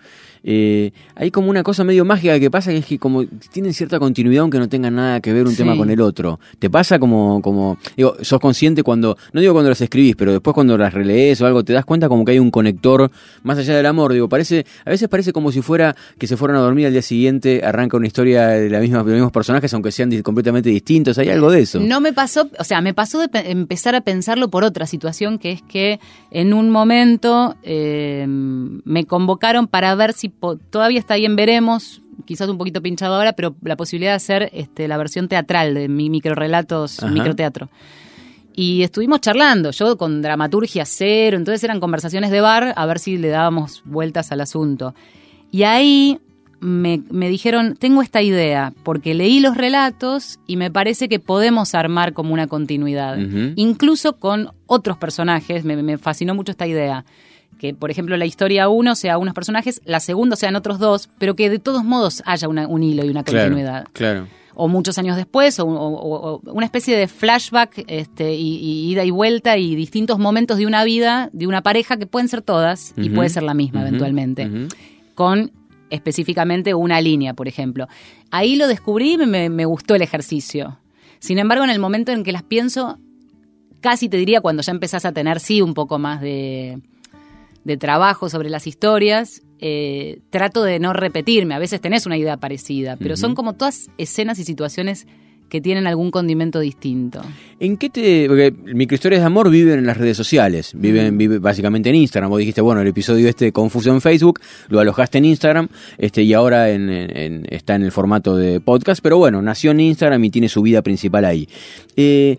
eh, 0.48 0.92
hay 1.16 1.30
como 1.32 1.50
una 1.50 1.62
cosa 1.64 1.82
medio 1.82 2.04
mágica 2.04 2.38
que 2.38 2.50
pasa 2.52 2.70
que 2.70 2.78
es 2.78 2.86
que 2.86 2.98
como 3.00 3.24
tienen 3.52 3.74
cierta 3.74 3.98
continuidad 3.98 4.42
aunque 4.42 4.58
no 4.60 4.68
tengan 4.68 4.94
nada 4.94 5.20
que 5.20 5.32
ver 5.32 5.44
un 5.44 5.50
Sí. 5.50 5.58
tema 5.58 5.76
con 5.76 5.90
el 5.90 6.00
otro. 6.00 6.38
¿Te 6.60 6.70
pasa 6.70 6.98
como, 7.00 7.42
como, 7.42 7.76
digo, 7.96 8.14
sos 8.22 8.38
consciente 8.40 8.82
cuando, 8.84 9.16
no 9.32 9.40
digo 9.40 9.52
cuando 9.52 9.68
las 9.70 9.80
escribís, 9.80 10.14
pero 10.16 10.30
después 10.32 10.54
cuando 10.54 10.78
las 10.78 10.94
relees 10.94 11.40
o 11.40 11.46
algo, 11.46 11.64
te 11.64 11.72
das 11.72 11.84
cuenta 11.84 12.08
como 12.08 12.24
que 12.24 12.32
hay 12.32 12.38
un 12.38 12.50
conector 12.52 13.10
más 13.42 13.58
allá 13.58 13.76
del 13.76 13.86
amor? 13.86 14.12
Digo, 14.12 14.28
parece, 14.28 14.64
a 14.84 14.90
veces 14.90 15.08
parece 15.08 15.32
como 15.32 15.50
si 15.50 15.62
fuera 15.62 15.96
que 16.18 16.26
se 16.28 16.36
fueran 16.36 16.56
a 16.58 16.60
dormir 16.60 16.86
al 16.86 16.92
día 16.92 17.02
siguiente, 17.02 17.62
arranca 17.64 17.96
una 17.96 18.06
historia 18.06 18.46
de, 18.48 18.70
la 18.70 18.78
misma, 18.80 18.98
de 18.98 19.04
los 19.04 19.14
mismos 19.14 19.32
personajes 19.32 19.74
aunque 19.74 19.90
sean 19.90 20.10
completamente 20.22 20.70
distintos, 20.70 21.18
hay 21.18 21.28
algo 21.30 21.50
de 21.50 21.60
eso. 21.62 21.80
No 21.80 22.00
me 22.00 22.12
pasó, 22.12 22.48
o 22.58 22.64
sea, 22.64 22.80
me 22.80 22.94
pasó 22.94 23.18
de 23.18 23.28
pe- 23.28 23.50
empezar 23.50 23.94
a 23.96 24.00
pensarlo 24.02 24.48
por 24.48 24.62
otra 24.62 24.86
situación, 24.86 25.38
que 25.38 25.50
es 25.52 25.62
que 25.62 25.98
en 26.30 26.54
un 26.54 26.70
momento 26.70 27.56
eh, 27.62 28.26
me 28.28 29.04
convocaron 29.06 29.66
para 29.66 29.94
ver 29.94 30.12
si 30.12 30.28
todavía 30.70 30.98
está 30.98 31.14
ahí 31.14 31.24
en 31.24 31.36
Veremos, 31.36 32.02
quizás 32.24 32.48
un 32.48 32.58
poquito 32.58 32.82
pinchado 32.82 33.14
ahora, 33.14 33.32
pero 33.34 33.54
la 33.62 33.76
posibilidad 33.76 34.12
de 34.12 34.16
hacer 34.16 34.50
este, 34.52 34.88
la 34.88 34.96
versión 34.96 35.28
teatral 35.28 35.74
de 35.74 35.88
mi 35.88 36.10
microrelatos, 36.10 37.02
Ajá. 37.02 37.12
microteatro. 37.12 37.68
Y 38.54 38.82
estuvimos 38.82 39.20
charlando, 39.20 39.70
yo 39.70 39.98
con 39.98 40.22
dramaturgia 40.22 40.84
cero, 40.86 41.36
entonces 41.36 41.62
eran 41.62 41.78
conversaciones 41.78 42.30
de 42.30 42.40
bar 42.40 42.72
a 42.74 42.86
ver 42.86 42.98
si 42.98 43.18
le 43.18 43.28
dábamos 43.28 43.82
vueltas 43.84 44.32
al 44.32 44.40
asunto. 44.40 44.94
Y 45.50 45.64
ahí 45.64 46.18
me, 46.60 47.02
me 47.10 47.28
dijeron, 47.28 47.76
tengo 47.76 48.00
esta 48.00 48.22
idea, 48.22 48.72
porque 48.82 49.12
leí 49.12 49.40
los 49.40 49.58
relatos 49.58 50.40
y 50.46 50.56
me 50.56 50.70
parece 50.70 51.06
que 51.08 51.18
podemos 51.20 51.74
armar 51.74 52.14
como 52.14 52.32
una 52.32 52.46
continuidad, 52.46 53.18
Ujú. 53.18 53.52
incluso 53.56 54.14
con 54.16 54.50
otros 54.66 54.96
personajes, 54.96 55.64
me, 55.66 55.76
me 55.82 55.98
fascinó 55.98 56.34
mucho 56.34 56.52
esta 56.52 56.66
idea. 56.66 57.04
Que, 57.58 57.72
por 57.74 57.90
ejemplo, 57.90 58.16
la 58.16 58.26
historia 58.26 58.68
uno 58.68 58.94
sea 58.94 59.16
unos 59.18 59.32
personajes, 59.34 59.80
la 59.84 60.00
segunda 60.00 60.36
sean 60.36 60.56
otros 60.56 60.78
dos, 60.78 61.08
pero 61.18 61.34
que 61.36 61.48
de 61.48 61.58
todos 61.58 61.84
modos 61.84 62.22
haya 62.26 62.48
una- 62.48 62.68
un 62.68 62.82
hilo 62.82 63.04
y 63.04 63.08
una 63.08 63.24
continuidad 63.24 63.86
claro. 63.94 64.26
o 64.54 64.68
muchos 64.68 64.98
años 64.98 65.16
después, 65.16 65.58
o, 65.58 65.66
o- 65.66 66.40
o 66.44 66.52
una 66.52 66.66
especie 66.66 66.96
de 66.96 67.08
flashback 67.08 67.84
este, 67.88 68.34
y, 68.34 68.56
y 68.58 68.90
ida 68.92 69.04
y 69.04 69.10
vuelta 69.10 69.56
y 69.56 69.74
distintos 69.74 70.18
momentos 70.18 70.58
de 70.58 70.66
una 70.66 70.84
vida, 70.84 71.30
de 71.32 71.46
una 71.46 71.62
pareja 71.62 71.96
que 71.96 72.06
pueden 72.06 72.28
ser 72.28 72.42
todas 72.42 72.92
y 72.96 73.08
puede 73.10 73.28
ser 73.30 73.42
la 73.42 73.54
misma 73.54 73.80
eventualmente, 73.88 74.50
con 75.14 75.50
específicamente 75.90 76.74
una 76.74 77.00
línea, 77.00 77.32
por 77.34 77.48
ejemplo. 77.48 77.86
Ahí 78.30 78.56
lo 78.56 78.66
descubrí 78.68 79.12
y 79.14 79.18
me, 79.18 79.48
me 79.48 79.64
gustó 79.64 79.94
el 79.94 80.02
ejercicio. 80.02 80.78
Sin 81.20 81.38
embargo, 81.38 81.64
en 81.64 81.70
el 81.70 81.78
momento 81.78 82.12
en 82.12 82.22
que 82.24 82.32
las 82.32 82.42
pienso, 82.42 82.98
casi 83.80 84.08
te 84.08 84.16
diría 84.16 84.40
cuando 84.40 84.62
ya 84.62 84.72
empezás 84.72 85.04
a 85.04 85.12
tener, 85.12 85.40
sí, 85.40 85.62
un 85.62 85.74
poco 85.74 85.98
más 85.98 86.20
de, 86.20 86.80
de 87.66 87.76
trabajo 87.76 88.28
sobre 88.28 88.48
las 88.48 88.66
historias, 88.66 89.42
eh, 89.58 90.20
trato 90.30 90.62
de 90.62 90.78
no 90.78 90.92
repetirme. 90.92 91.54
A 91.54 91.58
veces 91.58 91.80
tenés 91.80 92.06
una 92.06 92.16
idea 92.16 92.36
parecida, 92.36 92.96
pero 92.96 93.16
son 93.16 93.34
como 93.34 93.54
todas 93.54 93.88
escenas 93.98 94.38
y 94.38 94.44
situaciones 94.44 95.06
que 95.48 95.60
tienen 95.60 95.86
algún 95.86 96.10
condimento 96.10 96.58
distinto. 96.58 97.22
¿En 97.60 97.76
qué 97.76 97.88
te.? 97.88 98.26
Porque 98.26 98.50
microhistorias 98.50 99.20
de 99.22 99.26
amor 99.26 99.48
viven 99.48 99.78
en 99.78 99.86
las 99.86 99.96
redes 99.96 100.16
sociales, 100.16 100.72
viven, 100.74 101.16
vive 101.16 101.38
básicamente 101.38 101.88
en 101.88 101.94
Instagram. 101.94 102.30
Vos 102.30 102.40
dijiste, 102.40 102.60
bueno, 102.60 102.80
el 102.80 102.88
episodio 102.88 103.28
este 103.28 103.52
confuso 103.52 103.90
en 103.92 104.00
Facebook, 104.00 104.40
lo 104.68 104.80
alojaste 104.80 105.18
en 105.18 105.24
Instagram, 105.26 105.68
este, 105.98 106.22
y 106.24 106.32
ahora 106.32 106.70
en- 106.70 106.90
en- 106.90 107.16
en- 107.16 107.46
está 107.48 107.76
en 107.76 107.84
el 107.84 107.92
formato 107.92 108.36
de 108.36 108.58
podcast, 108.58 109.00
pero 109.00 109.18
bueno, 109.18 109.40
nació 109.40 109.70
en 109.70 109.78
Instagram 109.80 110.24
y 110.24 110.30
tiene 110.30 110.48
su 110.48 110.62
vida 110.62 110.82
principal 110.82 111.24
ahí. 111.24 111.48
Eh, 111.96 112.38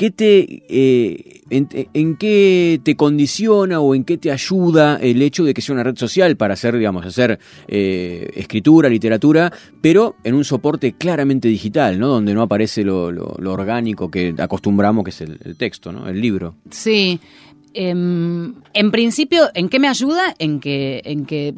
¿Qué 0.00 0.10
te, 0.10 0.62
eh, 0.70 1.42
en, 1.50 2.16
qué 2.16 2.80
te 2.82 2.96
condiciona 2.96 3.80
o 3.80 3.94
en 3.94 4.04
qué 4.04 4.16
te 4.16 4.30
ayuda 4.32 4.96
el 4.96 5.20
hecho 5.20 5.44
de 5.44 5.52
que 5.52 5.60
sea 5.60 5.74
una 5.74 5.82
red 5.82 5.94
social 5.98 6.38
para 6.38 6.54
hacer, 6.54 6.74
digamos, 6.78 7.04
hacer 7.04 7.38
eh, 7.68 8.30
escritura, 8.34 8.88
literatura, 8.88 9.52
pero 9.82 10.16
en 10.24 10.36
un 10.36 10.44
soporte 10.46 10.94
claramente 10.94 11.48
digital, 11.48 11.98
¿no? 11.98 12.08
Donde 12.08 12.32
no 12.32 12.40
aparece 12.40 12.82
lo, 12.82 13.12
lo- 13.12 13.36
orgánico 13.52 14.10
que 14.10 14.34
acostumbramos, 14.38 15.04
que 15.04 15.10
es 15.10 15.20
el, 15.20 15.38
texto, 15.58 15.92
¿no? 15.92 16.08
El 16.08 16.18
libro. 16.18 16.54
Sí. 16.70 17.20
Em, 17.74 18.54
en 18.72 18.90
principio, 18.90 19.50
¿en 19.52 19.68
qué 19.68 19.78
me 19.78 19.88
ayuda? 19.88 20.34
En 20.38 20.60
que, 20.60 21.02
en 21.04 21.26
que 21.26 21.52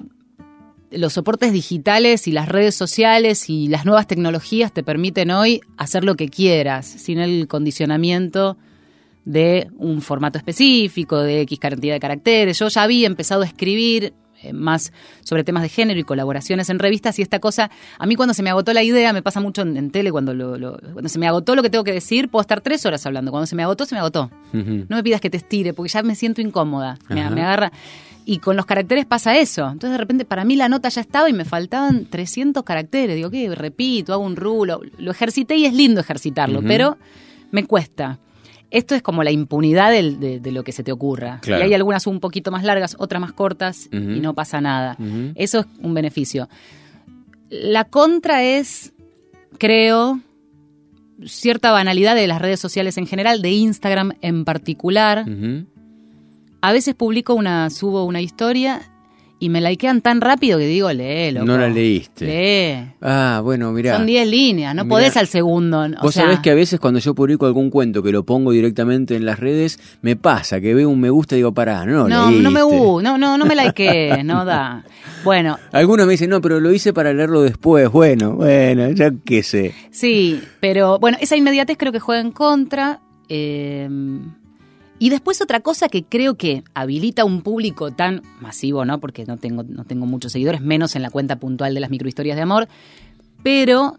los 0.92 1.12
soportes 1.12 1.52
digitales 1.52 2.28
y 2.28 2.32
las 2.32 2.48
redes 2.48 2.74
sociales 2.74 3.48
y 3.48 3.68
las 3.68 3.84
nuevas 3.84 4.06
tecnologías 4.06 4.72
te 4.72 4.82
permiten 4.82 5.30
hoy 5.30 5.60
hacer 5.76 6.04
lo 6.04 6.16
que 6.16 6.28
quieras, 6.28 6.86
sin 6.86 7.18
el 7.18 7.48
condicionamiento 7.48 8.56
de 9.24 9.68
un 9.76 10.02
formato 10.02 10.38
específico, 10.38 11.20
de 11.20 11.42
X 11.42 11.58
cantidad 11.58 11.94
de 11.94 12.00
caracteres. 12.00 12.58
Yo 12.58 12.68
ya 12.68 12.82
había 12.82 13.06
empezado 13.06 13.42
a 13.42 13.46
escribir 13.46 14.14
más 14.52 14.92
sobre 15.22 15.44
temas 15.44 15.62
de 15.62 15.68
género 15.68 16.00
y 16.00 16.04
colaboraciones 16.04 16.68
en 16.70 16.78
revistas 16.78 17.18
y 17.18 17.22
esta 17.22 17.38
cosa, 17.38 17.70
a 17.98 18.06
mí 18.06 18.16
cuando 18.16 18.34
se 18.34 18.42
me 18.42 18.50
agotó 18.50 18.72
la 18.72 18.82
idea, 18.82 19.12
me 19.12 19.22
pasa 19.22 19.40
mucho 19.40 19.62
en, 19.62 19.76
en 19.76 19.90
tele, 19.90 20.10
cuando, 20.10 20.34
lo- 20.34 20.58
lo- 20.58 20.78
cuando 20.92 21.08
se 21.08 21.18
me 21.18 21.28
agotó 21.28 21.54
lo 21.54 21.62
que 21.62 21.70
tengo 21.70 21.84
que 21.84 21.92
decir, 21.92 22.28
puedo 22.28 22.40
estar 22.40 22.60
tres 22.62 22.84
horas 22.86 23.04
hablando. 23.06 23.30
Cuando 23.30 23.46
se 23.46 23.54
me 23.54 23.62
agotó, 23.62 23.84
se 23.84 23.94
me 23.94 24.00
agotó. 24.00 24.30
No 24.88 24.96
me 24.96 25.02
pidas 25.02 25.20
que 25.20 25.30
te 25.30 25.36
estire, 25.36 25.72
porque 25.74 25.90
ya 25.90 26.02
me 26.02 26.14
siento 26.14 26.40
incómoda. 26.40 26.98
Me, 27.08 27.20
agarra. 27.42 27.72
Y 28.24 28.38
con 28.38 28.56
los 28.56 28.66
caracteres 28.66 29.04
pasa 29.04 29.36
eso. 29.36 29.62
Entonces, 29.64 29.90
de 29.92 29.98
repente, 29.98 30.24
para 30.24 30.44
mí 30.44 30.54
la 30.54 30.68
nota 30.68 30.88
ya 30.88 31.00
estaba 31.00 31.28
y 31.28 31.32
me 31.32 31.44
faltaban 31.44 32.06
300 32.06 32.62
caracteres. 32.62 33.16
Digo, 33.16 33.30
¿qué? 33.30 33.52
Repito, 33.54 34.12
hago 34.12 34.22
un 34.24 34.36
rulo. 34.36 34.80
Lo 34.98 35.10
ejercité 35.10 35.56
y 35.56 35.66
es 35.66 35.74
lindo 35.74 36.00
ejercitarlo, 36.00 36.60
pero 36.68 36.98
me 37.50 37.64
cuesta. 37.64 38.20
Esto 38.72 38.94
es 38.94 39.02
como 39.02 39.22
la 39.22 39.30
impunidad 39.30 39.90
del- 39.92 40.18
de, 40.18 40.40
de 40.40 40.50
lo 40.50 40.64
que 40.64 40.72
se 40.72 40.82
te 40.82 40.90
ocurra. 40.90 41.38
Claro. 41.42 41.62
Y 41.62 41.66
hay 41.66 41.74
algunas 41.74 42.06
un 42.06 42.18
poquito 42.20 42.50
más 42.50 42.64
largas, 42.64 42.96
otras 42.98 43.20
más 43.20 43.32
cortas 43.32 43.88
y 43.92 44.20
no 44.20 44.34
pasa 44.34 44.60
nada. 44.60 44.96
Eso 45.36 45.60
es 45.60 45.66
un 45.80 45.94
beneficio. 45.94 46.48
La 47.50 47.84
contra 47.84 48.42
es, 48.42 48.92
creo, 49.58 50.20
cierta 51.26 51.70
banalidad 51.70 52.14
de 52.14 52.26
las 52.26 52.40
redes 52.40 52.60
sociales 52.60 52.96
en 52.96 53.06
general, 53.06 53.42
de 53.42 53.50
Instagram 53.52 54.12
en 54.22 54.44
particular. 54.44 55.24
A 56.62 56.72
veces 56.72 56.94
publico 56.94 57.34
una, 57.34 57.68
subo 57.70 58.04
una 58.04 58.20
historia 58.20 58.80
y 59.42 59.48
me 59.48 59.60
likean 59.60 60.00
tan 60.02 60.20
rápido 60.20 60.56
que 60.56 60.66
digo, 60.66 60.92
lee, 60.92 61.32
loco. 61.32 61.46
No 61.46 61.58
la 61.58 61.68
leíste. 61.68 62.26
Lee. 62.26 62.92
Ah, 63.00 63.40
bueno, 63.42 63.72
mirá. 63.72 63.96
Son 63.96 64.06
10 64.06 64.28
líneas, 64.28 64.72
no 64.74 64.84
Mirá. 64.84 64.90
podés 64.94 65.16
al 65.16 65.26
segundo. 65.26 65.80
o 65.80 65.88
Vos 66.02 66.14
sea, 66.14 66.24
sabés 66.24 66.38
que 66.38 66.50
a 66.50 66.54
veces 66.54 66.78
cuando 66.78 67.00
yo 67.00 67.12
publico 67.14 67.46
algún 67.46 67.68
cuento 67.68 68.04
que 68.04 68.12
lo 68.12 68.24
pongo 68.24 68.52
directamente 68.52 69.16
en 69.16 69.24
las 69.24 69.40
redes, 69.40 69.80
me 70.00 70.14
pasa 70.14 70.60
que 70.60 70.74
veo 70.74 70.88
un 70.88 71.00
me 71.00 71.10
gusta 71.10 71.34
y 71.34 71.38
digo, 71.38 71.52
pará, 71.52 71.84
no, 71.84 72.08
no, 72.08 72.26
leíste. 72.30 72.42
no 72.44 72.50
me 72.52 72.62
uh, 72.62 73.00
no, 73.02 73.18
no, 73.18 73.36
no 73.36 73.44
me 73.44 73.56
likeé, 73.56 74.22
no 74.22 74.44
da. 74.44 74.84
Bueno, 75.24 75.58
Algunos 75.72 76.06
me 76.06 76.12
dicen, 76.12 76.30
no, 76.30 76.40
pero 76.40 76.60
lo 76.60 76.72
hice 76.72 76.92
para 76.92 77.12
leerlo 77.12 77.42
después. 77.42 77.90
Bueno, 77.90 78.36
bueno, 78.36 78.90
ya 78.92 79.10
qué 79.24 79.42
sé. 79.42 79.74
Sí, 79.90 80.40
pero 80.60 80.98
bueno, 81.00 81.18
esa 81.20 81.36
inmediatez 81.36 81.76
creo 81.78 81.90
que 81.90 81.98
juega 82.00 82.20
en 82.20 82.30
contra. 82.30 83.00
eh, 83.28 83.88
y 85.04 85.10
después 85.10 85.40
otra 85.42 85.60
cosa 85.60 85.88
que 85.88 86.04
creo 86.04 86.36
que 86.36 86.62
habilita 86.74 87.24
un 87.24 87.42
público 87.42 87.90
tan 87.90 88.22
masivo, 88.40 88.84
¿no? 88.84 89.00
Porque 89.00 89.24
no 89.24 89.36
tengo, 89.36 89.62
no 89.64 89.84
tengo 89.84 90.06
muchos 90.06 90.32
seguidores, 90.32 90.60
menos 90.60 90.94
en 90.94 91.02
la 91.02 91.10
cuenta 91.10 91.40
puntual 91.40 91.74
de 91.74 91.80
las 91.80 91.90
microhistorias 91.90 92.36
de 92.36 92.42
amor. 92.42 92.68
Pero 93.42 93.96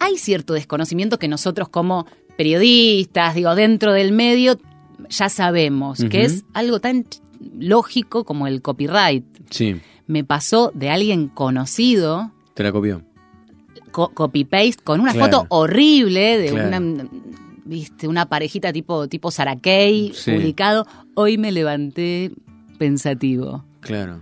hay 0.00 0.16
cierto 0.18 0.54
desconocimiento 0.54 1.18
que 1.18 1.28
nosotros 1.28 1.68
como 1.68 2.06
periodistas, 2.36 3.34
digo, 3.34 3.54
dentro 3.54 3.92
del 3.92 4.12
medio, 4.12 4.58
ya 5.08 5.28
sabemos, 5.28 6.04
que 6.10 6.24
es 6.24 6.44
algo 6.54 6.80
tan 6.80 7.04
lógico 7.58 8.24
como 8.24 8.46
el 8.46 8.62
copyright. 8.62 9.24
Sí, 9.50 9.76
Me 10.06 10.24
pasó 10.24 10.72
de 10.74 10.90
alguien 10.90 11.28
conocido 11.28 12.32
te 12.54 12.62
la 12.64 12.72
copió. 12.72 13.02
co- 13.92 14.08
copy-paste 14.14 14.82
con 14.82 15.00
una 15.00 15.12
Claro. 15.12 15.26
foto 15.32 15.46
horrible 15.50 16.38
de 16.38 16.48
Claro. 16.50 16.68
una, 16.68 17.08
viste, 17.68 18.08
una 18.08 18.28
parejita 18.28 18.72
tipo, 18.72 19.06
tipo 19.08 19.30
Sarakey 19.30 20.12
Sí. 20.14 20.32
publicado. 20.32 20.86
Hoy 21.14 21.38
me 21.38 21.52
levanté 21.52 22.32
pensativo. 22.78 23.64
Claro. 23.80 24.20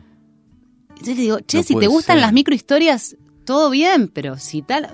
Entonces 0.91 1.17
le 1.17 1.23
digo, 1.23 1.39
che, 1.41 1.59
No 1.59 1.63
si 1.63 1.75
te 1.77 1.87
gustan 1.87 2.17
ser. 2.17 2.23
las 2.23 2.33
microhistorias, 2.33 3.17
todo 3.45 3.71
bien, 3.71 4.09
pero 4.09 4.37
si 4.39 4.63
tal... 4.63 4.89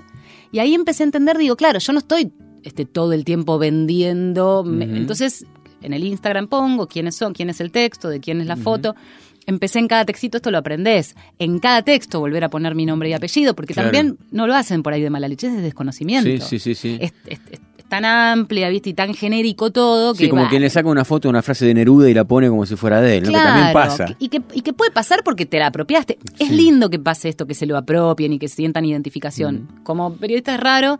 Y 0.51 0.59
ahí 0.59 0.75
empecé 0.75 1.01
a 1.03 1.05
entender, 1.05 1.37
digo, 1.37 1.55
claro, 1.55 1.79
yo 1.79 1.93
no 1.93 1.99
estoy 1.99 2.31
este, 2.63 2.85
todo 2.85 3.13
el 3.13 3.25
tiempo 3.25 3.57
vendiendo. 3.57 4.63
me-. 4.63 4.83
Entonces, 4.85 5.45
en 5.81 5.93
el 5.93 6.03
Instagram 6.03 6.47
pongo 6.47 6.87
quiénes 6.87 7.15
son, 7.15 7.33
quién 7.33 7.49
es 7.49 7.59
el 7.59 7.71
texto, 7.71 8.07
de 8.09 8.19
quién 8.19 8.39
es 8.39 8.47
la 8.47 8.55
foto. 8.55 8.95
Empecé 9.47 9.79
en 9.79 9.87
cada 9.87 10.05
textito, 10.05 10.37
esto 10.37 10.51
lo 10.51 10.59
aprendés. 10.59 11.15
En 11.39 11.59
cada 11.59 11.81
texto 11.81 12.19
volver 12.19 12.43
a 12.43 12.49
poner 12.49 12.75
mi 12.75 12.85
nombre 12.85 13.09
y 13.09 13.13
apellido, 13.13 13.55
porque 13.55 13.73
Claro. 13.73 13.89
también 13.91 14.17
no 14.31 14.45
lo 14.47 14.53
hacen 14.55 14.83
por 14.83 14.93
ahí 14.93 15.01
de 15.01 15.09
mala 15.09 15.27
leche, 15.27 15.47
es 15.47 15.53
de 15.53 15.61
desconocimiento. 15.61 16.29
Sí, 16.45 16.59
sí, 16.59 16.59
sí, 16.59 16.75
sí. 16.75 16.97
Es, 17.01 17.13
es- 17.25 17.39
es 17.51 17.59
tan 17.89 18.05
amplia, 18.05 18.69
¿viste? 18.69 18.89
Y 18.89 18.93
tan 18.93 19.13
genérico 19.13 19.71
todo 19.71 20.13
que. 20.13 20.25
Sí, 20.25 20.29
como 20.29 20.47
quien 20.49 20.61
le 20.61 20.69
saca 20.69 20.89
una 20.89 21.05
foto 21.05 21.29
una 21.29 21.41
frase 21.41 21.65
de 21.65 21.73
Neruda 21.73 22.09
y 22.09 22.13
la 22.13 22.25
pone 22.25 22.49
como 22.49 22.65
si 22.65 22.75
fuera 22.75 23.01
de 23.01 23.17
él, 23.17 23.23
¿no? 23.23 23.31
que 23.31 23.37
también 23.37 23.71
Claro, 23.71 23.89
pasa. 23.89 24.15
Y 24.19 24.29
que, 24.29 24.41
y 24.53 24.61
que 24.61 24.73
puede 24.73 24.91
pasar 24.91 25.23
porque 25.23 25.45
te 25.45 25.59
la 25.59 25.67
apropiaste. 25.67 26.17
Es 26.39 26.49
lindo 26.51 26.89
que 26.89 26.99
pase 26.99 27.29
esto, 27.29 27.45
que 27.45 27.53
se 27.53 27.65
lo 27.65 27.77
apropien 27.77 28.33
y 28.33 28.39
que 28.39 28.47
sientan 28.47 28.85
identificación. 28.85 29.67
Como 29.83 30.13
periodista 30.15 30.55
es 30.55 30.59
raro. 30.59 30.99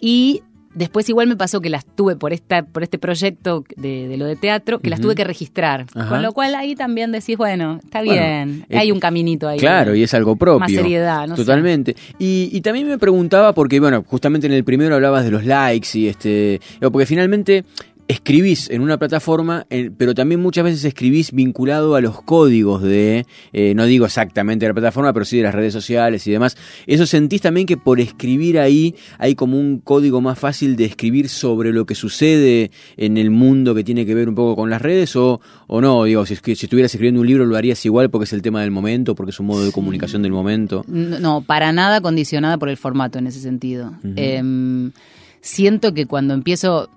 Y 0.00 0.42
después 0.74 1.08
igual 1.08 1.26
me 1.28 1.36
pasó 1.36 1.60
que 1.60 1.68
las 1.70 1.84
tuve 1.84 2.16
por 2.16 2.32
esta 2.32 2.62
por 2.62 2.82
este 2.82 2.98
proyecto 2.98 3.64
de, 3.76 4.08
de 4.08 4.16
lo 4.16 4.24
de 4.26 4.36
teatro, 4.36 4.78
que 4.78 4.90
las 4.90 5.00
tuve 5.00 5.14
que 5.14 5.24
registrar. 5.24 5.86
Ajá. 5.94 6.08
Con 6.08 6.22
lo 6.22 6.32
cual 6.32 6.54
ahí 6.54 6.74
también 6.74 7.12
decís, 7.12 7.36
bueno, 7.36 7.80
está 7.82 8.02
Bueno, 8.02 8.12
bien. 8.22 8.66
eh, 8.68 8.78
Hay 8.78 8.92
un 8.92 9.00
caminito 9.00 9.48
ahí. 9.48 9.58
Claro, 9.58 9.94
y 9.94 10.02
es 10.02 10.14
algo 10.14 10.36
propio. 10.36 10.60
Más 10.60 10.70
seriedad, 10.72 11.26
no 11.26 11.36
sé. 11.36 11.42
Totalmente. 11.42 11.96
Y, 12.18 12.50
y 12.52 12.60
también 12.60 12.86
me 12.88 12.98
preguntaba, 12.98 13.52
porque 13.52 13.80
bueno, 13.80 14.04
justamente 14.06 14.46
en 14.46 14.52
el 14.52 14.64
primero 14.64 14.94
hablabas 14.94 15.24
de 15.24 15.30
los 15.30 15.44
likes 15.44 15.88
y 15.98 16.08
este. 16.08 16.60
Porque 16.80 17.06
finalmente 17.06 17.64
escribís 18.10 18.68
en 18.70 18.82
una 18.82 18.98
plataforma, 18.98 19.66
pero 19.96 20.14
también 20.14 20.40
muchas 20.40 20.64
veces 20.64 20.84
escribís 20.84 21.32
vinculado 21.32 21.94
a 21.94 22.00
los 22.00 22.22
códigos 22.22 22.82
de, 22.82 23.24
eh, 23.52 23.72
no 23.74 23.86
digo 23.86 24.04
exactamente 24.04 24.64
de 24.64 24.70
la 24.70 24.74
plataforma, 24.74 25.12
pero 25.12 25.24
sí 25.24 25.36
de 25.36 25.44
las 25.44 25.54
redes 25.54 25.72
sociales 25.72 26.26
y 26.26 26.32
demás. 26.32 26.56
¿Eso 26.86 27.06
sentís 27.06 27.40
también 27.40 27.66
que 27.66 27.76
por 27.76 28.00
escribir 28.00 28.58
ahí 28.58 28.96
hay 29.18 29.36
como 29.36 29.58
un 29.58 29.78
código 29.78 30.20
más 30.20 30.38
fácil 30.38 30.74
de 30.76 30.86
escribir 30.86 31.28
sobre 31.28 31.72
lo 31.72 31.86
que 31.86 31.94
sucede 31.94 32.72
en 32.96 33.16
el 33.16 33.30
mundo 33.30 33.74
que 33.74 33.84
tiene 33.84 34.04
que 34.04 34.14
ver 34.14 34.28
un 34.28 34.34
poco 34.34 34.56
con 34.56 34.70
las 34.70 34.82
redes 34.82 35.14
o, 35.14 35.40
o 35.68 35.80
no? 35.80 36.04
Digo, 36.04 36.26
si, 36.26 36.34
estuvieras 36.34 36.92
escribiendo 36.92 37.20
un 37.20 37.26
libro 37.26 37.46
lo 37.46 37.56
harías 37.56 37.84
igual 37.86 38.10
porque 38.10 38.24
es 38.24 38.32
el 38.32 38.42
tema 38.42 38.62
del 38.62 38.72
momento, 38.72 39.14
porque 39.14 39.30
es 39.30 39.38
un 39.38 39.46
modo 39.46 39.64
de 39.64 39.70
comunicación 39.70 40.22
del 40.22 40.32
momento. 40.32 40.84
No, 40.88 41.42
para 41.42 41.72
nada 41.72 42.00
condicionada 42.00 42.58
por 42.58 42.68
el 42.70 42.76
formato 42.76 43.20
en 43.20 43.28
ese 43.28 43.40
sentido. 43.40 43.92
Em, 44.16 44.90
siento 45.40 45.94
que 45.94 46.06
cuando 46.06 46.34
empiezo 46.34 46.90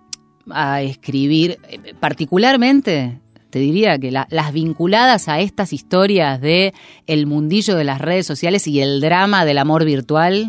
a 0.49 0.81
escribir, 0.81 1.57
particularmente, 1.99 3.19
te 3.49 3.59
diría 3.59 3.97
que 3.99 4.11
la- 4.11 4.27
las 4.31 4.51
vinculadas 4.51 5.27
a 5.29 5.39
estas 5.39 5.73
historias 5.73 6.41
de 6.41 6.73
el 7.05 7.27
mundillo 7.27 7.75
de 7.75 7.83
las 7.83 7.99
redes 8.01 8.25
sociales 8.25 8.67
y 8.67 8.81
el 8.81 8.99
drama 9.01 9.45
del 9.45 9.57
amor 9.59 9.85
virtual, 9.85 10.47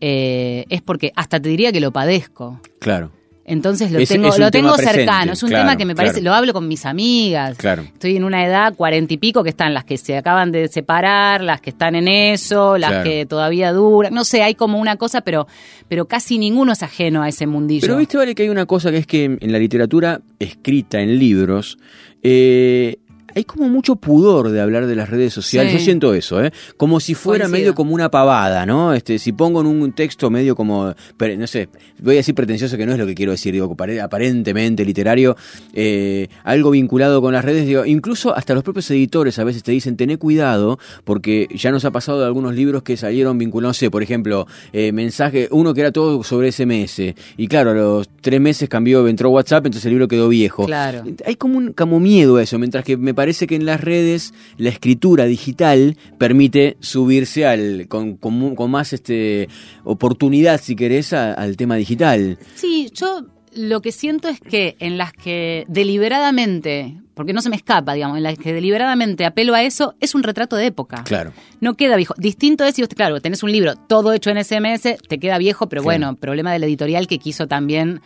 eh, 0.00 0.64
es 0.68 0.82
porque 0.82 1.12
hasta 1.14 1.40
te 1.40 1.48
diría 1.48 1.72
que 1.72 1.80
lo 1.80 1.92
padezco. 1.92 2.60
Claro, 2.80 3.12
Entonces 3.46 3.92
lo 3.92 3.98
Es- 3.98 4.08
tengo, 4.08 4.28
es 4.28 4.38
lo 4.38 4.50
tengo 4.50 4.74
presente, 4.74 5.00
cercano. 5.00 5.32
Es 5.34 5.42
un 5.42 5.50
claro, 5.50 5.64
tema 5.64 5.76
que 5.76 5.84
me 5.84 5.94
parece, 5.94 6.20
claro. 6.20 6.24
lo 6.30 6.34
hablo 6.34 6.52
con 6.54 6.66
mis 6.66 6.86
amigas. 6.86 7.56
claro. 7.58 7.82
Estoy 7.82 8.16
en 8.16 8.24
una 8.24 8.44
edad 8.46 8.74
cuarenta 8.74 9.12
y 9.12 9.18
pico 9.18 9.42
que 9.42 9.50
están 9.50 9.74
las 9.74 9.84
que 9.84 9.98
se 9.98 10.16
acaban 10.16 10.50
de 10.50 10.68
separar, 10.68 11.42
las 11.42 11.60
que 11.60 11.70
están 11.70 11.94
en 11.94 12.08
eso, 12.08 12.78
las 12.78 13.04
que 13.04 13.26
todavía 13.26 13.72
duran. 13.72 14.14
No 14.14 14.24
sé, 14.24 14.42
hay 14.42 14.54
como 14.54 14.78
una 14.78 14.96
cosa, 14.96 15.20
pero, 15.20 15.46
pero 15.88 16.06
casi 16.06 16.38
ninguno 16.38 16.72
es 16.72 16.82
ajeno 16.82 17.22
a 17.22 17.28
ese 17.28 17.46
mundillo. 17.46 17.82
Pero 17.82 17.96
viste, 17.98 18.16
vale, 18.16 18.34
que 18.34 18.44
hay 18.44 18.48
una 18.48 18.64
cosa 18.66 18.90
que 18.90 18.96
es 18.98 19.06
que 19.06 19.24
en 19.38 19.52
la 19.52 19.58
literatura 19.58 20.20
escrita 20.38 21.00
en 21.00 21.18
libros, 21.18 21.76
eh, 22.22 22.96
hay 23.34 23.44
como 23.44 23.68
mucho 23.68 23.96
pudor 23.96 24.50
de 24.50 24.60
hablar 24.60 24.86
de 24.86 24.94
las 24.96 25.08
redes 25.10 25.32
sociales. 25.32 25.72
Sí. 25.72 25.78
Yo 25.78 25.84
siento 25.84 26.14
eso, 26.14 26.42
¿eh? 26.44 26.52
Como 26.76 27.00
si 27.00 27.14
fuera 27.14 27.44
Coincido. 27.44 27.58
medio 27.60 27.74
como 27.74 27.94
una 27.94 28.10
pavada, 28.10 28.64
¿no? 28.66 28.94
Este, 28.94 29.18
si 29.18 29.32
pongo 29.32 29.60
en 29.60 29.66
un 29.66 29.92
texto 29.92 30.30
medio 30.30 30.54
como, 30.56 30.94
no 31.38 31.46
sé, 31.46 31.68
voy 32.00 32.14
a 32.14 32.18
decir 32.18 32.34
pretencioso 32.34 32.76
que 32.76 32.86
no 32.86 32.92
es 32.92 32.98
lo 32.98 33.06
que 33.06 33.14
quiero 33.14 33.32
decir, 33.32 33.52
digo, 33.52 33.74
pare- 33.76 34.00
aparentemente 34.00 34.84
literario, 34.84 35.36
eh, 35.72 36.28
algo 36.44 36.70
vinculado 36.70 37.20
con 37.20 37.32
las 37.32 37.44
redes, 37.44 37.66
digo, 37.66 37.84
incluso 37.84 38.34
hasta 38.36 38.54
los 38.54 38.62
propios 38.62 38.90
editores 38.90 39.38
a 39.38 39.44
veces 39.44 39.62
te 39.62 39.72
dicen, 39.72 39.96
tené 39.96 40.16
cuidado, 40.16 40.78
porque 41.04 41.48
ya 41.54 41.70
nos 41.70 41.84
ha 41.84 41.90
pasado 41.90 42.20
de 42.20 42.26
algunos 42.26 42.54
libros 42.54 42.82
que 42.82 42.96
salieron 42.96 43.38
vinculados, 43.38 43.64
no 43.64 43.74
sé, 43.74 43.90
por 43.90 44.02
ejemplo, 44.02 44.46
eh, 44.72 44.92
mensaje, 44.92 45.48
uno 45.50 45.72
que 45.74 45.80
era 45.80 45.90
todo 45.92 46.22
sobre 46.22 46.52
SMS, 46.52 47.14
y 47.36 47.46
claro, 47.48 47.70
a 47.70 47.74
los 47.74 48.08
tres 48.20 48.40
meses 48.40 48.68
cambió, 48.68 49.06
entró 49.08 49.30
WhatsApp, 49.30 49.66
entonces 49.66 49.86
el 49.86 49.92
libro 49.92 50.08
quedó 50.08 50.28
viejo. 50.28 50.66
Claro. 50.66 51.02
Hay 51.26 51.36
como 51.36 51.58
un 51.58 51.72
como 51.72 51.98
miedo 52.00 52.36
a 52.36 52.42
eso, 52.42 52.58
mientras 52.58 52.84
que 52.84 52.96
me 52.96 53.12
parece 53.14 53.23
que 53.46 53.56
en 53.56 53.66
las 53.66 53.80
redes 53.80 54.32
la 54.58 54.68
escritura 54.70 55.24
digital 55.24 55.96
permite 56.18 56.76
subirse 56.80 57.46
al 57.46 57.86
con, 57.88 58.16
con 58.16 58.70
más 58.70 58.92
este 58.92 59.48
oportunidad, 59.84 60.60
si 60.60 60.76
querés, 60.76 61.12
a- 61.12 61.32
al 61.32 61.56
tema 61.56 61.76
digital. 61.76 62.38
Sí, 62.54 62.90
yo 62.94 63.24
lo 63.56 63.80
que 63.82 63.92
siento 63.92 64.28
es 64.28 64.40
que 64.40 64.76
en 64.80 64.98
las 64.98 65.12
que 65.12 65.64
deliberadamente, 65.68 66.96
porque 67.14 67.32
no 67.32 67.40
se 67.40 67.48
me 67.50 67.56
escapa, 67.56 67.94
digamos, 67.94 68.16
en 68.16 68.22
las 68.24 68.36
que 68.38 68.52
deliberadamente 68.52 69.24
apelo 69.24 69.54
a 69.54 69.62
eso, 69.62 69.94
es 70.00 70.14
un 70.14 70.22
retrato 70.22 70.56
de 70.56 70.66
época. 70.66 71.04
Claro. 71.04 71.32
No 71.60 71.74
queda 71.74 71.96
viejo. 71.96 72.14
Distinto 72.18 72.64
es 72.64 72.74
si 72.74 72.82
usted, 72.82 72.96
claro, 72.96 73.20
tenés 73.20 73.42
un 73.42 73.52
libro 73.52 73.74
todo 73.76 74.12
hecho 74.12 74.30
en 74.30 74.42
SMS, 74.42 74.96
te 75.08 75.18
queda 75.18 75.38
viejo, 75.38 75.68
pero 75.68 75.82
bueno, 75.82 76.16
problema 76.16 76.52
del 76.52 76.64
editorial 76.64 77.06
que 77.06 77.18
quiso 77.18 77.46
también 77.46 78.00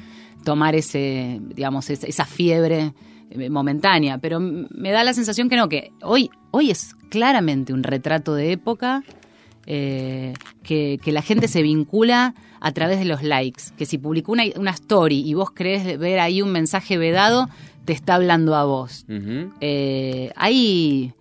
tomar 0.44 0.74
ese, 0.74 1.40
digamos, 1.54 1.90
esa, 1.90 2.24
fiebre 2.24 2.92
momentánea. 3.50 4.18
Pero 4.18 4.40
me 4.40 4.90
da 4.90 5.04
la 5.04 5.12
sensación 5.14 5.48
que 5.48 5.56
no, 5.56 5.68
que 5.68 5.92
hoy, 6.02 6.30
hoy 6.50 6.70
es 6.70 6.94
claramente 7.10 7.72
un 7.72 7.82
retrato 7.82 8.34
de 8.34 8.52
época. 8.52 9.02
eh, 9.70 10.32
que, 10.62 10.98
que 11.02 11.12
la 11.12 11.20
gente 11.20 11.46
se 11.46 11.60
vincula 11.62 12.34
a 12.58 12.72
través 12.72 12.98
de 12.98 13.04
los 13.04 13.22
likes. 13.22 13.64
Que 13.76 13.84
si 13.84 13.98
publicó 13.98 14.32
una, 14.32 14.44
una 14.56 14.70
story 14.70 15.20
y 15.20 15.34
vos 15.34 15.50
crees 15.52 15.98
ver 15.98 16.20
ahí 16.20 16.40
un 16.40 16.50
mensaje 16.52 16.96
vedado, 16.96 17.48
te 17.84 17.92
está 17.92 18.14
hablando 18.14 18.56
a 18.56 18.64
vos. 18.64 19.04
Eh, 19.60 20.32
hay. 20.36 21.12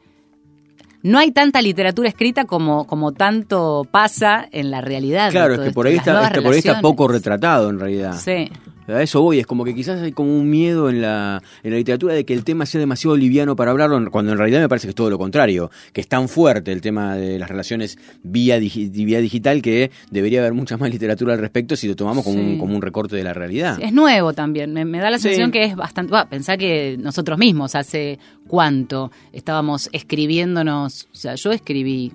No 1.03 1.19
hay 1.19 1.31
tanta 1.31 1.61
literatura 1.61 2.09
escrita 2.09 2.45
como, 2.45 2.87
como 2.87 3.11
tanto 3.11 3.85
pasa 3.91 4.47
en 4.51 4.71
la 4.71 4.81
realidad. 4.81 5.31
Claro, 5.31 5.55
es 5.55 5.59
que 5.59 5.71
por 5.71 5.87
ahí, 5.87 5.95
está, 5.97 6.23
es 6.23 6.31
que 6.31 6.41
por 6.41 6.53
ahí 6.53 6.59
está 6.59 6.81
poco 6.81 7.07
retratado 7.07 7.69
en 7.69 7.79
realidad. 7.79 8.15
Sí. 8.17 8.49
A 8.87 9.01
eso 9.03 9.21
voy, 9.21 9.39
es 9.39 9.45
como 9.45 9.65
que 9.65 9.75
quizás 9.75 10.01
hay 10.01 10.11
como 10.13 10.37
un 10.37 10.49
miedo 10.49 10.89
en 10.89 11.01
la, 11.01 11.41
en 11.63 11.71
la 11.71 11.77
literatura 11.77 12.13
de 12.13 12.25
que 12.25 12.33
el 12.33 12.43
tema 12.43 12.65
sea 12.65 12.79
demasiado 12.79 13.17
liviano 13.17 13.55
para 13.55 13.71
hablarlo, 13.71 14.09
cuando 14.11 14.31
en 14.31 14.37
realidad 14.37 14.61
me 14.61 14.69
parece 14.69 14.87
que 14.87 14.91
es 14.91 14.95
todo 14.95 15.09
lo 15.09 15.17
contrario, 15.17 15.69
que 15.93 16.01
es 16.01 16.07
tan 16.07 16.29
fuerte 16.29 16.71
el 16.71 16.81
tema 16.81 17.15
de 17.15 17.37
las 17.37 17.49
relaciones 17.49 17.97
vía, 18.23 18.59
digi- 18.59 18.89
vía 18.91 19.19
digital 19.19 19.61
que 19.61 19.91
debería 20.09 20.39
haber 20.39 20.53
mucha 20.53 20.77
más 20.77 20.89
literatura 20.89 21.33
al 21.33 21.39
respecto 21.39 21.75
si 21.75 21.87
lo 21.87 21.95
tomamos 21.95 22.23
como, 22.23 22.39
un, 22.39 22.53
Sí. 22.53 22.57
como 22.59 22.75
un 22.75 22.81
recorte 22.81 23.15
de 23.15 23.23
la 23.23 23.33
realidad. 23.33 23.77
Es 23.81 23.91
nuevo 23.93 24.33
también. 24.33 24.71
Me, 24.73 24.85
me 24.85 24.99
da 24.99 25.09
la 25.09 25.17
Sí. 25.17 25.23
sensación 25.23 25.51
que 25.51 25.63
es 25.65 25.75
bastante. 25.75 26.11
Va, 26.13 26.29
pensá 26.29 26.55
que 26.57 26.95
nosotros 26.99 27.37
mismos 27.37 27.75
hace 27.75 28.19
cuánto 28.47 29.11
estábamos 29.33 29.89
escribiéndonos. 29.91 31.07
O 31.11 31.15
sea, 31.15 31.35
yo 31.35 31.51
escribí 31.51 32.11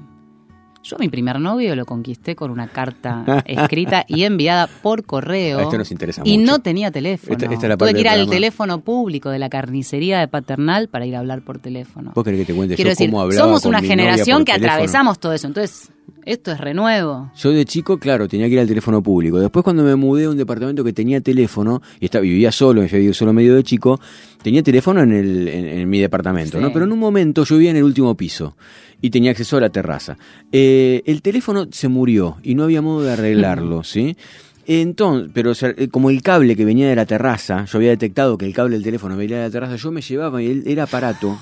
Yo 0.84 0.96
a 0.96 0.98
mi 0.98 1.08
primer 1.08 1.38
novio 1.38 1.76
lo 1.76 1.86
conquisté 1.86 2.34
con 2.34 2.50
una 2.50 2.66
carta 2.68 3.24
escrita 3.46 4.04
y 4.08 4.24
enviada 4.24 4.66
por 4.66 5.04
correo. 5.04 5.60
Esto 5.60 5.78
nos 5.78 5.90
interesa 5.92 6.22
y 6.24 6.38
mucho. 6.38 6.52
no 6.52 6.58
tenía 6.58 6.90
teléfono. 6.90 7.32
Esta- 7.32 7.44
esta 7.52 7.66
es 7.66 7.68
la 7.70 7.76
parte 7.76 7.92
Tuve 7.92 7.94
que 7.94 8.00
ir 8.00 8.08
al 8.08 8.28
teléfono 8.28 8.80
público 8.80 9.30
de 9.30 9.38
la 9.38 9.48
carnicería 9.48 10.18
de 10.18 10.26
Paternal 10.28 10.88
para 10.88 11.06
ir 11.06 11.14
a 11.14 11.20
hablar 11.20 11.42
por 11.42 11.58
teléfono. 11.60 12.12
¿Vos 12.14 12.24
querés 12.24 12.40
que 12.40 12.46
te 12.46 12.54
cuente 12.54 12.74
Quiero 12.74 12.88
yo 12.88 12.92
decir, 12.92 13.10
cómo 13.10 13.22
hablaba 13.22 13.44
somos 13.46 13.62
con 13.62 13.68
una 13.70 13.80
mi 13.80 13.88
novia 13.88 13.96
generación 14.02 14.38
por 14.38 14.44
que 14.46 14.52
teléfono? 14.54 14.72
atravesamos 14.72 15.18
todo 15.20 15.32
eso. 15.32 15.46
Entonces, 15.46 15.92
esto 16.24 16.50
es 16.52 16.58
renuevo. 16.60 17.30
Yo 17.36 17.50
de 17.50 17.64
chico, 17.64 17.98
claro, 17.98 18.26
tenía 18.28 18.46
que 18.48 18.54
ir 18.54 18.60
al 18.60 18.66
teléfono 18.68 19.02
público. 19.02 19.38
Después 19.40 19.62
cuando 19.64 19.82
me 19.84 19.94
mudé 19.96 20.24
a 20.24 20.30
un 20.30 20.36
departamento 20.36 20.82
que 20.84 20.92
tenía 20.92 21.20
teléfono, 21.20 21.80
y 22.00 22.04
estaba, 22.06 22.22
vivía 22.22 22.50
solo, 22.52 22.82
vivir 22.82 23.14
solo 23.14 23.32
medio 23.32 23.54
de 23.54 23.62
chico, 23.62 24.00
tenía 24.42 24.62
teléfono 24.62 25.00
en, 25.02 25.12
el, 25.12 25.48
en, 25.48 25.66
en 25.66 25.88
mi 25.90 26.00
departamento, 26.00 26.58
Sí. 26.58 26.62
¿no? 26.62 26.72
Pero 26.72 26.84
en 26.86 26.92
un 26.92 26.98
momento 26.98 27.44
yo 27.44 27.54
vivía 27.56 27.70
en 27.70 27.76
el 27.76 27.84
último 27.84 28.16
piso 28.16 28.56
y 29.02 29.10
tenía 29.10 29.32
acceso 29.32 29.58
a 29.58 29.60
la 29.60 29.68
terraza. 29.68 30.16
Eh, 30.52 31.02
el 31.04 31.20
teléfono 31.20 31.66
se 31.70 31.88
murió 31.88 32.38
y 32.42 32.54
no 32.54 32.64
había 32.64 32.80
modo 32.80 33.02
de 33.02 33.12
arreglarlo, 33.12 33.84
¿sí? 33.84 34.16
Entonces, 34.66 35.30
pero 35.34 35.50
o 35.50 35.54
sea, 35.54 35.74
eh, 35.76 35.88
como 35.88 36.08
el 36.08 36.22
cable 36.22 36.56
que 36.56 36.64
venía 36.64 36.88
de 36.88 36.96
la 36.96 37.04
terraza, 37.04 37.64
yo 37.64 37.78
había 37.78 37.90
detectado 37.90 38.38
que 38.38 38.46
el 38.46 38.54
cable 38.54 38.76
del 38.76 38.84
teléfono 38.84 39.16
venía 39.16 39.38
de 39.38 39.44
la 39.44 39.50
terraza, 39.50 39.76
yo 39.76 39.90
me 39.90 40.00
llevaba 40.00 40.40
y 40.40 40.46
él 40.46 40.62
era 40.66 40.84
aparato. 40.84 41.36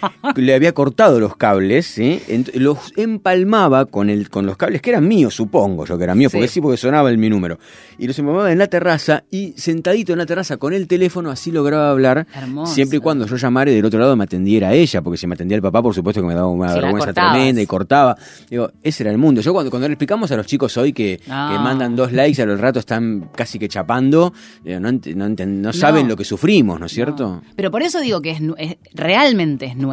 le 0.36 0.54
había 0.54 0.72
cortado 0.72 1.20
los 1.20 1.36
cables, 1.36 1.86
¿sí? 1.86 2.20
Los 2.54 2.92
empalmaba 2.96 3.86
con 3.86 4.10
el 4.10 4.30
con 4.30 4.46
los 4.46 4.56
cables 4.56 4.82
que 4.82 4.90
eran 4.90 5.06
míos, 5.08 5.34
supongo 5.34 5.84
yo 5.86 5.98
que 5.98 6.04
eran 6.04 6.18
míos, 6.18 6.32
Sí. 6.32 6.38
porque 6.38 6.48
sí, 6.48 6.60
porque 6.60 6.76
sonaba 6.76 7.10
el 7.10 7.18
mi 7.18 7.28
número. 7.30 7.58
Y 7.98 8.06
los 8.06 8.18
empalmaba 8.18 8.52
en 8.52 8.58
la 8.58 8.66
terraza 8.68 9.24
y 9.30 9.54
sentadito 9.56 10.12
en 10.12 10.18
la 10.18 10.26
terraza 10.26 10.56
con 10.56 10.72
el 10.72 10.86
teléfono 10.86 11.30
así 11.30 11.50
lograba 11.50 11.90
hablar, 11.90 12.26
Hermoso. 12.34 12.74
siempre 12.74 12.98
y 12.98 13.00
cuando 13.00 13.26
yo 13.26 13.36
llamara 13.36 13.70
y 13.70 13.74
del 13.74 13.84
otro 13.84 13.98
lado 13.98 14.14
me 14.16 14.24
atendiera 14.24 14.72
ella, 14.72 15.02
porque 15.02 15.16
si 15.16 15.26
me 15.26 15.34
atendía 15.34 15.56
el 15.56 15.62
papá, 15.62 15.82
por 15.82 15.94
supuesto 15.94 16.20
que 16.20 16.26
me 16.28 16.34
daba 16.34 16.48
una 16.48 16.72
vergüenza 16.74 17.12
tremenda 17.12 17.60
y 17.62 17.66
cortaba. 17.66 18.16
Digo, 18.50 18.70
ese 18.82 19.02
era 19.02 19.12
el 19.12 19.18
mundo. 19.18 19.40
Yo 19.40 19.52
cuando, 19.52 19.70
cuando 19.70 19.88
le 19.88 19.94
explicamos 19.94 20.30
a 20.30 20.36
los 20.36 20.46
chicos 20.46 20.76
hoy 20.76 20.92
que, 20.92 21.20
No. 21.26 21.50
que 21.50 21.58
mandan 21.58 21.96
dos 21.96 22.12
likes, 22.12 22.40
a 22.42 22.46
los 22.46 22.60
ratos 22.60 22.80
están 22.80 23.30
casi 23.34 23.58
que 23.58 23.68
chapando, 23.68 24.32
no, 24.64 25.72
saben 25.72 26.08
lo 26.08 26.16
que 26.16 26.24
sufrimos, 26.24 26.78
¿no 26.80 26.86
es 26.86 26.92
cierto? 26.92 27.42
Pero 27.56 27.70
por 27.70 27.82
eso 27.82 28.00
digo 28.00 28.20
que 28.20 28.30
es- 28.32 28.76
realmente 28.94 29.66
es 29.66 29.76
nuevo. 29.76 29.87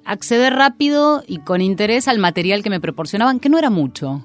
acceder 0.04 0.54
rápido 0.54 1.22
y 1.26 1.38
con 1.38 1.60
interés 1.60 2.08
al 2.08 2.18
material 2.18 2.62
que 2.62 2.70
me 2.70 2.80
proporcionaban, 2.80 3.40
que 3.40 3.48
no 3.48 3.58
era 3.58 3.70
mucho. 3.70 4.24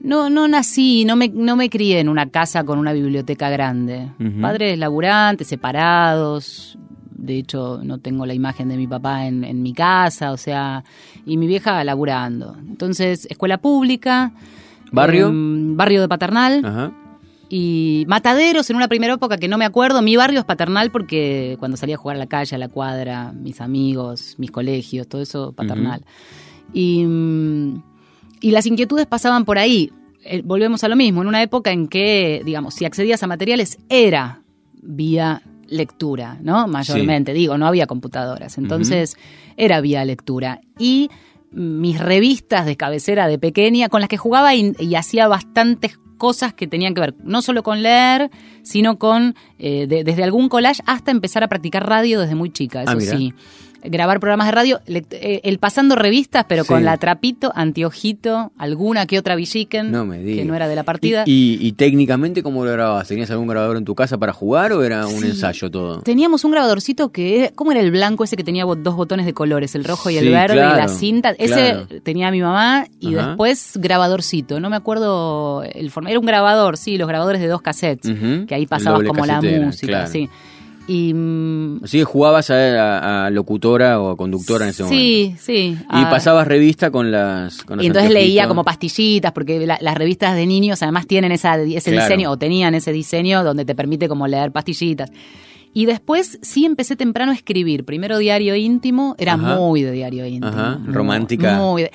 No, 0.00 0.30
no 0.30 0.48
nací, 0.48 1.04
no 1.04 1.16
me, 1.16 1.28
no 1.28 1.56
me 1.56 1.70
crié 1.70 2.00
en 2.00 2.08
una 2.08 2.28
casa 2.30 2.64
con 2.64 2.78
una 2.78 2.92
biblioteca 2.92 3.50
grande. 3.50 4.10
Padres 4.40 4.78
laburantes, 4.78 5.46
separados. 5.46 6.78
De 7.10 7.36
hecho, 7.36 7.80
no 7.82 7.98
tengo 7.98 8.26
la 8.26 8.34
imagen 8.34 8.68
de 8.68 8.76
mi 8.76 8.86
papá 8.86 9.26
en, 9.26 9.42
en 9.42 9.62
mi 9.62 9.72
casa, 9.72 10.30
o 10.32 10.36
sea, 10.36 10.84
y 11.26 11.36
mi 11.36 11.46
vieja 11.46 11.82
laburando. 11.82 12.56
Entonces, 12.60 13.26
escuela 13.28 13.58
pública. 13.58 14.32
¿Barrio? 14.92 15.28
em, 15.28 15.76
barrio 15.76 16.00
de 16.00 16.08
Paternal. 16.08 16.64
Ajá. 16.64 16.92
Y 17.48 18.04
Mataderos 18.08 18.68
en 18.68 18.76
una 18.76 18.88
primera 18.88 19.14
época 19.14 19.38
que 19.38 19.48
no 19.48 19.56
me 19.56 19.64
acuerdo. 19.64 20.02
Mi 20.02 20.16
barrio 20.16 20.40
es 20.40 20.44
Paternal 20.44 20.90
porque 20.90 21.56
cuando 21.58 21.76
salía 21.76 21.94
a 21.94 21.98
jugar 21.98 22.16
a 22.16 22.18
la 22.18 22.26
calle, 22.26 22.54
a 22.54 22.58
la 22.58 22.68
cuadra, 22.68 23.32
mis 23.32 23.60
amigos, 23.60 24.34
mis 24.38 24.50
colegios, 24.50 25.08
todo 25.08 25.22
eso 25.22 25.52
Paternal. 25.52 26.04
y, 26.74 27.04
mm, 27.04 27.82
y 28.40 28.50
las 28.50 28.66
inquietudes 28.66 29.06
pasaban 29.06 29.44
por 29.44 29.58
ahí. 29.58 29.90
Eh, 30.24 30.42
volvemos 30.44 30.84
a 30.84 30.88
lo 30.88 30.96
mismo, 30.96 31.22
en 31.22 31.28
una 31.28 31.42
época 31.42 31.72
en 31.72 31.88
que, 31.88 32.42
digamos, 32.44 32.74
si 32.74 32.84
accedías 32.84 33.22
a 33.22 33.26
materiales 33.26 33.78
era 33.88 34.42
vía 34.82 35.42
lectura, 35.68 36.38
¿no? 36.42 36.66
Mayormente, 36.66 37.32
digo, 37.32 37.56
no 37.58 37.66
había 37.66 37.86
computadoras. 37.86 38.58
Entonces, 38.58 39.16
era 39.56 39.80
vía 39.80 40.04
lectura. 40.04 40.60
Y 40.78 41.10
mis 41.50 41.98
revistas 41.98 42.66
de 42.66 42.76
cabecera 42.76 43.26
de 43.26 43.38
pequeña, 43.38 43.88
con 43.88 44.00
las 44.00 44.08
que 44.08 44.16
jugaba 44.16 44.54
y, 44.54 44.74
y 44.78 44.94
hacía 44.94 45.28
bastantes 45.28 45.98
cosas 46.18 46.52
que 46.52 46.66
tenían 46.66 46.92
que 46.94 47.00
ver 47.00 47.14
no 47.24 47.40
solo 47.40 47.62
con 47.62 47.82
leer, 47.82 48.30
sino 48.62 48.98
con 48.98 49.34
eh, 49.58 49.86
de- 49.88 50.04
desde 50.04 50.24
algún 50.24 50.48
collage 50.50 50.82
hasta 50.86 51.10
empezar 51.10 51.42
a 51.42 51.48
practicar 51.48 51.88
radio 51.88 52.20
desde 52.20 52.34
muy 52.34 52.50
chica, 52.50 52.82
eso 52.82 52.92
Ah, 52.92 52.94
sí. 53.16 53.32
Grabar 53.84 54.18
programas 54.20 54.46
de 54.48 54.52
radio, 54.52 54.80
lect- 54.86 55.12
eh, 55.12 55.40
el 55.44 55.58
pasando 55.58 55.94
revistas, 55.94 56.44
pero 56.48 56.64
Sí. 56.64 56.68
con 56.68 56.84
la 56.84 56.96
trapito, 56.96 57.52
anteojito, 57.54 58.52
alguna 58.58 59.06
que 59.06 59.18
otra 59.18 59.36
villiquen, 59.36 59.90
No 59.92 60.10
que 60.10 60.44
no 60.44 60.54
era 60.54 60.66
de 60.68 60.74
la 60.74 60.82
partida. 60.82 61.22
¿Y, 61.26 61.58
y, 61.60 61.66
y 61.68 61.72
técnicamente 61.72 62.42
cómo 62.42 62.64
lo 62.64 62.72
grababas? 62.72 63.06
¿Tenías 63.08 63.30
algún 63.30 63.46
grabador 63.46 63.76
en 63.76 63.84
tu 63.84 63.94
casa 63.94 64.18
para 64.18 64.32
jugar 64.32 64.72
o 64.72 64.82
era 64.82 65.06
un 65.06 65.20
Sí. 65.20 65.26
ensayo 65.28 65.70
todo? 65.70 66.00
Teníamos 66.02 66.44
un 66.44 66.50
grabadorcito 66.52 67.10
que, 67.12 67.52
¿cómo 67.54 67.70
era 67.72 67.80
el 67.80 67.90
blanco 67.90 68.24
ese 68.24 68.36
que 68.36 68.44
tenía 68.44 68.64
dos 68.64 68.96
botones 68.96 69.26
de 69.26 69.32
colores, 69.34 69.74
el 69.74 69.84
rojo 69.84 70.10
y 70.10 70.16
el 70.16 70.24
Sí, 70.24 70.30
verde 70.30 70.56
y 70.56 70.58
la 70.58 70.88
cinta? 70.88 71.30
Ese 71.38 71.54
claro. 71.72 71.86
tenía 72.02 72.30
mi 72.30 72.40
mamá 72.40 72.86
y 73.00 73.14
Ajá. 73.14 73.28
después 73.28 73.72
grabadorcito, 73.76 74.58
no 74.60 74.70
me 74.70 74.76
acuerdo 74.76 75.62
el 75.62 75.90
formato, 75.90 76.10
era 76.10 76.20
un 76.20 76.26
grabador, 76.26 76.76
sí, 76.76 76.98
los 76.98 77.06
grabadores 77.08 77.40
de 77.40 77.46
dos 77.48 77.62
cassettes, 77.62 78.12
que 78.46 78.54
ahí 78.54 78.66
pasabas 78.66 79.02
como 79.04 79.24
la 79.24 79.40
música, 79.40 79.86
claro. 79.92 80.08
sí. 80.10 80.28
Y 80.88 81.12
mm, 81.14 81.84
Así 81.84 81.98
que 81.98 82.04
jugabas 82.04 82.50
a, 82.50 83.28
locutora 83.30 84.00
o 84.00 84.10
a 84.10 84.16
conductora 84.16 84.64
en 84.64 84.70
ese 84.70 84.82
momento. 84.84 84.98
sí, 85.02 85.36
sí. 85.38 85.76
Y 85.92 86.02
pasabas 86.06 86.48
revista 86.48 86.90
con 86.90 87.10
las. 87.12 87.62
Con 87.62 87.76
los 87.76 87.84
y 87.84 87.88
entonces 87.88 88.10
leía 88.10 88.48
como 88.48 88.64
pastillitas, 88.64 89.32
porque 89.32 89.64
la- 89.66 89.78
las 89.82 89.94
revistas 89.96 90.34
de 90.34 90.46
niños 90.46 90.82
además 90.82 91.06
tienen 91.06 91.30
esa, 91.30 91.56
ese 91.60 91.90
Claro. 91.92 92.08
diseño, 92.08 92.30
o 92.30 92.36
tenían 92.38 92.74
ese 92.74 92.90
diseño 92.92 93.44
donde 93.44 93.64
te 93.66 93.74
permite 93.74 94.08
como 94.08 94.26
leer 94.26 94.50
pastillitas. 94.50 95.10
Y 95.74 95.84
después 95.84 96.38
sí 96.40 96.64
empecé 96.64 96.96
temprano 96.96 97.30
a 97.32 97.34
escribir. 97.34 97.84
Primero 97.84 98.16
diario 98.18 98.56
íntimo, 98.56 99.14
era 99.18 99.34
Ajá. 99.34 99.56
muy 99.56 99.82
de 99.82 99.92
diario 99.92 100.24
íntimo. 100.26 100.48
Ajá, 100.48 100.80
romántica. 100.86 101.56
Muy 101.58 101.82
de- 101.82 101.92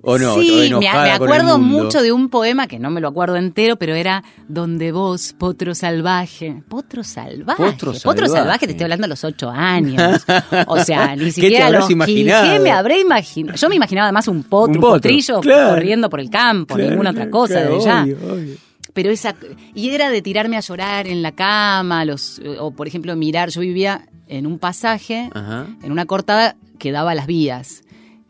¿O 0.00 0.16
no? 0.16 0.34
sí, 0.40 0.72
¿O 0.72 0.78
me, 0.78 0.88
acuerdo 0.88 1.58
mucho 1.58 2.02
de 2.02 2.12
un 2.12 2.28
poema 2.28 2.68
que 2.68 2.78
no 2.78 2.90
me 2.90 3.00
lo 3.00 3.08
acuerdo 3.08 3.36
entero, 3.36 3.76
pero 3.76 3.94
era 3.94 4.22
Donde 4.46 4.92
vos, 4.92 5.34
potro 5.36 5.74
salvaje. 5.74 6.62
Potro 6.68 7.02
salvaje. 7.02 7.62
Potro 7.62 7.94
salvaje, 7.94 8.28
salvaje. 8.28 8.66
te 8.66 8.72
estoy 8.72 8.84
hablando 8.84 9.06
a 9.06 9.08
los 9.08 9.24
ocho 9.24 9.50
años. 9.50 10.24
O 10.68 10.78
sea, 10.84 11.16
ni 11.16 11.24
¿Qué 11.24 11.24
te 11.26 11.32
siquiera 11.32 11.70
los 11.70 11.90
imaginado? 11.90 12.52
¿Qué 12.52 12.60
me 12.60 12.70
habré 12.70 13.00
imaginado? 13.00 13.58
Yo 13.58 13.68
me 13.68 13.74
imaginaba 13.74 14.06
además 14.06 14.28
un 14.28 14.44
potro, 14.44 14.70
Un 14.72 14.76
un, 14.76 14.80
potro, 14.82 14.94
potrillo 14.96 15.40
claro. 15.40 15.70
corriendo 15.70 16.08
por 16.08 16.20
el 16.20 16.30
campo, 16.30 16.74
Claro, 16.76 16.90
ninguna 16.90 17.10
otra 17.10 17.28
cosa 17.30 17.54
claro, 17.54 17.78
de 17.78 17.84
ya. 17.84 18.02
obvio, 18.02 18.18
obvio. 18.32 18.54
Pero 18.94 19.10
esa. 19.10 19.34
Y 19.74 19.90
era 19.90 20.10
de 20.10 20.22
tirarme 20.22 20.56
a 20.56 20.60
llorar 20.60 21.06
en 21.06 21.22
la 21.22 21.32
cama, 21.32 22.04
los, 22.04 22.40
o 22.58 22.70
por 22.70 22.86
ejemplo, 22.88 23.14
mirar. 23.16 23.50
Yo 23.50 23.60
vivía 23.60 24.06
en 24.28 24.46
un 24.46 24.58
pasaje, 24.58 25.28
Ajá. 25.34 25.66
en 25.82 25.92
una 25.92 26.06
cortada 26.06 26.56
que 26.78 26.92
daba 26.92 27.10
a 27.12 27.14
las 27.14 27.26
vías. 27.26 27.82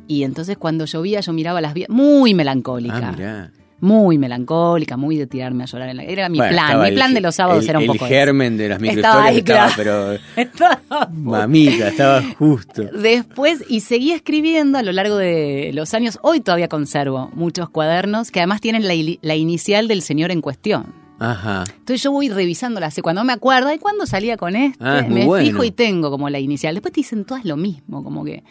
Y 0.08 0.24
entonces 0.24 0.56
cuando 0.58 0.86
llovía 0.86 1.20
yo 1.20 1.32
miraba 1.32 1.60
las 1.60 1.74
vías, 1.74 1.88
muy 1.88 2.34
melancólica. 2.34 3.10
Ah, 3.10 3.12
mirá. 3.16 3.50
Muy 3.80 4.18
melancólica, 4.18 4.96
muy 4.96 5.16
de 5.16 5.28
tirarme 5.28 5.62
a 5.62 5.66
llorar. 5.66 5.90
En 5.90 5.98
la, 5.98 6.02
era 6.02 6.28
mi 6.28 6.38
Bueno, 6.38 6.52
plan, 6.52 6.80
mi 6.82 6.88
el 6.88 6.94
plan 6.94 7.14
de 7.14 7.20
los 7.20 7.36
sábados 7.36 7.62
el- 7.62 7.70
era 7.70 7.78
un 7.78 7.84
el 7.84 7.90
poco 7.92 8.06
germen 8.06 8.56
de 8.56 8.68
las 8.70 8.82
Estaba 8.82 9.30
microhistorias 9.30 9.30
ahí, 9.30 9.38
estaba, 9.38 9.68
claro. 9.74 9.74
pero 9.76 10.12
Estaba- 10.48 11.08
mamita, 11.12 11.88
estaba 11.88 12.22
justo. 12.38 12.82
Después, 12.92 13.62
y 13.68 13.78
seguí 13.80 14.10
escribiendo 14.10 14.78
a 14.78 14.82
lo 14.82 14.90
largo 14.90 15.16
de 15.16 15.70
los 15.74 15.94
años. 15.94 16.18
Hoy 16.22 16.40
todavía 16.40 16.66
conservo 16.66 17.30
muchos 17.34 17.68
cuadernos 17.68 18.32
que 18.32 18.40
además 18.40 18.60
tienen 18.60 18.88
la, 18.88 18.94
la 19.22 19.36
inicial 19.36 19.86
del 19.86 20.02
señor 20.02 20.32
en 20.32 20.40
cuestión. 20.40 20.92
Ajá. 21.20 21.62
Entonces 21.68 22.02
yo 22.02 22.10
voy 22.12 22.28
revisándolas 22.30 22.96
y 22.98 23.00
cuando 23.00 23.22
me 23.24 23.32
acuerdo, 23.32 23.72
¿y 23.72 23.78
cuándo 23.78 24.06
salía 24.06 24.36
con 24.36 24.56
este? 24.56 24.76
Ah, 24.84 25.04
me 25.08 25.24
bueno. 25.24 25.44
fijo 25.46 25.62
y 25.64 25.70
tengo 25.70 26.10
como 26.10 26.28
la 26.30 26.38
inicial. 26.40 26.74
Después 26.74 26.92
te 26.92 27.00
dicen 27.00 27.24
todas 27.24 27.44
lo 27.44 27.56
mismo, 27.56 28.02
como 28.04 28.24
que, 28.24 28.42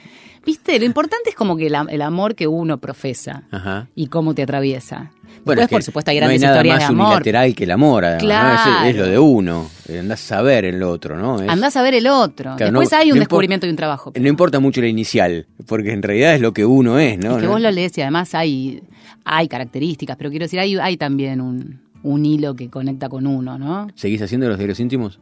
viste, 0.47 0.79
lo 0.79 0.85
importante 0.85 1.29
es 1.29 1.35
como 1.35 1.55
que 1.55 1.67
el 1.67 2.01
amor 2.01 2.33
que 2.33 2.47
uno 2.47 2.79
profesa 2.79 3.43
Ajá. 3.51 3.87
y 3.93 4.07
cómo 4.07 4.33
te 4.33 4.41
atraviesa. 4.41 5.11
Bueno, 5.45 5.61
Después, 5.61 5.63
es 5.63 5.67
que 5.69 5.75
por 5.75 5.83
supuesto, 5.83 6.11
hay 6.11 6.17
no 6.17 6.21
grandes 6.21 6.41
nada 6.41 6.55
historias 6.55 6.75
más 6.75 6.81
de 6.89 6.93
amor. 6.93 7.05
unilateral 7.07 7.55
que 7.55 7.63
el 7.65 7.71
amor, 7.71 8.05
además, 8.05 8.23
¿no? 8.23 8.27
Claro. 8.27 8.83
Es, 8.85 8.89
es 8.89 8.95
lo 8.97 9.05
de 9.07 9.19
uno. 9.19 9.69
Eh, 9.87 9.99
Andás 9.99 10.23
a 10.23 10.27
saber 10.37 10.65
el 10.65 10.81
otro, 10.83 11.15
¿no? 11.17 11.41
Es- 11.41 11.49
Andás 11.49 11.75
a 11.77 11.81
ver 11.83 11.93
el 11.93 12.07
otro. 12.07 12.55
Claro, 12.55 12.71
Después 12.71 12.91
no- 12.91 12.97
hay 12.97 13.11
un 13.11 13.19
descubrimiento 13.19 13.67
y 13.67 13.69
un 13.69 13.75
trabajo. 13.75 14.11
No 14.19 14.27
importa 14.27 14.59
mucho 14.59 14.81
la 14.81 14.87
inicial, 14.87 15.45
porque 15.67 15.91
en 15.91 16.01
realidad 16.01 16.33
es 16.35 16.41
lo 16.41 16.53
que 16.53 16.65
uno 16.65 16.97
es, 16.97 17.17
¿no? 17.19 17.35
es 17.35 17.41
que 17.41 17.47
vos 17.47 17.61
lo 17.61 17.69
lees 17.71 17.97
y 17.97 18.01
además 18.01 18.33
hay, 18.35 18.81
hay 19.25 19.47
características, 19.47 20.17
pero 20.17 20.29
quiero 20.29 20.45
decir, 20.45 20.59
hay, 20.59 20.75
hay 20.77 20.97
también 20.97 21.39
un, 21.39 21.81
un 22.03 22.25
hilo 22.25 22.55
que 22.55 22.69
conecta 22.69 23.07
con 23.09 23.27
uno, 23.27 23.57
¿no? 23.59 23.87
¿Seguís 23.95 24.21
haciendo 24.21 24.47
los 24.49 24.57
diarios 24.57 24.79
íntimos? 24.79 25.19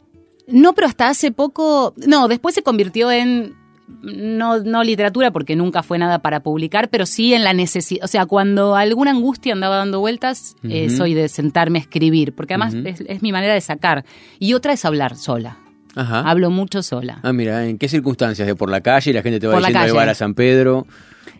No, 0.48 0.72
pero 0.74 0.86
hasta 0.86 1.08
hace 1.08 1.30
poco. 1.32 1.92
No, 2.06 2.28
después 2.28 2.54
se 2.54 2.62
convirtió 2.62 3.10
en. 3.10 3.54
No, 4.02 4.58
no 4.58 4.82
literatura, 4.82 5.30
porque 5.30 5.54
nunca 5.54 5.82
fue 5.82 5.98
nada 5.98 6.18
para 6.18 6.40
publicar, 6.40 6.88
pero 6.90 7.06
sí 7.06 7.34
en 7.34 7.44
la 7.44 7.52
necesidad. 7.52 8.04
O 8.04 8.08
sea, 8.08 8.26
cuando 8.26 8.74
alguna 8.74 9.12
angustia 9.12 9.52
andaba 9.52 9.76
dando 9.76 10.00
vueltas, 10.00 10.56
eh, 10.64 10.90
soy 10.90 11.14
de 11.14 11.28
sentarme 11.28 11.78
a 11.78 11.82
escribir, 11.82 12.34
porque 12.34 12.54
además 12.54 12.74
es, 12.74 13.02
es 13.06 13.22
mi 13.22 13.30
manera 13.30 13.54
de 13.54 13.60
sacar. 13.60 14.04
Y 14.38 14.54
otra 14.54 14.72
es 14.72 14.84
hablar 14.84 15.16
sola. 15.16 15.58
Ajá. 15.94 16.20
Hablo 16.20 16.50
mucho 16.50 16.82
sola. 16.82 17.20
Ah, 17.22 17.32
mira, 17.32 17.66
¿en 17.66 17.78
qué 17.78 17.88
circunstancias? 17.88 18.46
¿De 18.46 18.54
por 18.54 18.70
la 18.70 18.82
calle? 18.82 19.12
¿La 19.14 19.22
gente 19.22 19.40
te 19.40 19.46
va 19.46 19.54
Por 19.54 19.62
diciendo 19.62 19.86
de 19.86 19.92
bar 19.92 20.08
a 20.08 20.14
San 20.14 20.34
Pedro? 20.34 20.86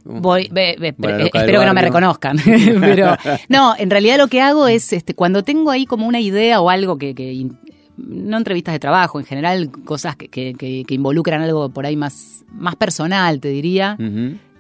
Voy, 0.05 0.51
eh, 0.55 0.77
del 0.79 0.95
espero 1.33 1.61
que 1.61 1.67
no 1.67 1.75
me 1.75 1.83
reconozcan. 1.83 2.39
pero 2.81 3.17
no, 3.49 3.75
en 3.77 3.91
realidad 3.91 4.19
lo 4.19 4.29
que 4.29 4.41
hago 4.41 4.69
es, 4.69 4.93
este, 4.93 5.15
cuando 5.15 5.43
tengo 5.43 5.71
ahí 5.71 5.85
como 5.85 6.07
una 6.07 6.21
idea 6.21 6.61
o 6.61 6.71
algo 6.71 6.97
que, 6.97 7.15
no 7.97 8.37
entrevistas 8.37 8.73
de 8.75 8.79
trabajo, 8.79 9.19
en 9.21 9.27
general 9.27 9.71
cosas 9.71 10.17
que, 10.17 10.29
que- 10.29 10.55
que- 10.55 10.85
que 10.87 10.95
involucran 10.95 11.43
algo 11.43 11.69
por 11.71 11.87
ahí 11.87 11.97
más, 11.97 12.45
más 12.53 12.77
personal, 12.77 13.41
te 13.41 13.49
diría. 13.49 13.97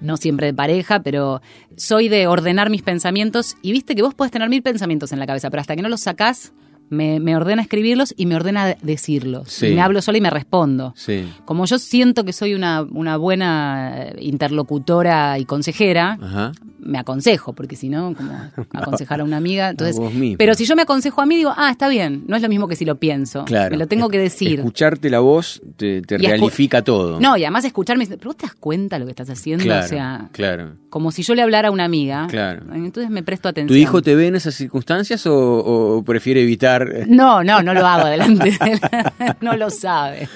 No 0.00 0.16
siempre 0.18 0.46
de 0.48 0.54
pareja, 0.54 1.00
pero 1.02 1.40
soy 1.76 2.08
de 2.10 2.26
ordenar 2.26 2.68
mis 2.70 2.82
pensamientos. 2.82 3.56
Y 3.62 3.72
viste 3.72 3.94
que 3.94 4.02
vos 4.02 4.14
podés 4.14 4.30
tener 4.30 4.48
mil 4.50 4.62
pensamientos 4.62 5.10
en 5.12 5.18
la 5.18 5.26
cabeza, 5.26 5.48
pero 5.50 5.60
hasta 5.62 5.74
que 5.74 5.80
no 5.82 5.88
los 5.88 6.02
sacás, 6.02 6.52
me, 6.88 7.20
me 7.20 7.36
ordena 7.36 7.62
escribirlos 7.62 8.14
y 8.16 8.26
me 8.26 8.36
ordena 8.36 8.76
decirlos. 8.82 9.48
Sí. 9.50 9.66
Y 9.68 9.74
me 9.74 9.80
hablo 9.80 10.00
sola 10.02 10.18
y 10.18 10.20
me 10.20 10.30
respondo. 10.30 10.92
Sí. 10.96 11.28
Como 11.44 11.66
yo 11.66 11.78
siento 11.78 12.24
que 12.24 12.32
soy 12.32 12.54
una, 12.54 12.82
una 12.82 13.16
buena 13.16 13.92
eh, 13.96 14.16
interlocutora 14.20 15.38
y 15.38 15.44
consejera, 15.44 16.18
Ajá. 16.20 16.52
me 16.78 16.98
aconsejo, 16.98 17.52
porque 17.54 17.76
si 17.76 17.88
no, 17.88 18.14
como 18.14 18.30
aconsejar 18.72 19.20
a 19.20 19.24
una 19.24 19.36
amiga. 19.36 19.70
Entonces, 19.70 20.00
pero 20.38 20.54
si 20.54 20.64
yo 20.64 20.76
me 20.76 20.82
aconsejo 20.82 21.20
a 21.20 21.26
mí, 21.26 21.36
digo, 21.36 21.52
ah, 21.56 21.70
está 21.70 21.88
bien, 21.88 22.24
no 22.28 22.36
es 22.36 22.42
lo 22.42 22.48
mismo 22.48 22.68
que 22.68 22.76
si 22.76 22.84
lo 22.84 22.96
pienso. 22.96 23.44
Claro. 23.44 23.72
Me 23.72 23.76
lo 23.78 23.86
tengo 23.88 24.08
que 24.08 24.18
decir. 24.18 24.60
Escucharte 24.60 25.10
la 25.10 25.20
voz 25.20 25.60
te, 25.76 26.02
te 26.02 26.18
realifica 26.18 26.82
todo. 26.82 27.20
No, 27.20 27.36
y 27.36 27.44
además 27.44 27.64
escucharme, 27.64 28.06
pero 28.06 28.20
vos 28.24 28.36
te 28.36 28.46
das 28.46 28.54
cuenta 28.54 28.98
lo 28.98 29.06
que 29.06 29.10
estás 29.12 29.30
haciendo, 29.30 29.64
claro, 29.64 29.84
o 29.84 29.88
sea, 29.88 30.28
claro. 30.32 30.72
como 30.90 31.10
si 31.10 31.22
yo 31.22 31.34
le 31.34 31.42
hablara 31.42 31.68
a 31.68 31.70
una 31.70 31.84
amiga. 31.84 32.26
Claro. 32.28 32.62
Entonces 32.74 33.10
me 33.10 33.22
presto 33.22 33.48
¿Tu 33.48 33.50
atención. 33.50 33.78
hijo 33.78 34.02
te 34.02 34.14
ve 34.14 34.28
en 34.28 34.36
esas 34.36 34.54
circunstancias 34.54 35.26
o, 35.26 35.96
o 35.96 36.02
prefiere 36.04 36.42
evitar? 36.42 36.75
No, 37.08 37.42
no, 37.44 37.62
no 37.62 37.74
lo 37.74 37.86
hago 37.86 38.06
delante 38.08 38.50
de 38.50 38.80
no 39.40 39.56
lo 39.56 39.70
sabe. 39.70 40.28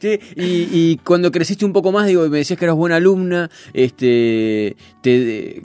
Che, 0.00 0.20
y, 0.36 0.68
y 0.72 1.00
cuando 1.04 1.30
creciste 1.30 1.64
un 1.64 1.72
poco 1.72 1.92
más, 1.92 2.06
digo, 2.06 2.28
me 2.28 2.38
decías 2.38 2.58
que 2.58 2.64
eras 2.64 2.76
buena 2.76 2.96
alumna, 2.96 3.50
este, 3.72 4.76
te, 5.02 5.62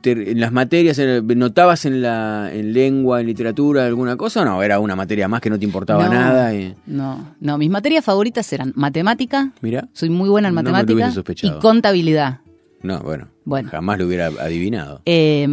te- 0.00 0.30
en 0.32 0.40
las 0.40 0.52
materias, 0.52 1.00
¿notabas 1.24 1.84
en 1.86 2.02
la 2.02 2.50
en 2.52 2.72
lengua, 2.74 3.20
en 3.20 3.26
literatura 3.26 3.86
alguna 3.86 4.16
cosa 4.16 4.42
o 4.42 4.44
no? 4.44 4.62
Era 4.62 4.78
una 4.78 4.94
materia 4.96 5.28
más 5.28 5.40
que 5.40 5.48
no 5.50 5.58
te 5.58 5.64
importaba 5.64 6.06
No, 6.06 6.12
nada. 6.12 6.54
Y, 6.54 6.74
No, 6.86 7.34
no, 7.40 7.56
mis 7.58 7.70
materias 7.70 8.04
favoritas 8.04 8.52
eran 8.52 8.72
matemática, 8.76 9.52
mira, 9.62 9.88
soy 9.92 10.10
muy 10.10 10.28
buena 10.28 10.48
en 10.48 10.54
No 10.54 10.62
me 10.62 10.68
lo 10.68 10.72
matemática 10.74 11.22
hubiese 11.22 11.46
y 11.46 11.58
contabilidad. 11.60 12.40
no, 12.82 13.00
bueno, 13.00 13.28
Bueno. 13.46 13.70
jamás 13.70 13.98
lo 13.98 14.06
hubiera 14.06 14.26
adivinado. 14.26 15.00
Eh, 15.06 15.46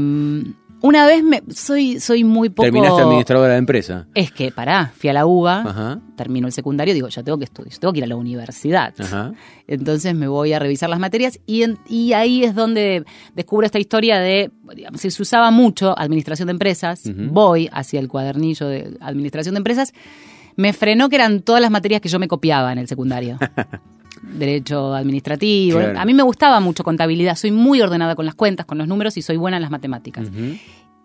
una 0.81 1.05
vez 1.05 1.23
me 1.23 1.41
soy 1.53 1.99
soy 1.99 2.23
muy 2.23 2.49
poco 2.49 2.63
Terminaste 2.63 3.01
administradora 3.01 3.53
de 3.53 3.59
empresa. 3.59 4.07
Es 4.15 4.31
que 4.31 4.51
pará, 4.51 4.91
fui 4.97 5.09
a 5.09 5.13
la 5.13 5.25
UBA, 5.25 5.61
Ajá, 5.61 5.99
termino 6.15 6.47
el 6.47 6.53
secundario, 6.53 6.93
digo, 6.93 7.07
ya 7.07 7.23
tengo 7.23 7.37
que 7.37 7.43
estudiar, 7.45 7.77
tengo 7.77 7.91
que 7.93 7.99
ir 7.99 8.03
a 8.03 8.07
la 8.07 8.15
universidad. 8.15 8.93
ajá. 8.99 9.33
Entonces 9.67 10.13
me 10.15 10.27
voy 10.27 10.53
a 10.53 10.59
revisar 10.59 10.89
las 10.89 10.99
materias 10.99 11.39
y, 11.45 11.63
en- 11.63 11.77
y 11.87 12.13
ahí 12.13 12.43
es 12.43 12.55
donde 12.55 13.05
descubro 13.35 13.65
esta 13.65 13.79
historia 13.79 14.19
de, 14.19 14.51
digamos, 14.75 15.01
se 15.01 15.07
usaba 15.21 15.51
mucho 15.51 15.97
administración 15.97 16.47
de 16.47 16.51
empresas, 16.51 17.03
voy 17.15 17.69
hacia 17.71 17.99
el 17.99 18.07
cuadernillo 18.07 18.67
de 18.67 18.97
administración 19.01 19.55
de 19.55 19.59
empresas, 19.59 19.93
me 20.57 20.73
frenó 20.73 21.07
que 21.09 21.15
eran 21.15 21.41
todas 21.41 21.61
las 21.61 21.71
materias 21.71 22.01
que 22.01 22.09
yo 22.09 22.19
me 22.19 22.27
copiaba 22.27 22.71
en 22.73 22.79
el 22.79 22.87
secundario. 22.87 23.37
Derecho 24.21 24.93
administrativo. 24.93 25.79
Claro. 25.79 25.99
A 25.99 26.05
mí 26.05 26.13
me 26.13 26.23
gustaba 26.23 26.59
mucho 26.59 26.83
contabilidad, 26.83 27.35
soy 27.35 27.51
muy 27.51 27.81
ordenada 27.81 28.15
con 28.15 28.25
las 28.25 28.35
cuentas, 28.35 28.65
con 28.65 28.77
los 28.77 28.87
números 28.87 29.17
y 29.17 29.21
soy 29.21 29.37
buena 29.37 29.57
en 29.57 29.61
las 29.61 29.71
matemáticas 29.71 30.27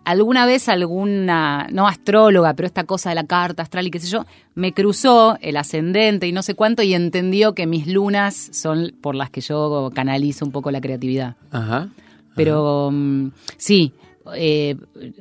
alguna 0.07 0.45
vez 0.45 0.69
alguna, 0.69 1.67
no 1.69 1.85
astróloga, 1.85 2.53
pero 2.53 2.65
esta 2.65 2.85
cosa 2.85 3.09
de 3.09 3.15
la 3.15 3.25
carta 3.25 3.63
astral 3.63 3.87
y 3.87 3.91
qué 3.91 3.99
sé 3.99 4.07
yo, 4.07 4.25
me 4.55 4.71
cruzó 4.71 5.37
el 5.41 5.57
ascendente 5.57 6.27
y 6.27 6.31
no 6.31 6.43
sé 6.43 6.55
cuánto 6.55 6.81
y 6.81 6.93
entendió 6.93 7.53
que 7.53 7.67
mis 7.67 7.87
lunas 7.87 8.49
son 8.53 8.93
por 9.01 9.15
las 9.15 9.29
que 9.29 9.41
yo 9.41 9.91
canalizo 9.93 10.45
un 10.45 10.53
poco 10.53 10.71
la 10.71 10.79
creatividad. 10.79 11.35
Ajá. 11.51 11.89
Pero 12.35 12.89
mm, 12.89 13.31
sí, 13.57 13.91
eh, 14.35 14.75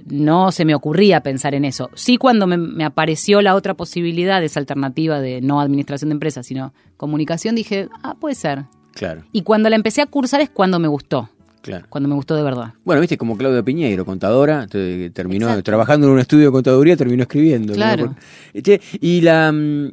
no 0.06 0.52
se 0.52 0.64
me 0.64 0.74
ocurría 0.74 1.20
pensar 1.20 1.54
en 1.54 1.64
eso. 1.64 1.90
Sí 1.94 2.16
cuando 2.16 2.46
me, 2.46 2.56
me 2.56 2.84
apareció 2.84 3.42
la 3.42 3.54
otra 3.54 3.74
posibilidad, 3.74 4.42
esa 4.42 4.60
alternativa 4.60 5.20
de 5.20 5.40
no 5.40 5.60
administración 5.60 6.08
de 6.10 6.14
empresas, 6.14 6.46
sino 6.46 6.72
comunicación, 6.96 7.54
dije, 7.54 7.88
ah, 8.02 8.14
puede 8.18 8.34
ser. 8.34 8.64
Claro, 8.94 9.22
Y 9.32 9.42
cuando 9.42 9.68
la 9.68 9.76
empecé 9.76 10.00
a 10.02 10.06
cursar 10.06 10.40
es 10.40 10.48
cuando 10.48 10.78
me 10.78 10.88
gustó, 10.88 11.28
claro. 11.60 11.84
cuando 11.90 12.08
me 12.08 12.14
gustó 12.14 12.34
de 12.34 12.42
verdad. 12.42 12.72
Bueno, 12.82 13.00
viste, 13.02 13.18
como 13.18 13.36
Claudia 13.36 13.62
Piñeiro, 13.62 14.06
contadora, 14.06 14.66
te- 14.66 15.10
terminó 15.10 15.46
Exacto. 15.48 15.64
trabajando 15.64 16.06
en 16.06 16.14
un 16.14 16.18
estudio 16.18 16.46
de 16.46 16.52
contaduría, 16.52 16.96
terminó 16.96 17.22
escribiendo. 17.22 17.72
¿no? 17.72 17.76
Claro. 17.76 18.14
Che, 18.62 18.80
y 19.00 19.20
la 19.20 19.52
mm, 19.52 19.92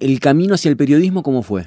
el 0.00 0.20
camino 0.20 0.54
hacia 0.54 0.68
el 0.70 0.76
periodismo, 0.76 1.22
¿cómo 1.22 1.42
fue? 1.42 1.64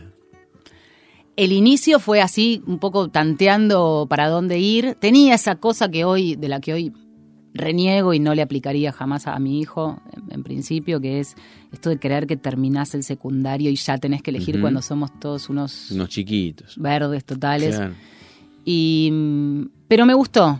El 1.35 1.51
inicio 1.51 1.99
fue 1.99 2.21
así, 2.21 2.61
un 2.67 2.77
poco 2.79 3.09
tanteando 3.09 4.05
para 4.09 4.29
dónde 4.29 4.59
ir. 4.59 4.95
Tenía 4.99 5.33
esa 5.35 5.55
cosa 5.55 5.89
que 5.89 6.05
hoy, 6.05 6.35
de 6.35 6.47
la 6.47 6.59
que 6.59 6.73
hoy 6.73 6.93
reniego 7.55 8.13
y 8.13 8.19
no 8.19 8.33
le 8.35 8.41
aplicaría 8.41 8.91
jamás 8.91 9.27
a, 9.27 9.37
mi 9.39 9.59
hijo, 9.59 9.99
en, 10.11 10.31
en 10.31 10.43
principio, 10.43 10.99
que 11.01 11.19
es 11.19 11.35
esto 11.71 11.89
de 11.89 11.99
creer 11.99 12.27
que 12.27 12.37
terminás 12.37 12.93
el 12.95 13.03
secundario 13.03 13.69
y 13.69 13.75
ya 13.75 13.97
tenés 13.97 14.21
que 14.21 14.31
elegir 14.31 14.59
cuando 14.61 14.81
somos 14.81 15.11
todos 15.19 15.49
unos 15.49 15.91
Unos 15.91 16.09
chiquitos. 16.09 16.77
verdes 16.77 17.25
totales. 17.25 17.75
Claro. 17.75 17.93
Y, 18.65 19.09
mm, 19.11 19.63
pero 19.87 20.05
me 20.05 20.13
gustó. 20.13 20.59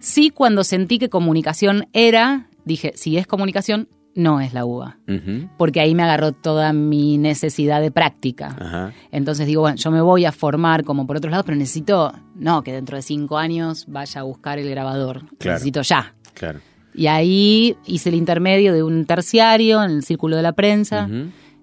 Sí, 0.00 0.30
cuando 0.30 0.62
sentí 0.64 0.98
que 0.98 1.08
comunicación 1.08 1.88
era, 1.92 2.48
dije, 2.64 2.92
si 2.94 3.16
es 3.16 3.26
comunicación, 3.26 3.88
no 4.18 4.40
es 4.40 4.52
la 4.52 4.64
UBA. 4.66 4.98
Ujú. 5.08 5.48
Porque 5.56 5.80
ahí 5.80 5.94
me 5.94 6.02
agarró 6.02 6.32
toda 6.32 6.72
mi 6.72 7.16
necesidad 7.18 7.80
de 7.80 7.90
práctica. 7.90 8.56
Ajá. 8.58 8.92
Entonces 9.12 9.46
digo, 9.46 9.62
bueno, 9.62 9.76
yo 9.76 9.90
me 9.90 10.00
voy 10.00 10.24
a 10.24 10.32
formar 10.32 10.84
como 10.84 11.06
por 11.06 11.16
otros 11.16 11.30
lados, 11.30 11.46
pero 11.46 11.56
necesito, 11.56 12.12
no, 12.34 12.62
que 12.62 12.72
dentro 12.72 12.96
de 12.96 13.02
cinco 13.02 13.38
años 13.38 13.84
vaya 13.88 14.20
a 14.20 14.24
buscar 14.24 14.58
el 14.58 14.68
grabador. 14.68 15.22
Claro. 15.38 15.54
Necesito 15.54 15.82
ya. 15.82 16.14
Claro. 16.34 16.60
Y 16.94 17.06
ahí 17.06 17.76
hice 17.86 18.08
el 18.08 18.16
intermedio 18.16 18.72
de 18.72 18.82
un 18.82 19.04
terciario 19.04 19.82
en 19.84 19.90
el 19.92 20.02
círculo 20.02 20.36
de 20.36 20.42
la 20.42 20.52
prensa. 20.52 21.08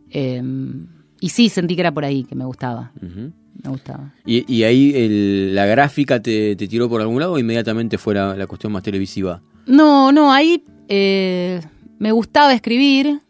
Eh, 0.10 0.41
y 1.20 1.30
sí, 1.30 1.50
sentí 1.50 1.76
que 1.76 1.82
era 1.82 1.91
por 1.94 2.06
ahí, 2.06 2.24
que 2.24 2.36
me 2.36 2.46
gustaba. 2.46 2.92
Me 3.02 3.69
gustaba. 3.69 4.13
¿Y, 4.25 4.50
y 4.54 4.63
ahí 4.63 4.94
el- 4.96 5.56
la 5.56 5.65
gráfica 5.65 6.21
te, 6.21 6.56
te 6.56 6.67
tiró 6.67 6.88
por 6.88 7.02
algún 7.02 7.19
lado 7.19 7.34
o 7.34 7.40
inmediatamente 7.40 7.98
fue 7.98 8.13
la, 8.13 8.36
la 8.36 8.48
cuestión 8.48 8.71
más 8.71 8.84
televisiva? 8.84 9.42
No, 9.65 10.12
no, 10.12 10.32
ahí 10.32 10.63
eh, 10.88 11.60
me 12.00 12.12
gustaba 12.12 12.54
escribir. 12.54 13.21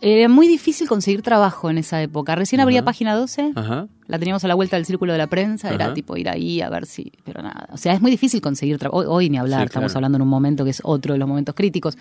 Era 0.00 0.28
muy 0.28 0.46
difícil 0.46 0.86
conseguir 0.86 1.22
trabajo 1.22 1.70
en 1.70 1.78
esa 1.78 2.00
época. 2.00 2.36
Recién 2.36 2.60
abría 2.60 2.80
Ajá. 2.80 2.84
página 2.84 3.16
12, 3.16 3.50
Ajá. 3.56 3.88
la 4.06 4.18
teníamos 4.20 4.44
a 4.44 4.48
la 4.48 4.54
vuelta 4.54 4.76
del 4.76 4.84
círculo 4.86 5.10
de 5.10 5.18
la 5.18 5.26
prensa, 5.26 5.74
era 5.74 5.86
Ajá. 5.86 5.94
tipo 5.94 6.16
ir 6.16 6.28
ahí 6.28 6.60
a 6.60 6.70
ver 6.70 6.86
si. 6.86 7.10
Pero 7.24 7.42
nada. 7.42 7.68
O 7.72 7.76
sea, 7.76 7.94
es 7.94 8.00
muy 8.00 8.12
difícil 8.12 8.40
conseguir 8.40 8.78
trabajo. 8.78 8.98
Hoy, 9.00 9.06
hoy 9.08 9.30
ni 9.30 9.38
hablar, 9.38 9.62
Sí, 9.62 9.66
estamos 9.66 9.90
claro. 9.90 9.98
hablando 9.98 10.16
en 10.16 10.22
un 10.22 10.28
momento 10.28 10.62
que 10.62 10.70
es 10.70 10.80
otro 10.84 11.14
de 11.14 11.18
los 11.18 11.26
momentos 11.28 11.52
críticos. 11.56 11.98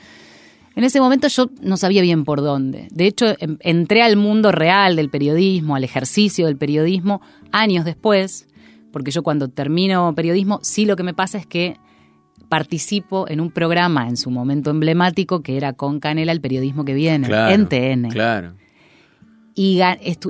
En 0.75 0.84
ese 0.84 0.99
momento 1.01 1.28
yo 1.28 1.49
no 1.63 1.75
sabía 1.75 2.03
bien 2.03 2.23
por 2.23 2.41
dónde. 2.41 2.88
De 2.91 3.07
hecho, 3.07 3.25
em- 3.39 3.57
entré 3.61 4.03
al 4.03 4.15
mundo 4.15 4.51
real 4.51 4.95
del 4.95 5.09
periodismo, 5.09 5.75
al 5.75 5.84
ejercicio 5.84 6.45
del 6.45 6.55
periodismo, 6.55 7.19
años 7.51 7.84
después, 7.84 8.47
porque 8.91 9.09
yo 9.09 9.23
cuando 9.23 9.47
termino 9.47 10.13
periodismo, 10.13 10.59
sí 10.61 10.86
lo 10.86 10.95
que 10.95 11.01
me 11.01 11.15
pasa 11.15 11.39
es 11.39 11.47
que 11.47 11.78
participo 12.50 13.28
en 13.28 13.39
un 13.41 13.52
programa 13.52 14.08
en 14.08 14.18
su 14.18 14.30
momento 14.32 14.70
emblemático 14.72 15.41
que 15.41 15.58
era 15.58 15.74
con 15.74 16.00
Canela 16.00 16.32
el 16.32 16.41
periodismo 16.41 16.86
que 16.86 16.93
viene, 16.93 17.28
Claro. 17.28 17.54
en 17.54 17.68
TN. 17.68 18.10
Claro. 18.10 18.54
Y 19.60 19.80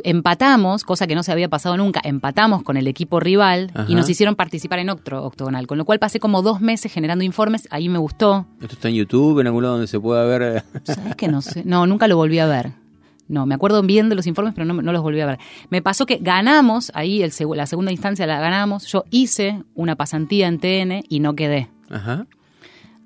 empatamos, 0.06 0.86
cosa 0.86 1.06
que 1.06 1.14
no 1.14 1.22
se 1.22 1.34
había 1.34 1.50
pasado 1.50 1.76
nunca, 1.76 2.00
empatamos 2.02 2.64
con 2.64 2.78
el 2.78 2.88
equipo 2.88 3.20
rival 3.20 3.72
Ajá. 3.74 3.86
y 3.90 3.96
nos 3.96 4.10
hicieron 4.10 4.36
participar 4.36 4.80
en 4.80 4.90
otro 4.90 5.22
octogonal, 5.26 5.68
con 5.68 5.78
lo 5.78 5.84
cual 5.84 6.00
pasé 6.00 6.22
como 6.22 6.42
dos 6.42 6.62
meses 6.62 6.94
generando 6.94 7.26
informes, 7.26 7.68
ahí 7.70 7.90
me 7.90 7.98
gustó, 7.98 8.46
¿Esto 8.62 8.76
está 8.76 8.88
en 8.88 8.96
YouTube, 8.96 9.40
en 9.42 9.48
algún 9.48 9.64
lado 9.64 9.76
donde 9.76 9.88
se 9.88 10.00
pueda 10.00 10.24
ver? 10.24 10.64
¿Sabes 10.84 11.16
que 11.18 11.28
no 11.28 11.42
sé? 11.42 11.64
No, 11.66 11.86
nunca 11.86 12.08
lo 12.08 12.16
volví 12.16 12.40
a 12.40 12.46
ver. 12.46 12.72
No, 13.28 13.46
me 13.46 13.56
acuerdo 13.56 13.82
bien 13.82 14.08
de 14.08 14.16
los 14.16 14.26
informes, 14.28 14.54
pero 14.56 14.64
no, 14.64 14.74
no 14.82 14.94
los 14.94 15.02
volví 15.02 15.20
a 15.20 15.26
ver. 15.26 15.40
Me 15.70 15.82
pasó 15.82 16.06
que 16.06 16.20
ganamos, 16.22 16.94
ahí 16.96 17.22
el 17.22 17.32
seg- 17.32 17.54
la 17.54 17.66
segunda 17.66 17.92
instancia 17.92 18.26
la 18.26 18.40
ganamos, 18.40 18.86
yo 18.88 19.04
hice 19.10 19.62
una 19.76 19.98
pasantía 19.98 20.48
en 20.48 20.60
TN 20.60 21.04
y 21.10 21.20
no 21.20 21.36
quedé. 21.36 21.68
Ajá. 21.90 22.26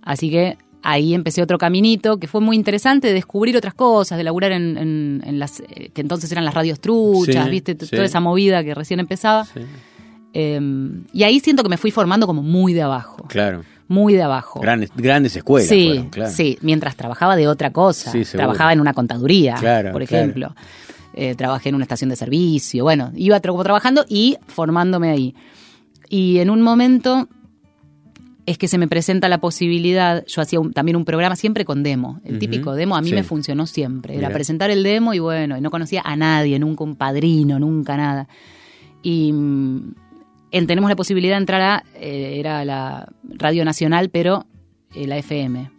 Así 0.02 0.30
que 0.32 0.58
ahí 0.84 1.14
empecé 1.14 1.42
otro 1.44 1.58
caminito 1.58 2.18
que 2.18 2.28
fue 2.28 2.42
muy 2.42 2.56
interesante 2.56 3.08
de 3.08 3.14
descubrir 3.14 3.56
otras 3.56 3.74
cosas, 3.76 4.18
de 4.18 4.24
laburar 4.24 4.52
en, 4.52 4.78
en- 4.78 5.22
en 5.26 5.40
las 5.40 5.60
eh, 5.60 5.90
que 5.94 6.02
entonces 6.02 6.32
eran 6.32 6.44
las 6.46 6.54
radios 6.56 6.80
truchas, 6.80 7.46
Sí, 7.46 7.52
viste, 7.52 7.78
sí. 7.80 7.92
toda 7.92 8.06
esa 8.06 8.20
movida 8.20 8.64
que 8.64 8.74
recién 8.74 9.00
empezaba. 9.00 9.46
Sí. 9.46 9.60
Eh, 10.34 10.60
y 11.14 11.24
ahí 11.24 11.40
siento 11.40 11.62
que 11.64 11.70
me 11.70 11.78
fui 11.78 11.92
formando 11.92 12.26
como 12.26 12.42
muy 12.42 12.74
de 12.74 12.82
abajo, 12.82 13.26
Claro. 13.28 13.64
muy 13.88 14.14
de 14.14 14.24
abajo. 14.24 14.60
Grandes, 14.62 14.90
grandes 14.96 15.36
escuelas. 15.36 15.68
Sí, 15.70 15.88
fueron, 15.90 16.10
claro. 16.10 16.32
sí, 16.32 16.58
mientras 16.62 16.96
trabajaba 16.96 17.36
de 17.36 17.48
otra 17.48 17.72
cosa. 17.72 18.12
Trabajaba 18.32 18.74
en 18.74 18.80
una 18.80 18.94
contaduría, 18.94 19.56
Claro, 19.56 19.92
por 19.92 20.04
claro. 20.06 20.24
ejemplo. 20.24 20.56
Eh, 21.14 21.36
trabajé 21.36 21.70
en 21.70 21.76
una 21.76 21.84
estación 21.84 22.10
de 22.10 22.16
servicio. 22.16 22.86
Bueno, 22.86 23.12
iba 23.16 23.38
trabajando 23.42 24.06
y 24.08 24.38
formándome 24.48 25.10
ahí. 25.10 25.36
Y 26.08 26.40
en 26.40 26.50
un 26.50 26.62
momento 26.62 27.28
es 28.46 28.58
que 28.58 28.68
se 28.68 28.78
me 28.78 28.88
presenta 28.88 29.30
la 29.30 29.40
posibilidad, 29.40 30.26
yo 30.26 30.42
hacía 30.42 30.60
un- 30.60 30.74
también 30.74 30.96
un 30.96 31.06
programa 31.06 31.36
siempre 31.36 31.64
con 31.66 31.84
demo, 31.84 32.20
el 32.26 32.40
típico 32.40 32.74
demo 32.74 32.96
a 32.96 33.02
mí 33.02 33.10
sí. 33.10 33.14
me 33.16 33.24
funcionó 33.24 33.68
siempre, 33.68 34.14
era 34.16 34.28
Mira. 34.30 34.34
presentar 34.34 34.72
el 34.72 34.82
demo 34.84 35.14
y 35.14 35.20
bueno, 35.20 35.58
y 35.58 35.62
no 35.62 35.70
conocía 35.72 36.02
a 36.04 36.16
nadie, 36.16 36.58
nunca 36.60 36.84
un 36.84 36.96
padrino, 36.96 37.60
nunca 37.60 37.98
nada. 37.98 38.28
Y 39.04 39.32
mm, 39.32 39.94
en- 40.52 40.68
tenemos 40.68 40.90
la 40.90 40.96
posibilidad 40.96 41.36
de 41.36 41.40
entrar 41.42 41.62
a, 41.62 41.84
eh, 41.96 42.36
era 42.40 42.66
la 42.66 43.08
Radio 43.24 43.64
Nacional, 43.66 44.10
pero 44.10 44.46
eh, 44.96 45.08
la 45.08 45.18
FM. 45.18 45.72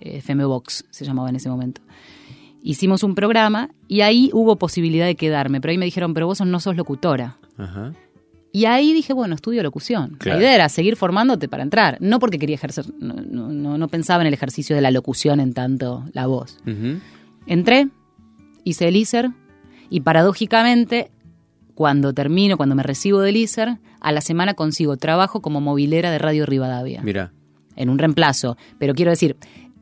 FM 0.00 0.44
Box 0.44 0.84
se 0.90 1.04
llamaba 1.04 1.28
en 1.28 1.36
ese 1.36 1.48
momento. 1.48 1.80
Hicimos 2.62 3.02
un 3.02 3.14
programa 3.14 3.70
y 3.88 4.00
ahí 4.02 4.30
hubo 4.32 4.56
posibilidad 4.56 5.06
de 5.06 5.14
quedarme, 5.16 5.60
pero 5.60 5.70
ahí 5.72 5.78
me 5.78 5.84
dijeron, 5.84 6.14
pero 6.14 6.26
vos 6.26 6.40
no 6.40 6.60
sos 6.60 6.76
locutora. 6.76 7.38
Ajá. 7.56 7.92
Y 8.52 8.64
ahí 8.64 8.92
dije, 8.94 9.12
bueno, 9.12 9.34
estudio 9.34 9.62
locución. 9.62 10.16
Claro. 10.18 10.38
La 10.38 10.44
idea 10.44 10.54
era 10.54 10.68
seguir 10.68 10.96
formándote 10.96 11.48
para 11.48 11.62
entrar, 11.62 11.98
no 12.00 12.18
porque 12.18 12.38
quería 12.38 12.54
ejercer, 12.56 12.86
no, 12.98 13.14
no- 13.14 13.76
no- 13.78 13.88
pensaba 13.88 14.22
en 14.22 14.26
el 14.28 14.34
ejercicio 14.34 14.74
de 14.74 14.82
la 14.82 14.90
locución 14.90 15.38
en 15.40 15.52
tanto 15.52 16.04
la 16.12 16.26
voz. 16.26 16.58
Entré, 17.46 17.88
hice 18.64 18.88
el 18.88 18.96
ISER 18.96 19.30
y 19.90 20.00
paradójicamente, 20.00 21.10
cuando 21.74 22.12
termino, 22.12 22.56
cuando 22.56 22.74
me 22.74 22.82
recibo 22.82 23.20
del 23.20 23.36
ISER, 23.36 23.78
a 24.00 24.12
la 24.12 24.20
semana 24.20 24.54
consigo 24.54 24.96
trabajo 24.96 25.40
como 25.42 25.60
movilera 25.60 26.10
de 26.10 26.18
Radio 26.18 26.44
Rivadavia 26.46 27.02
Mira. 27.02 27.32
en 27.76 27.88
un 27.90 27.98
reemplazo. 27.98 28.56
Pero 28.78 28.94
quiero 28.94 29.10
decir, 29.10 29.36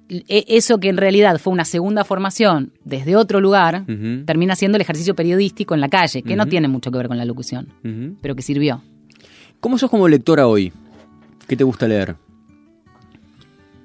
eso 0.08 0.78
que 0.78 0.88
en 0.88 0.96
realidad 0.96 1.38
fue 1.38 1.52
una 1.52 1.64
segunda 1.64 2.04
formación 2.04 2.72
desde 2.84 3.16
otro 3.16 3.40
lugar, 3.40 3.84
termina 4.24 4.54
siendo 4.56 4.76
el 4.76 4.82
ejercicio 4.82 5.14
periodístico 5.14 5.74
en 5.74 5.80
la 5.80 5.88
calle, 5.88 6.22
que 6.22 6.36
no 6.36 6.46
tiene 6.46 6.68
mucho 6.68 6.90
que 6.90 6.98
ver 6.98 7.08
con 7.08 7.18
la 7.18 7.24
locución, 7.24 7.68
pero 8.20 8.34
que 8.34 8.42
sirvió. 8.42 8.82
¿Cómo 9.60 9.78
sos 9.78 9.90
como 9.90 10.08
lectora 10.08 10.46
hoy? 10.46 10.72
¿Qué 11.48 11.56
te 11.56 11.64
gusta 11.64 11.88
leer? 11.88 12.16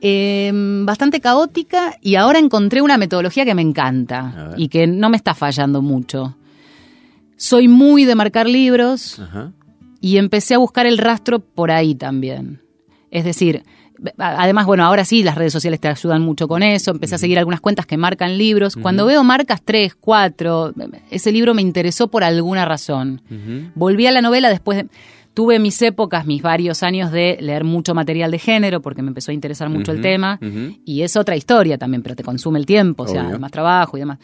Eh, 0.03 0.51
bastante 0.83 1.21
caótica 1.21 1.95
y 2.01 2.15
ahora 2.15 2.39
encontré 2.39 2.81
una 2.81 2.97
metodología 2.97 3.45
que 3.45 3.53
me 3.53 3.61
encanta 3.61 4.53
y 4.57 4.67
que 4.67 4.87
no 4.87 5.09
me 5.09 5.17
está 5.17 5.35
fallando 5.35 5.81
mucho. 5.81 6.35
Soy 7.37 7.67
muy 7.67 8.05
de 8.05 8.15
marcar 8.15 8.47
libros, 8.47 9.21
y 10.01 10.17
empecé 10.17 10.55
a 10.55 10.57
buscar 10.57 10.87
el 10.87 10.97
rastro 10.97 11.39
por 11.39 11.71
ahí 11.71 11.95
también. 11.95 12.61
Es 13.11 13.23
decir, 13.23 13.63
además, 14.17 14.65
bueno, 14.65 14.83
ahora 14.85 15.05
sí, 15.05 15.23
las 15.23 15.35
redes 15.35 15.53
sociales 15.53 15.79
te 15.79 15.87
ayudan 15.87 16.21
mucho 16.21 16.47
con 16.47 16.63
eso. 16.63 16.91
Empecé 16.91 17.15
a 17.15 17.17
seguir 17.17 17.37
algunas 17.37 17.61
cuentas 17.61 17.85
que 17.85 17.97
marcan 17.97 18.37
libros. 18.37 18.75
Cuando 18.75 19.05
veo 19.05 19.23
marcas 19.23 19.61
3, 19.63 19.95
4, 19.95 20.73
ese 21.09 21.31
libro 21.31 21.53
me 21.53 21.61
interesó 21.61 22.07
por 22.07 22.23
alguna 22.23 22.65
razón. 22.65 23.21
Volví 23.75 24.07
a 24.07 24.11
la 24.11 24.21
novela 24.21 24.49
después 24.49 24.77
de... 24.77 24.87
Tuve 25.33 25.59
mis 25.59 25.81
épocas, 25.81 26.25
mis 26.25 26.41
varios 26.41 26.83
años 26.83 27.09
de 27.09 27.37
leer 27.39 27.63
mucho 27.63 27.95
material 27.95 28.31
de 28.31 28.37
género 28.37 28.81
porque 28.81 29.01
me 29.01 29.07
empezó 29.07 29.31
a 29.31 29.33
interesar 29.33 29.69
mucho 29.69 29.93
el 29.93 30.01
tema. 30.01 30.39
Y 30.85 31.03
es 31.03 31.15
otra 31.15 31.37
historia 31.37 31.77
también, 31.77 32.03
pero 32.03 32.15
te 32.15 32.23
consume 32.23 32.59
el 32.59 32.65
tiempo, 32.65 33.03
o 33.03 33.07
sea, 33.07 33.23
más 33.39 33.51
trabajo 33.51 33.95
y 33.97 34.01
demás. 34.01 34.19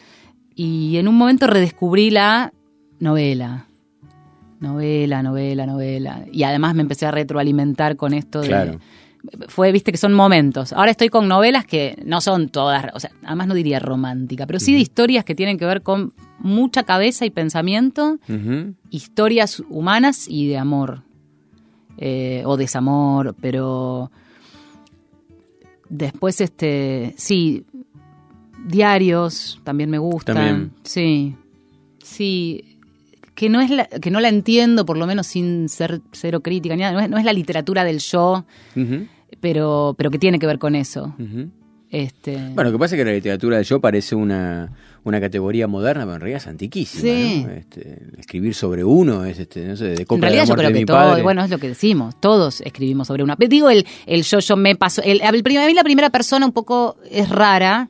Y 0.54 0.96
en 0.98 1.08
un 1.08 1.14
momento 1.14 1.46
redescubrí 1.46 2.10
la 2.10 2.52
novela. 3.00 3.66
Novela, 4.60 5.22
novela, 5.22 5.66
novela. 5.66 6.24
Y 6.32 6.42
además 6.42 6.74
me 6.74 6.82
empecé 6.82 7.06
a 7.06 7.10
retroalimentar 7.10 7.96
con 7.96 8.12
esto 8.12 8.40
de... 8.42 8.78
Fue, 9.48 9.72
viste, 9.72 9.92
que 9.92 9.98
son 9.98 10.14
momentos. 10.14 10.72
Ahora 10.72 10.90
estoy 10.90 11.08
con 11.08 11.28
novelas 11.28 11.64
que 11.66 12.00
no 12.04 12.20
son 12.20 12.48
todas, 12.48 12.86
o 12.94 13.00
sea, 13.00 13.10
además 13.24 13.48
no 13.48 13.54
diría 13.54 13.78
romántica, 13.78 14.46
pero 14.46 14.60
sí 14.60 14.72
de 14.72 14.80
historias 14.80 15.24
que 15.24 15.34
tienen 15.34 15.58
que 15.58 15.64
ver 15.66 15.82
con 15.82 16.12
mucha 16.38 16.84
cabeza 16.84 17.26
y 17.26 17.30
pensamiento, 17.30 18.18
historias 18.90 19.60
humanas 19.68 20.26
y 20.28 20.48
de 20.48 20.58
amor. 20.58 21.02
Eh, 22.00 22.44
o 22.46 22.56
desamor, 22.56 23.34
pero 23.40 24.12
después 25.88 26.40
este 26.40 27.12
sí 27.16 27.66
diarios 28.66 29.60
también 29.64 29.90
me 29.90 29.98
gustan 29.98 30.36
También. 30.36 30.72
sí 30.84 31.34
sí 32.00 32.67
que 33.38 33.48
no 33.48 33.60
es 33.60 33.70
la, 33.70 33.86
que 33.86 34.10
no 34.10 34.18
la 34.18 34.28
entiendo 34.28 34.84
por 34.84 34.98
lo 34.98 35.06
menos 35.06 35.28
sin 35.28 35.68
ser 35.68 36.00
cero 36.10 36.40
crítica 36.40 36.74
ni 36.74 36.82
nada 36.82 36.92
no 36.92 36.98
es, 36.98 37.08
no 37.08 37.18
es 37.18 37.24
la 37.24 37.32
literatura 37.32 37.84
del 37.84 38.00
yo 38.00 38.44
pero 39.40 39.94
pero 39.96 40.10
que 40.10 40.18
tiene 40.18 40.40
que 40.40 40.46
ver 40.46 40.58
con 40.58 40.74
eso 40.74 41.14
este 41.90 42.36
Bueno, 42.54 42.64
lo 42.64 42.72
que 42.72 42.78
pasa 42.80 42.96
es 42.96 43.00
que 43.00 43.04
la 43.04 43.12
literatura 43.12 43.56
del 43.56 43.64
yo 43.64 43.80
parece 43.80 44.14
una, 44.14 44.72
una 45.04 45.20
categoría 45.20 45.66
moderna, 45.66 46.02
pero 46.02 46.16
en 46.16 46.20
realidad 46.20 46.42
es 46.42 46.46
antiquísima. 46.46 47.02
Sí. 47.02 47.44
¿no? 47.46 47.52
Este, 47.52 48.02
escribir 48.18 48.54
sobre 48.54 48.84
uno 48.84 49.24
es, 49.24 49.38
este, 49.38 49.66
no 49.66 49.74
sé, 49.74 49.84
de 49.84 50.02
en 50.02 50.06
de 50.06 50.20
realidad 50.20 50.42
la 50.42 50.48
yo 50.48 50.54
creo 50.54 50.68
de 50.68 50.74
que 50.74 50.80
mi 50.80 50.84
todo, 50.84 50.96
padre. 50.98 51.22
bueno, 51.22 51.42
es 51.42 51.48
lo 51.48 51.56
que 51.56 51.68
decimos, 51.68 52.20
todos 52.20 52.60
escribimos 52.60 53.06
sobre 53.06 53.22
una. 53.22 53.36
Digo, 53.38 53.70
el, 53.70 53.86
el 54.04 54.22
yo, 54.22 54.38
yo 54.40 54.56
me 54.56 54.76
paso. 54.76 55.00
El, 55.02 55.22
el 55.22 55.26
a 55.26 55.66
mí 55.66 55.72
la 55.72 55.82
primera 55.82 56.10
persona 56.10 56.44
un 56.44 56.52
poco 56.52 56.96
es 57.10 57.30
rara. 57.30 57.88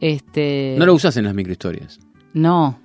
Este. 0.00 0.74
No 0.78 0.84
lo 0.84 0.92
usas 0.92 1.16
en 1.16 1.24
las 1.24 1.34
microhistorias. 1.34 1.98
No. 2.34 2.78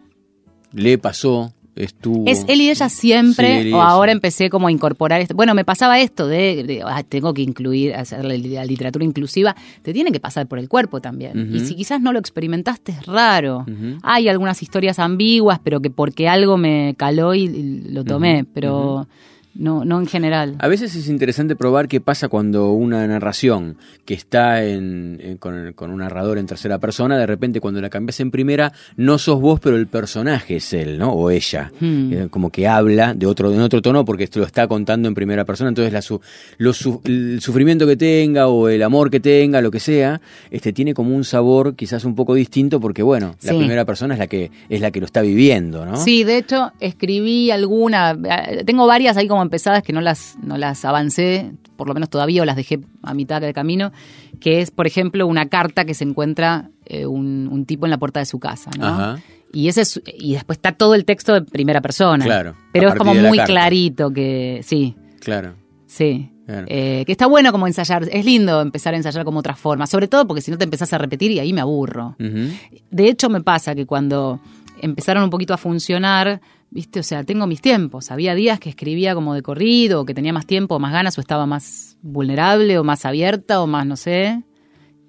Le 0.71 0.97
pasó, 0.97 1.53
estuvo. 1.75 2.23
Es 2.27 2.45
él 2.47 2.61
y 2.61 2.69
ella 2.69 2.89
siempre, 2.89 3.47
Sí, 3.47 3.53
él 3.61 3.67
y 3.69 3.73
o 3.73 3.77
ella. 3.77 3.85
ahora 3.87 4.11
empecé 4.11 4.49
como 4.49 4.67
a 4.67 4.71
incorporar 4.71 5.21
esto. 5.21 5.35
Bueno, 5.35 5.53
me 5.55 5.65
pasaba 5.65 5.99
esto 5.99 6.27
de, 6.27 6.63
de, 6.63 6.83
ah, 6.85 7.03
tengo 7.03 7.33
que 7.33 7.41
incluir, 7.41 7.93
hacer 7.95 8.23
la, 8.25 8.37
la 8.37 8.65
literatura 8.65 9.03
inclusiva, 9.05 9.55
te 9.81 9.93
tiene 9.93 10.11
que 10.11 10.19
pasar 10.19 10.47
por 10.47 10.59
el 10.59 10.69
cuerpo 10.69 11.01
también. 11.01 11.49
Y 11.53 11.59
si 11.61 11.75
quizás 11.75 12.01
no 12.01 12.13
lo 12.13 12.19
experimentaste, 12.19 12.91
es 12.91 13.05
raro. 13.05 13.65
Hay 14.03 14.27
algunas 14.29 14.61
historias 14.61 14.99
ambiguas, 14.99 15.59
pero 15.63 15.81
que 15.81 15.89
porque 15.89 16.27
algo 16.27 16.57
me 16.57 16.95
caló 16.97 17.33
y, 17.35 17.43
y 17.45 17.81
lo 17.91 18.03
tomé, 18.03 18.45
pero 18.53 19.07
no, 19.55 19.85
no 19.85 19.99
en 19.99 20.07
general. 20.07 20.55
A 20.59 20.67
veces 20.67 20.95
es 20.95 21.07
interesante 21.09 21.55
probar 21.55 21.87
qué 21.87 22.01
pasa 22.01 22.27
cuando 22.27 22.71
una 22.71 23.05
narración 23.07 23.77
que 24.05 24.13
está 24.13 24.63
en, 24.65 25.19
en- 25.21 25.37
con, 25.37 25.73
con 25.73 25.91
un 25.91 25.99
narrador 25.99 26.37
en 26.37 26.45
tercera 26.47 26.79
persona, 26.79 27.17
de 27.17 27.25
repente 27.27 27.59
cuando 27.61 27.79
la 27.81 27.89
cambias 27.89 28.19
en 28.19 28.31
primera, 28.31 28.73
no 28.97 29.17
sos 29.17 29.39
vos, 29.39 29.59
pero 29.59 29.75
el 29.75 29.87
personaje 29.87 30.55
es 30.57 30.73
él, 30.73 30.97
¿no? 30.97 31.11
O 31.13 31.29
ella. 31.29 31.71
Hmm. 31.79 32.13
Eh, 32.13 32.27
Como 32.31 32.49
que 32.49 32.67
habla 32.67 33.13
de 33.13 33.25
otro, 33.25 33.53
en 33.53 33.59
otro 33.61 33.81
tono 33.81 34.03
porque 34.05 34.23
esto 34.25 34.39
lo 34.39 34.45
está 34.45 34.67
contando 34.67 35.07
en 35.07 35.13
primera 35.13 35.45
persona. 35.45 35.69
Entonces 35.69 35.93
la 35.93 36.01
su- 36.01 36.19
lo 36.57 36.73
su- 36.73 37.01
el 37.05 37.39
sufrimiento 37.41 37.85
que 37.87 37.95
tenga 37.95 38.47
o 38.47 38.69
el 38.69 38.81
amor 38.83 39.09
que 39.11 39.19
tenga, 39.19 39.61
lo 39.61 39.69
que 39.71 39.79
sea, 39.79 40.19
este 40.51 40.73
tiene 40.73 40.93
como 40.93 41.15
un 41.15 41.23
sabor 41.23 41.75
quizás 41.75 42.05
un 42.05 42.15
poco 42.15 42.33
distinto 42.33 42.79
porque, 42.79 43.03
bueno, 43.03 43.35
la 43.43 43.53
primera 43.55 43.85
persona 43.85 44.15
es 44.15 44.19
la 44.19 44.27
que 44.27 44.49
es 44.69 44.81
la 44.81 44.91
que 44.91 44.99
lo 44.99 45.05
está 45.05 45.21
viviendo, 45.21 45.85
¿no? 45.85 45.95
Sí, 45.97 46.23
de 46.23 46.37
hecho, 46.37 46.71
escribí 46.79 47.51
alguna, 47.51 48.17
eh, 48.23 48.63
tengo 48.65 48.87
varias 48.87 49.15
ahí 49.17 49.27
como 49.27 49.42
empezadas 49.43 49.83
que 49.83 49.93
no 49.93 50.01
las, 50.01 50.37
no 50.41 50.57
las 50.57 50.83
avancé, 50.85 51.51
por 51.75 51.87
lo 51.87 51.93
menos 51.93 52.09
todavía, 52.09 52.41
o 52.41 52.45
las 52.45 52.55
dejé 52.55 52.79
a 53.01 53.13
mitad 53.13 53.41
de 53.41 53.53
camino, 53.53 53.91
que 54.39 54.61
es, 54.61 54.71
por 54.71 54.87
ejemplo, 54.87 55.27
una 55.27 55.47
carta 55.47 55.85
que 55.85 55.93
se 55.93 56.03
encuentra 56.03 56.69
eh, 56.85 57.05
un, 57.05 57.47
un 57.51 57.65
tipo 57.65 57.85
en 57.85 57.91
la 57.91 57.97
puerta 57.97 58.19
de 58.19 58.25
su 58.25 58.39
casa, 58.39 58.71
¿no? 58.77 58.85
Ajá. 58.87 59.19
Y 59.53 59.67
ese 59.67 59.81
es- 59.81 60.01
y 60.17 60.33
después 60.33 60.57
está 60.57 60.71
todo 60.71 60.95
el 60.95 61.05
texto 61.05 61.33
de 61.33 61.41
primera 61.43 61.79
persona. 61.81 62.25
Claro, 62.25 62.55
Pero 62.71 62.89
es 62.89 62.95
como 62.95 63.13
muy 63.13 63.37
carta. 63.37 63.53
clarito 63.53 64.11
que, 64.11 64.61
sí, 64.63 64.95
Claro. 65.19 65.53
sí. 65.85 66.29
Claro. 66.45 66.65
Eh, 66.69 67.03
que 67.05 67.11
está 67.13 67.25
bueno 67.27 67.53
como 67.53 67.67
ensayar, 67.67 68.05
es 68.11 68.25
lindo 68.25 68.59
empezar 68.59 68.93
a 68.93 68.97
ensayar 68.97 69.23
como 69.23 69.39
otra 69.39 69.55
forma, 69.55 69.87
sobre 69.87 70.09
todo 70.09 70.27
porque 70.27 70.41
si 70.41 70.51
no 70.51 70.57
te 70.57 70.65
empezás 70.65 70.91
a 70.91 70.97
repetir 70.97 71.31
y 71.31 71.39
ahí 71.39 71.53
me 71.53 71.61
aburro. 71.61 72.17
De 72.19 73.07
hecho, 73.07 73.29
me 73.29 73.39
pasa 73.39 73.73
que 73.75 73.85
cuando 73.85 74.41
empezaron 74.81 75.23
un 75.23 75.29
poquito 75.29 75.53
a 75.53 75.57
funcionar, 75.57 76.41
viste, 76.73 76.99
o 76.99 77.03
sea, 77.03 77.23
tengo 77.23 77.45
mis 77.47 77.61
tiempos. 77.61 78.11
Había 78.11 78.33
días 78.35 78.59
que 78.59 78.69
escribía 78.69 79.13
como 79.13 79.33
de 79.35 79.43
corrido, 79.43 80.01
o 80.01 80.05
que 80.05 80.13
tenía 80.13 80.33
más 80.33 80.47
tiempo, 80.47 80.75
o 80.75 80.79
más 80.79 80.91
ganas, 80.91 81.17
o 81.17 81.21
estaba 81.21 81.45
más 81.45 81.97
vulnerable, 82.01 82.79
o 82.79 82.83
más 82.83 83.05
abierta, 83.05 83.61
o 83.61 83.67
más, 83.67 83.85
no 83.85 83.95
sé, 83.95 84.43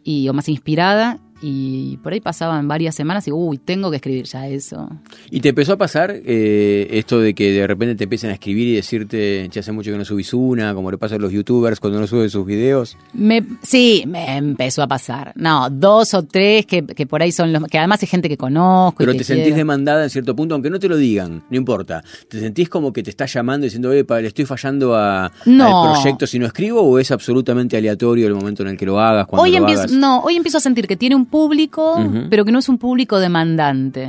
y, 0.05 0.29
o 0.29 0.35
más 0.35 0.49
inspirada. 0.49 1.21
Y 1.47 1.99
por 1.99 2.15
ahí 2.15 2.21
pasaban 2.21 2.67
varias 2.69 2.95
semanas 2.95 3.29
y, 3.29 3.33
uy, 3.33 3.59
tengo 3.59 3.91
que 3.91 3.97
escribir 3.97 4.25
ya 4.25 4.49
eso. 4.49 4.89
¿Y 5.31 5.41
te 5.41 5.51
empezó 5.51 5.75
a 5.75 5.77
pasar 5.77 6.11
eh, 6.25 6.89
esto 6.93 7.21
de 7.21 7.35
que 7.35 7.53
de 7.53 7.67
repente 7.67 7.95
te 7.97 8.05
empiecen 8.05 8.31
a 8.31 8.33
escribir 8.33 8.69
y 8.69 8.77
decirte, 8.77 9.47
ya 9.53 9.61
hace 9.61 9.71
mucho 9.71 9.91
que 9.93 9.99
no 9.99 10.07
subís 10.07 10.33
una, 10.33 10.73
como 10.75 10.91
le 10.91 10.97
pasa 10.97 11.17
a 11.17 11.19
los 11.19 11.31
youtubers 11.33 11.81
cuando 11.81 12.01
no 12.01 12.07
suben 12.07 12.31
sus 12.31 12.47
videos? 12.47 12.97
Me, 13.13 13.45
sí, 13.63 14.05
me 14.07 14.39
empezó 14.39 14.83
a 14.83 14.89
pasar. 14.89 15.33
No, 15.37 15.69
dos 15.69 16.15
o 16.15 16.23
tres 16.23 16.65
que, 16.65 16.83
que 16.87 17.07
por 17.07 17.21
ahí 17.21 17.31
son 17.31 17.53
los 17.53 17.63
que 17.65 17.77
además 17.79 18.03
es 18.03 18.09
gente 18.09 18.31
que 18.31 18.39
conozco. 18.39 19.03
y 19.03 19.05
Pero 19.05 19.13
que 19.13 19.19
te 19.19 19.25
sentís 19.25 19.55
demandada 19.55 20.03
en 20.05 20.09
cierto 20.09 20.35
punto, 20.35 20.55
aunque 20.55 20.71
no 20.71 20.79
te 20.79 20.89
lo 20.89 20.97
digan, 20.97 21.43
no 21.51 21.57
importa. 21.59 22.03
¿Te 22.29 22.41
sentís 22.41 22.71
como 22.71 22.91
que 22.91 23.03
te 23.03 23.11
está 23.11 23.27
llamando 23.27 23.65
diciendo, 23.65 23.93
epa, 23.93 24.19
le 24.21 24.29
estoy 24.29 24.47
fallando 24.47 24.97
a, 24.97 25.31
No. 25.45 25.85
al 25.89 26.01
proyecto 26.01 26.27
si 26.27 26.39
no 26.39 26.47
escribo 26.47 26.81
o 26.81 26.99
es 26.99 27.11
absolutamente 27.11 27.77
aleatorio 27.77 28.27
el 28.27 28.35
momento 28.35 28.63
en 28.63 28.71
el 28.71 28.77
que 28.79 28.87
lo 28.87 28.99
hagas, 28.99 29.27
cuando 29.27 29.43
Hoy 29.43 29.51
lo 29.51 29.59
empiezo, 29.59 29.83
hagas? 29.83 29.93
no, 29.93 30.21
hoy 30.21 30.37
empiezo 30.37 30.57
a 30.57 30.61
sentir 30.63 30.87
que 30.87 30.97
tiene 30.97 31.15
un 31.15 31.27
público, 31.35 31.97
pero 32.31 32.45
que 32.45 32.53
no 32.53 32.61
es 32.61 32.69
un 32.69 32.79
público 32.79 33.19
demandante. 33.19 34.09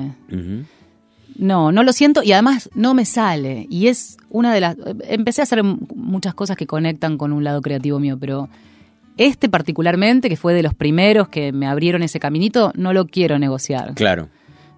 No, 1.39 1.71
no 1.71 1.81
lo 1.81 1.91
siento 1.91 2.21
y 2.21 2.33
además 2.33 2.69
no 2.75 2.93
me 2.93 3.03
sale. 3.03 3.65
Y 3.67 3.87
es 3.87 4.17
una 4.29 4.53
de 4.53 4.61
las... 4.61 4.77
Empecé 5.09 5.41
a 5.41 5.45
hacer 5.45 5.63
muchas 5.63 6.35
cosas 6.35 6.55
que 6.55 6.67
conectan 6.67 7.17
con 7.17 7.33
un 7.33 7.43
lado 7.43 7.63
creativo 7.63 7.99
mío, 7.99 8.15
pero 8.19 8.47
este 9.17 9.49
particularmente, 9.49 10.29
que 10.29 10.37
fue 10.37 10.53
de 10.53 10.61
los 10.61 10.75
primeros 10.75 11.27
que 11.29 11.51
me 11.51 11.65
abrieron 11.65 12.03
ese 12.03 12.19
caminito, 12.19 12.71
no 12.75 12.93
lo 12.93 13.07
quiero 13.07 13.39
negociar. 13.39 13.95
Claro. 13.95 14.29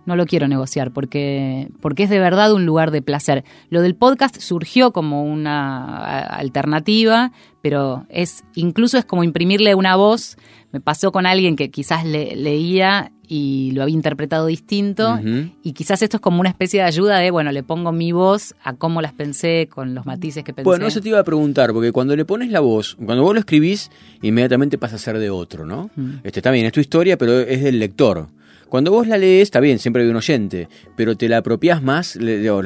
No 0.06 0.16
lo 0.16 0.26
quiero 0.26 0.48
negociar 0.48 0.92
porque, 0.92 1.68
porque 1.82 2.04
es 2.04 2.10
de 2.10 2.20
verdad 2.20 2.54
un 2.54 2.66
lugar 2.66 2.92
de 2.92 3.02
placer. 3.02 3.44
Lo 3.70 3.82
del 3.82 3.94
podcast 3.96 4.40
surgió 4.40 4.94
como 4.94 5.22
una 5.26 6.22
alternativa, 6.22 7.34
pero 7.62 8.06
es 8.08 8.46
incluso 8.56 8.98
es 8.98 9.04
como 9.04 9.26
imprimirle 9.26 9.76
una 9.76 9.98
voz. 9.98 10.38
Me 10.72 10.82
pasó 10.82 11.12
con 11.12 11.26
alguien 11.26 11.56
que 11.56 11.70
quizás 11.72 12.06
le- 12.06 12.36
leía 12.36 13.12
y 13.30 13.72
lo 13.74 13.84
había 13.84 13.94
interpretado 13.96 14.46
distinto 14.48 15.20
y 15.64 15.74
quizás 15.74 16.02
esto 16.02 16.18
es 16.18 16.22
como 16.22 16.40
una 16.40 16.50
especie 16.50 16.80
de 16.82 16.86
ayuda 16.86 17.20
de, 17.20 17.30
bueno, 17.32 17.52
le 17.52 17.62
pongo 17.64 17.92
mi 17.92 18.12
voz 18.14 18.54
a 18.64 18.74
cómo 18.74 19.02
las 19.02 19.12
pensé, 19.14 19.68
con 19.70 19.94
los 19.96 20.06
matices 20.06 20.44
que 20.46 20.54
pensé. 20.54 20.64
Bueno, 20.66 20.88
eso 20.88 21.02
te 21.02 21.10
iba 21.10 21.20
a 21.20 21.24
preguntar, 21.26 21.74
porque 21.74 21.92
cuando 21.92 22.16
le 22.16 22.24
pones 22.26 22.50
la 22.52 22.60
voz, 22.62 22.96
cuando 23.06 23.24
vos 23.24 23.34
lo 23.34 23.40
escribís, 23.40 23.92
inmediatamente 24.22 24.78
pasa 24.78 24.96
a 24.96 25.00
ser 25.00 25.20
de 25.20 25.30
otro, 25.30 25.66
¿no? 25.66 25.90
Mm. 25.96 26.16
Este, 26.24 26.40
está 26.40 26.52
bien, 26.52 26.66
es 26.66 26.72
tu 26.74 26.80
historia, 26.80 27.18
pero 27.18 27.40
es 27.40 27.64
del 27.64 27.80
lector. 27.80 28.28
Cuando 28.70 28.92
vos 28.92 29.08
la 29.08 29.18
lees, 29.18 29.44
está 29.44 29.60
bien, 29.62 29.80
siempre 29.80 30.04
hay 30.04 30.10
un 30.10 30.16
oyente, 30.18 30.68
pero 30.98 31.16
te 31.16 31.30
la 31.30 31.38
apropiás 31.38 31.82
más, 31.82 32.18
los 32.18 32.66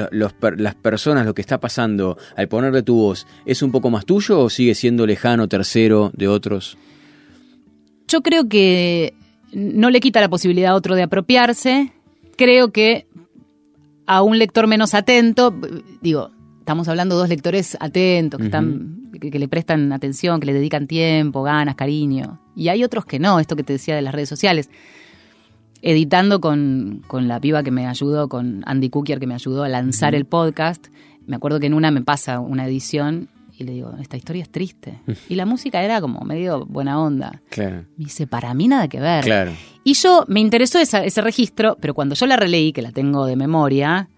las 0.58 0.76
personas, 0.76 1.26
lo 1.26 1.34
que 1.36 1.42
está 1.42 1.60
pasando 1.60 2.18
al 2.36 2.48
ponerle 2.48 2.82
tu 2.84 2.96
voz, 2.96 3.26
¿es 3.46 3.62
un 3.62 3.72
poco 3.72 3.90
más 3.92 4.06
tuyo 4.06 4.40
o 4.40 4.50
sigue 4.50 4.74
siendo 4.76 5.06
lejano, 5.06 5.48
tercero 5.48 6.12
de 6.16 6.28
otros? 6.28 6.78
Yo 8.12 8.22
creo 8.22 8.50
que 8.50 9.14
no 9.54 9.90
le 9.90 10.02
quita 10.02 10.20
la 10.20 10.28
posibilidad 10.28 10.72
a 10.72 10.76
otro 10.76 10.96
de 10.96 11.04
apropiarse. 11.04 11.94
Creo 12.36 12.74
que 12.74 13.08
a 14.06 14.22
un 14.22 14.38
lector 14.38 14.68
menos 14.68 14.94
atento, 14.94 15.56
digo, 16.02 16.30
estamos 16.60 16.90
hablando 16.90 17.16
de 17.16 17.22
dos 17.22 17.30
lectores 17.30 17.78
atentos, 17.80 18.38
que, 18.38 18.48
están, 18.48 19.04
que, 19.18 19.32
que 19.32 19.40
le 19.40 19.48
prestan 19.48 19.94
atención, 19.94 20.42
que 20.42 20.48
le 20.48 20.54
dedican 20.54 20.88
tiempo, 20.88 21.42
ganas, 21.42 21.76
cariño. 21.76 22.42
Y 22.54 22.68
hay 22.68 22.84
otros 22.84 23.06
que 23.06 23.18
no, 23.18 23.40
esto 23.40 23.56
que 23.56 23.64
te 23.64 23.72
decía 23.74 23.96
de 23.96 24.02
las 24.02 24.14
redes 24.14 24.28
sociales. 24.28 24.70
Editando 25.82 26.42
con, 26.42 27.04
con 27.08 27.30
la 27.30 27.40
piba 27.40 27.64
que 27.64 27.72
me 27.72 27.88
ayudó, 27.88 28.28
con 28.28 28.62
Andy 28.66 28.90
Cookier 28.90 29.22
que 29.22 29.28
me 29.28 29.36
ayudó 29.36 29.64
a 29.64 29.70
lanzar 29.70 30.16
el 30.16 30.26
podcast, 30.26 30.88
me 31.28 31.38
acuerdo 31.38 31.62
que 31.62 31.68
en 31.68 31.76
una 31.76 31.92
me 31.92 32.02
pasa 32.02 32.42
una 32.42 32.66
edición 32.66 33.30
y 33.62 33.64
le 33.64 33.72
digo, 33.74 33.94
esta 34.02 34.18
historia 34.18 34.44
es 34.44 34.50
triste. 34.50 35.00
Y 35.30 35.36
la 35.36 35.46
música 35.46 35.82
era 35.82 36.02
como 36.02 36.22
medio 36.22 36.66
buena 36.66 37.00
onda. 37.00 37.42
Claro. 37.50 37.86
Me 37.98 38.06
dice, 38.06 38.28
para 38.28 38.54
mí 38.54 38.68
nada 38.68 38.88
que 38.88 39.00
ver. 39.00 39.24
Claro. 39.24 39.52
Y 39.84 39.94
yo 39.94 40.26
me 40.28 40.40
interesó 40.40 40.78
esa- 40.80 41.04
ese 41.06 41.22
registro, 41.22 41.78
pero 41.80 41.94
cuando 41.94 42.16
yo 42.16 42.26
la 42.26 42.36
releí, 42.36 42.74
que 42.74 42.82
la 42.82 42.92
tengo 42.92 43.26
de 43.26 43.36
memoria, 43.36 44.10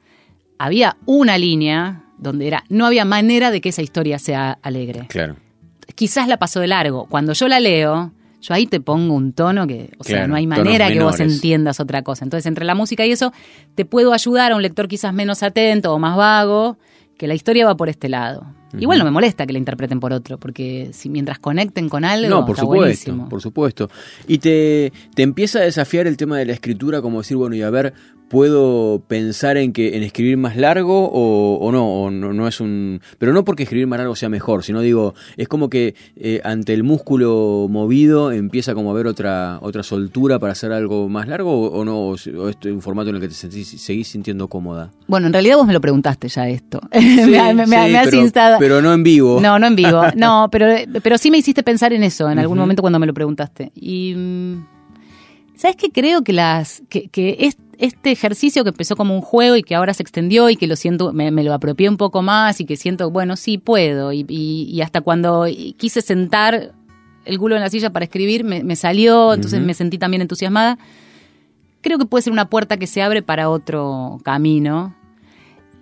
había 0.57 0.97
una 1.05 1.37
línea 1.37 2.03
donde 2.17 2.47
era, 2.47 2.63
no 2.69 2.85
había 2.85 3.05
manera 3.05 3.51
de 3.51 3.61
que 3.61 3.69
esa 3.69 3.81
historia 3.81 4.17
sea 4.19 4.57
alegre. 4.61 5.05
Claro. 5.09 5.35
Quizás 5.95 6.27
la 6.27 6.37
pasó 6.37 6.59
de 6.59 6.67
largo. 6.67 7.05
Cuando 7.07 7.33
yo 7.33 7.47
la 7.47 7.59
leo, 7.59 8.11
yo 8.41 8.53
ahí 8.53 8.65
te 8.67 8.79
pongo 8.79 9.13
un 9.13 9.33
tono 9.33 9.67
que, 9.67 9.91
o 9.99 10.03
sea, 10.03 10.27
no 10.27 10.35
hay 10.35 10.47
manera 10.47 10.87
que 10.87 11.01
vos 11.03 11.19
entiendas 11.19 11.79
otra 11.79 12.01
cosa. 12.01 12.23
Entonces, 12.25 12.45
entre 12.45 12.65
la 12.65 12.75
música 12.75 13.05
y 13.05 13.11
eso, 13.11 13.31
te 13.75 13.85
puedo 13.85 14.13
ayudar 14.13 14.51
a 14.51 14.55
un 14.55 14.61
lector 14.61 14.87
quizás 14.87 15.13
menos 15.13 15.43
atento 15.43 15.93
o 15.93 15.99
más 15.99 16.15
vago, 16.17 16.77
que 17.17 17.27
la 17.27 17.35
historia 17.35 17.65
va 17.65 17.75
por 17.77 17.89
este 17.89 18.09
lado. 18.09 18.45
Igual 18.79 18.99
no 18.99 19.05
me 19.05 19.11
molesta 19.11 19.45
que 19.45 19.53
la 19.53 19.59
interpreten 19.59 19.99
por 19.99 20.13
otro, 20.13 20.37
porque 20.39 20.89
si 20.93 21.09
mientras 21.09 21.39
conecten 21.39 21.89
con 21.89 22.03
algo, 22.05 22.29
No, 22.29 22.45
por 22.45 22.55
está 22.55 22.61
supuesto, 22.61 22.81
buenísimo. 22.81 23.29
por 23.29 23.41
supuesto. 23.41 23.89
Y 24.27 24.37
te, 24.39 24.91
te 25.15 25.23
empieza 25.23 25.59
a 25.59 25.63
desafiar 25.63 26.07
el 26.07 26.17
tema 26.17 26.37
de 26.37 26.45
la 26.45 26.53
escritura, 26.53 27.01
como 27.01 27.19
decir, 27.19 27.37
bueno, 27.37 27.55
y 27.55 27.61
a 27.61 27.69
ver, 27.69 27.93
¿puedo 28.29 29.01
pensar 29.07 29.57
en 29.57 29.73
que 29.73 29.95
en 29.97 30.03
escribir 30.03 30.37
más 30.37 30.55
largo 30.57 31.09
o, 31.11 31.57
o 31.61 31.71
no? 31.71 31.85
O 32.03 32.09
no, 32.11 32.33
no 32.33 32.47
es 32.47 32.59
un. 32.59 33.01
Pero 33.17 33.33
no 33.33 33.43
porque 33.45 33.63
escribir 33.63 33.87
más 33.87 33.99
largo 33.99 34.15
sea 34.15 34.29
mejor, 34.29 34.63
sino 34.63 34.81
digo, 34.81 35.13
es 35.37 35.47
como 35.47 35.69
que 35.69 35.95
eh, 36.15 36.41
ante 36.43 36.73
el 36.73 36.83
músculo 36.83 37.67
movido 37.69 38.31
empieza 38.31 38.73
como 38.73 38.89
a 38.89 38.93
haber 38.93 39.07
otra, 39.07 39.59
otra 39.61 39.83
soltura 39.83 40.39
para 40.39 40.53
hacer 40.53 40.71
algo 40.71 41.07
más 41.09 41.27
largo 41.27 41.51
o, 41.67 41.79
o 41.79 41.85
no, 41.85 41.99
o, 42.09 42.15
es 42.15 42.27
un 42.65 42.81
formato 42.81 43.09
en 43.09 43.15
el 43.15 43.21
que 43.21 43.27
te 43.27 43.33
sentís- 43.35 43.77
seguís 43.77 44.07
sintiendo 44.07 44.47
cómoda. 44.47 44.91
Bueno, 45.07 45.27
en 45.27 45.33
realidad 45.33 45.57
vos 45.57 45.67
me 45.67 45.73
lo 45.73 45.81
preguntaste 45.81 46.27
ya 46.29 46.47
esto. 46.49 46.79
Sí, 46.93 47.29
me, 47.31 47.53
me- 47.53 47.65
sí, 47.65 47.69
me 47.71 47.97
has 47.97 48.05
pero, 48.09 48.21
instado. 48.21 48.57
pero 48.59 48.81
no 48.81 48.93
en 48.93 49.03
vivo. 49.03 49.39
No, 49.41 49.59
no 49.59 49.67
en 49.67 49.75
vivo. 49.75 50.01
No, 50.15 50.47
pero, 50.51 50.67
pero 51.01 51.17
sí 51.17 51.29
me 51.31 51.37
hiciste 51.37 51.63
pensar 51.63 51.93
en 51.93 52.03
eso 52.03 52.29
en 52.29 52.39
algún 52.39 52.57
momento 52.57 52.81
cuando 52.81 52.99
me 52.99 53.05
lo 53.07 53.13
preguntaste. 53.13 53.71
Y. 53.75 54.15
¿Sabes 55.63 55.77
qué? 55.77 55.89
Creo 55.91 56.23
que 56.25 56.33
las. 56.33 56.83
que, 56.89 57.07
que 57.07 57.37
es- 57.39 57.57
este 57.79 58.11
ejercicio 58.11 58.63
que 58.63 58.69
empezó 58.69 58.95
como 58.95 59.15
un 59.15 59.21
juego 59.21 59.55
y 59.55 59.63
que 59.63 59.75
ahora 59.75 59.93
se 59.93 60.03
extendió 60.03 60.49
y 60.49 60.55
que 60.57 60.67
lo 60.67 60.75
siento, 60.75 61.11
me, 61.13 61.31
me 61.31 61.43
lo 61.43 61.53
apropié 61.53 61.89
un 61.89 61.97
poco 61.97 62.21
más 62.21 62.59
y 62.61 62.65
que 62.65 62.75
siento, 62.77 63.09
bueno, 63.11 63.35
sí 63.37 63.57
puedo. 63.57 64.11
Y, 64.13 64.25
y- 64.29 64.69
y 64.69 64.81
hasta 64.81 64.99
cuando 65.01 65.45
quise 65.77 66.01
sentar 66.01 66.73
el 67.25 67.39
culo 67.39 67.55
en 67.55 67.61
la 67.61 67.69
silla 67.69 67.91
para 67.91 68.03
escribir, 68.05 68.43
me, 68.43 68.61
me 68.63 68.75
salió, 68.75 69.33
entonces 69.33 69.59
me 69.65 69.73
sentí 69.73 69.97
también 69.97 70.21
entusiasmada. 70.21 70.77
Creo 71.81 71.97
que 71.97 72.05
puede 72.05 72.21
ser 72.23 72.33
una 72.33 72.49
puerta 72.49 72.75
que 72.77 72.87
se 72.87 73.01
abre 73.01 73.21
para 73.21 73.49
otro 73.49 74.19
camino 74.23 74.93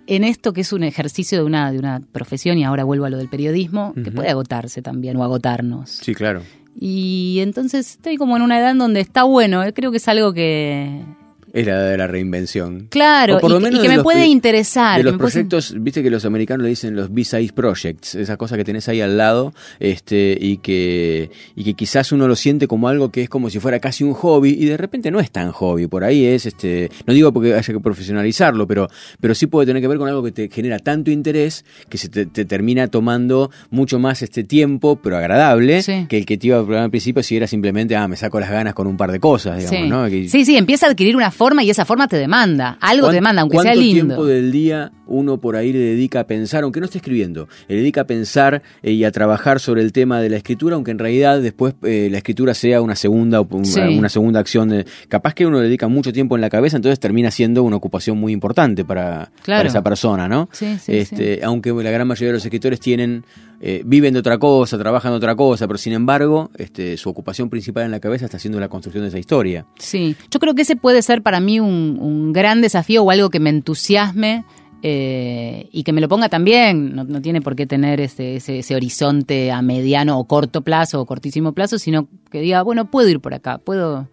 en 0.06 0.24
esto 0.24 0.52
que 0.52 0.62
es 0.62 0.72
un 0.72 0.82
ejercicio 0.84 1.38
de 1.38 1.44
una, 1.44 1.70
de 1.72 1.78
una 1.78 2.00
profesión, 2.12 2.58
y 2.58 2.64
ahora 2.64 2.82
vuelvo 2.84 3.04
a 3.04 3.10
lo 3.10 3.18
del 3.18 3.28
periodismo, 3.28 3.92
que 3.94 4.10
puede 4.10 4.28
agotarse 4.30 4.82
también 4.82 5.16
o 5.16 5.22
agotarnos. 5.24 5.90
Sí, 5.90 6.14
claro. 6.14 6.42
Y 6.74 7.38
entonces 7.40 7.90
estoy 7.90 8.16
como 8.16 8.36
en 8.36 8.42
una 8.42 8.58
edad 8.58 8.70
en 8.70 8.78
donde 8.78 9.00
está 9.00 9.24
bueno, 9.24 9.62
eh, 9.62 9.72
creo 9.72 9.90
que 9.90 9.98
es 9.98 10.08
algo 10.08 10.32
que, 10.32 11.04
es 11.52 11.66
la 11.66 11.82
de 11.82 11.96
la 11.98 12.06
reinvención. 12.06 12.86
Claro, 12.90 13.38
por 13.38 13.50
y, 13.50 13.54
que- 13.54 13.60
menos 13.60 13.78
y 13.78 13.82
que 13.82 13.88
de 13.88 13.88
me 13.88 13.94
los- 13.96 14.04
puede 14.04 14.20
de- 14.20 14.26
interesar. 14.26 14.98
De 14.98 15.04
los 15.04 15.12
puede- 15.18 15.30
proyectos, 15.32 15.74
viste 15.78 16.02
que 16.02 16.10
los 16.10 16.24
americanos 16.24 16.62
le 16.64 16.70
dicen 16.70 16.96
los 16.96 17.12
B-Size 17.12 17.52
Projects, 17.52 18.14
esas 18.14 18.36
cosas 18.36 18.56
que 18.58 18.64
tenés 18.64 18.88
ahí 18.88 19.00
al 19.00 19.16
lado, 19.18 19.52
este, 19.80 20.36
y 20.40 20.58
que, 20.58 21.30
y 21.54 21.64
que 21.64 21.74
quizás 21.74 22.12
uno 22.12 22.26
lo 22.28 22.36
siente 22.36 22.66
como 22.66 22.88
algo 22.88 23.10
que 23.10 23.22
es 23.22 23.28
como 23.28 23.50
si 23.50 23.58
fuera 23.58 23.78
casi 23.80 24.04
un 24.04 24.14
hobby, 24.14 24.50
y 24.58 24.64
de 24.64 24.76
repente 24.76 25.10
no 25.10 25.20
es 25.20 25.30
tan 25.30 25.52
hobby, 25.52 25.86
por 25.86 26.04
ahí 26.04 26.24
es, 26.24 26.46
este, 26.46 26.90
no 27.06 27.12
digo 27.12 27.32
porque 27.32 27.54
haya 27.54 27.72
que 27.74 27.80
profesionalizarlo, 27.80 28.66
pero, 28.66 28.88
pero 29.20 29.34
sí 29.34 29.46
puede 29.46 29.66
tener 29.66 29.82
que 29.82 29.88
ver 29.88 29.98
con 29.98 30.08
algo 30.08 30.22
que 30.22 30.32
te 30.32 30.48
genera 30.48 30.78
tanto 30.78 31.10
interés 31.10 31.64
que 31.88 31.98
se 31.98 32.08
te, 32.08 32.26
te 32.26 32.44
termina 32.44 32.88
tomando 32.88 33.50
mucho 33.70 33.98
más 33.98 34.22
este 34.22 34.44
tiempo, 34.44 34.96
pero 35.02 35.16
agradable, 35.18 35.82
Sí. 35.82 36.06
que 36.08 36.16
el 36.18 36.26
que 36.26 36.38
te 36.38 36.46
iba 36.46 36.56
a 36.56 36.60
programar 36.60 36.84
al 36.84 36.90
principio 36.90 37.22
si 37.22 37.36
era 37.36 37.46
simplemente, 37.46 37.94
ah, 37.96 38.08
me 38.08 38.16
saco 38.16 38.40
las 38.40 38.50
ganas 38.50 38.72
con 38.74 38.86
un 38.86 38.96
par 38.96 39.12
de 39.12 39.20
cosas, 39.20 39.58
digamos, 39.58 39.80
Sí. 39.80 39.88
¿no? 39.88 40.06
Que- 40.08 40.28
sí, 40.28 40.44
sí, 40.44 40.56
empieza 40.56 40.86
a 40.86 40.90
adquirir 40.90 41.14
una 41.16 41.30
forma 41.30 41.41
y 41.62 41.70
esa 41.70 41.84
forma 41.84 42.06
te 42.08 42.16
demanda. 42.16 42.76
Algo 42.80 43.06
te 43.06 43.08
¿Cuán- 43.08 43.14
demanda, 43.14 43.42
aunque 43.42 43.56
sea 43.58 43.62
¿Cuánto 43.72 43.80
lindo. 43.80 44.06
tiempo 44.14 44.26
del 44.26 44.52
día 44.52 44.92
uno 45.12 45.38
por 45.38 45.56
ahí 45.56 45.72
le 45.72 45.78
dedica 45.78 46.20
a 46.20 46.26
pensar, 46.26 46.64
aunque 46.64 46.80
no 46.80 46.86
esté 46.86 46.98
escribiendo, 46.98 47.48
le 47.68 47.76
dedica 47.76 48.00
a 48.00 48.04
pensar 48.04 48.62
eh, 48.82 48.92
y 48.92 49.04
a 49.04 49.10
trabajar 49.12 49.60
sobre 49.60 49.82
el 49.82 49.92
tema 49.92 50.20
de 50.20 50.28
la 50.30 50.36
escritura, 50.38 50.74
aunque 50.74 50.90
en 50.90 50.98
realidad 50.98 51.40
después 51.40 51.74
eh, 51.82 52.08
la 52.10 52.18
escritura 52.18 52.54
sea 52.54 52.80
una 52.82 52.96
segunda 52.96 53.44
Sí. 53.62 53.80
una 53.80 54.08
segunda 54.08 54.40
acción. 54.40 54.68
de- 54.70 54.86
capaz 55.08 55.34
que 55.34 55.46
uno 55.46 55.58
le 55.58 55.64
dedica 55.64 55.88
mucho 55.88 56.12
tiempo 56.12 56.34
en 56.36 56.40
la 56.40 56.50
cabeza, 56.50 56.76
entonces 56.76 56.98
termina 56.98 57.30
siendo 57.30 57.62
una 57.62 57.76
ocupación 57.76 58.18
muy 58.18 58.32
importante 58.32 58.84
para, 58.84 59.30
Claro. 59.42 59.58
para 59.60 59.68
esa 59.68 59.82
persona, 59.82 60.28
¿no? 60.28 60.48
Sí, 60.52 60.78
sí, 60.80 60.96
este, 60.96 61.40
Aunque 61.44 61.70
la 61.72 61.90
gran 61.90 62.06
mayoría 62.08 62.28
de 62.28 62.34
los 62.34 62.44
escritores 62.44 62.80
tienen 62.80 63.24
eh, 63.64 63.82
viven 63.84 64.12
de 64.12 64.18
otra 64.18 64.38
cosa, 64.38 64.76
trabajan 64.76 65.12
de 65.12 65.16
otra 65.18 65.36
cosa, 65.36 65.68
pero 65.68 65.78
sin 65.78 65.92
embargo, 65.92 66.50
este, 66.58 66.96
su 66.96 67.08
ocupación 67.08 67.48
principal 67.48 67.84
en 67.84 67.92
la 67.92 68.00
cabeza 68.00 68.24
está 68.24 68.36
haciendo 68.38 68.58
la 68.58 68.68
construcción 68.68 69.04
de 69.04 69.08
esa 69.10 69.20
historia. 69.20 69.66
Sí, 69.78 70.16
yo 70.32 70.40
creo 70.40 70.54
que 70.56 70.62
ese 70.62 70.74
puede 70.74 71.00
ser 71.02 71.22
para 71.22 71.38
mí 71.38 71.60
un, 71.60 71.96
un 72.00 72.32
gran 72.32 72.60
desafío 72.60 73.04
o 73.04 73.10
algo 73.12 73.30
que 73.30 73.38
me 73.38 73.50
entusiasme 73.50 74.44
eh, 74.82 75.68
y 75.70 75.84
que 75.84 75.92
me 75.92 76.00
lo 76.00 76.08
ponga 76.08 76.28
también. 76.28 76.94
No, 76.94 77.04
no 77.04 77.22
tiene 77.22 77.40
por 77.40 77.54
qué 77.54 77.66
tener 77.66 78.00
ese, 78.00 78.36
ese, 78.36 78.58
ese 78.58 78.74
horizonte 78.74 79.52
a 79.52 79.62
mediano 79.62 80.18
o 80.18 80.24
corto 80.24 80.62
plazo 80.62 81.00
o 81.00 81.06
cortísimo 81.06 81.52
plazo, 81.52 81.78
sino 81.78 82.08
que 82.30 82.40
diga, 82.40 82.62
bueno, 82.62 82.90
puedo 82.90 83.08
ir 83.08 83.20
por 83.20 83.32
acá, 83.34 83.58
puedo, 83.58 84.08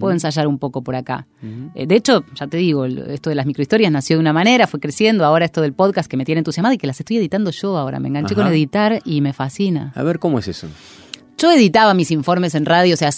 puedo 0.00 0.12
ensayar 0.12 0.46
un 0.46 0.58
poco 0.58 0.82
por 0.82 0.96
acá. 0.96 1.26
Eh, 1.74 1.86
de 1.86 1.94
hecho, 1.96 2.24
ya 2.34 2.46
te 2.46 2.56
digo, 2.56 2.86
esto 2.86 3.28
de 3.28 3.36
las 3.36 3.44
microhistorias 3.46 3.92
nació 3.92 4.16
de 4.16 4.20
una 4.20 4.32
manera, 4.32 4.66
fue 4.66 4.80
creciendo, 4.80 5.24
ahora 5.24 5.44
esto 5.44 5.60
del 5.60 5.74
podcast 5.74 6.10
que 6.10 6.16
me 6.16 6.24
tiene 6.24 6.38
entusiasmada 6.38 6.74
y 6.74 6.78
que 6.78 6.86
las 6.86 6.98
estoy 6.98 7.18
editando 7.18 7.50
yo 7.50 7.76
ahora. 7.76 8.00
Me 8.00 8.08
enganché 8.08 8.34
Ajá. 8.34 8.44
con 8.44 8.52
editar 8.52 9.00
y 9.04 9.20
me 9.20 9.32
fascina. 9.32 9.92
A 9.94 10.02
ver, 10.02 10.18
¿cómo 10.18 10.38
es 10.38 10.48
eso? 10.48 10.68
Yo 11.36 11.52
editaba 11.52 11.94
mis 11.94 12.10
informes 12.10 12.54
en 12.54 12.64
radio, 12.64 12.94
o 12.94 12.96
sea, 12.96 13.10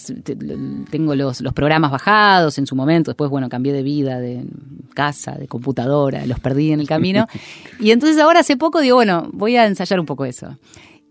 tengo 0.90 1.14
los, 1.14 1.40
los 1.40 1.52
programas 1.52 1.90
bajados 1.90 2.58
en 2.58 2.66
su 2.66 2.74
momento, 2.74 3.10
después, 3.10 3.30
bueno, 3.30 3.48
cambié 3.48 3.72
de 3.72 3.82
vida, 3.82 4.18
de 4.18 4.44
casa, 4.94 5.32
de 5.32 5.46
computadora, 5.46 6.24
los 6.26 6.40
perdí 6.40 6.72
en 6.72 6.80
el 6.80 6.88
camino. 6.88 7.26
y 7.80 7.90
entonces 7.90 8.18
ahora 8.18 8.40
hace 8.40 8.56
poco 8.56 8.80
digo, 8.80 8.96
bueno, 8.96 9.28
voy 9.32 9.56
a 9.56 9.66
ensayar 9.66 10.00
un 10.00 10.06
poco 10.06 10.24
eso. 10.24 10.58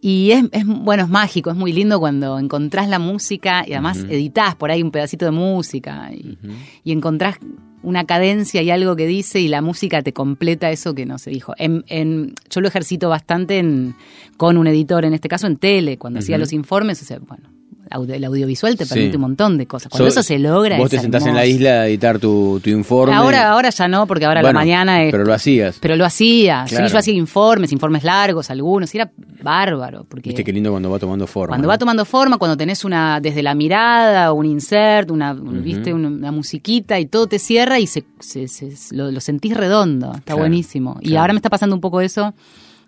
Y 0.02 0.32
es, 0.32 0.46
es, 0.52 0.66
bueno, 0.66 1.04
es 1.04 1.10
mágico, 1.10 1.50
es 1.50 1.56
muy 1.56 1.74
lindo 1.74 2.00
cuando 2.00 2.38
encontrás 2.38 2.88
la 2.90 3.00
música 3.00 3.64
y 3.66 3.74
además 3.74 3.98
editás 3.98 4.56
por 4.56 4.70
ahí 4.70 4.84
un 4.84 4.92
pedacito 4.92 5.26
de 5.26 5.32
música 5.32 6.12
y, 6.12 6.38
y 6.84 6.92
encontrás 6.92 7.40
una 7.86 8.06
cadencia 8.06 8.62
y 8.62 8.70
algo 8.72 8.96
que 8.96 9.08
dice 9.08 9.40
y 9.40 9.48
la 9.48 9.62
música 9.62 10.02
te 10.02 10.12
completa 10.12 10.70
eso 10.72 10.94
que 10.94 11.06
no 11.06 11.18
se 11.18 11.30
dijo. 11.30 11.54
En, 11.58 11.84
en- 11.88 12.34
yo 12.50 12.60
lo 12.62 12.68
ejercito 12.68 13.08
bastante 13.10 13.60
en, 13.60 13.96
con 14.38 14.58
un 14.58 14.68
editor, 14.68 15.06
en 15.06 15.14
este 15.14 15.30
caso 15.30 15.48
en 15.48 15.56
tele, 15.58 15.98
cuando 15.98 16.20
hacía 16.20 16.38
los 16.38 16.52
informes, 16.54 17.02
o 17.02 17.06
sea, 17.06 17.20
bueno, 17.20 17.50
audio- 17.90 18.16
el 18.16 18.24
audiovisual 18.26 18.76
te 18.78 18.86
Sí. 18.86 18.94
permite 18.94 19.18
un 19.18 19.22
montón 19.22 19.58
de 19.58 19.66
cosas. 19.68 19.90
Cuando 19.90 20.10
So- 20.12 20.20
eso 20.20 20.28
se 20.28 20.40
logra, 20.40 20.78
Vos 20.78 20.86
es 20.86 20.92
te 20.92 21.00
sentás 21.02 21.26
en 21.26 21.36
la 21.36 21.46
isla 21.46 21.70
a 21.82 21.88
editar 21.88 22.20
tu, 22.20 22.60
tu 22.64 22.70
informe. 22.70 23.14
Ahora, 23.16 23.52
ahora 23.52 23.70
ya 23.70 23.88
no, 23.88 24.08
porque 24.08 24.26
ahora 24.26 24.40
a 24.40 24.44
la 24.44 24.54
mañana 24.54 25.04
es 25.04 25.12
Pero 25.12 25.26
lo 25.26 25.34
hacías. 25.34 25.78
pero 25.80 25.96
lo 25.96 26.06
hacía, 26.06 26.66
Claro. 26.68 26.88
sí, 26.88 26.92
yo 26.94 26.98
hacía 27.00 27.14
informes, 27.14 27.72
informes 27.72 28.04
largos, 28.04 28.50
algunos, 28.50 28.94
y 28.94 28.98
era 28.98 29.12
bárbaro, 29.42 30.06
porque 30.10 30.30
Viste 30.30 30.44
qué 30.44 30.52
lindo 30.54 30.72
cuando 30.72 30.90
va 30.90 31.00
tomando 31.00 31.28
forma. 31.28 31.50
cuando 31.52 31.68
¿no? 31.68 31.70
va 31.70 31.78
tomando 31.78 32.06
forma, 32.06 32.38
cuando 32.38 32.58
tenés 32.58 32.84
una, 32.86 33.20
desde 33.22 33.44
la 33.44 33.54
mirada, 33.56 34.32
un 34.34 34.46
insert, 34.46 35.12
una, 35.12 35.34
viste, 35.34 35.94
una, 35.94 36.08
una 36.08 36.32
musiquita 36.32 37.00
y 37.00 37.06
todo 37.06 37.28
te 37.28 37.40
cierra 37.40 37.80
y 37.80 37.88
se, 37.88 38.04
se- 38.20 38.48
se- 38.48 38.74
lo, 38.96 39.12
lo 39.12 39.20
sentís 39.20 39.56
redondo, 39.56 40.08
está 40.12 40.22
Claro, 40.24 40.40
buenísimo. 40.40 40.98
Y 41.02 41.16
ahora 41.16 41.34
me 41.34 41.38
está 41.38 41.50
pasando 41.50 41.76
un 41.76 41.82
poco 41.82 42.02
eso 42.02 42.34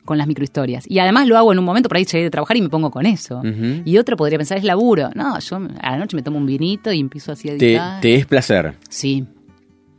con 0.07 0.17
las 0.17 0.25
microhistorias. 0.25 0.89
Y 0.89 0.97
además 0.97 1.27
lo 1.27 1.37
hago 1.37 1.51
en 1.51 1.59
un 1.59 1.65
momento, 1.65 1.87
por 1.89 1.97
ahí 1.97 2.05
llegué 2.05 2.23
de 2.23 2.31
trabajar 2.31 2.57
y 2.57 2.61
me 2.63 2.69
pongo 2.69 2.89
con 2.89 3.05
eso. 3.05 3.43
Y 3.85 3.99
otro 3.99 4.17
podría 4.17 4.39
pensar, 4.39 4.57
es 4.57 4.63
laburo. 4.63 5.11
No, 5.13 5.37
yo 5.37 5.57
a 5.57 5.91
la 5.91 5.97
noche 5.97 6.15
me 6.15 6.23
tomo 6.23 6.39
un 6.39 6.47
vinito 6.47 6.91
y 6.91 6.99
empiezo 6.99 7.31
así 7.33 7.49
a 7.49 7.57
te, 7.57 7.73
editar. 7.73 8.01
te 8.01 8.15
es 8.15 8.25
placer. 8.25 8.73
Sí. 8.89 9.27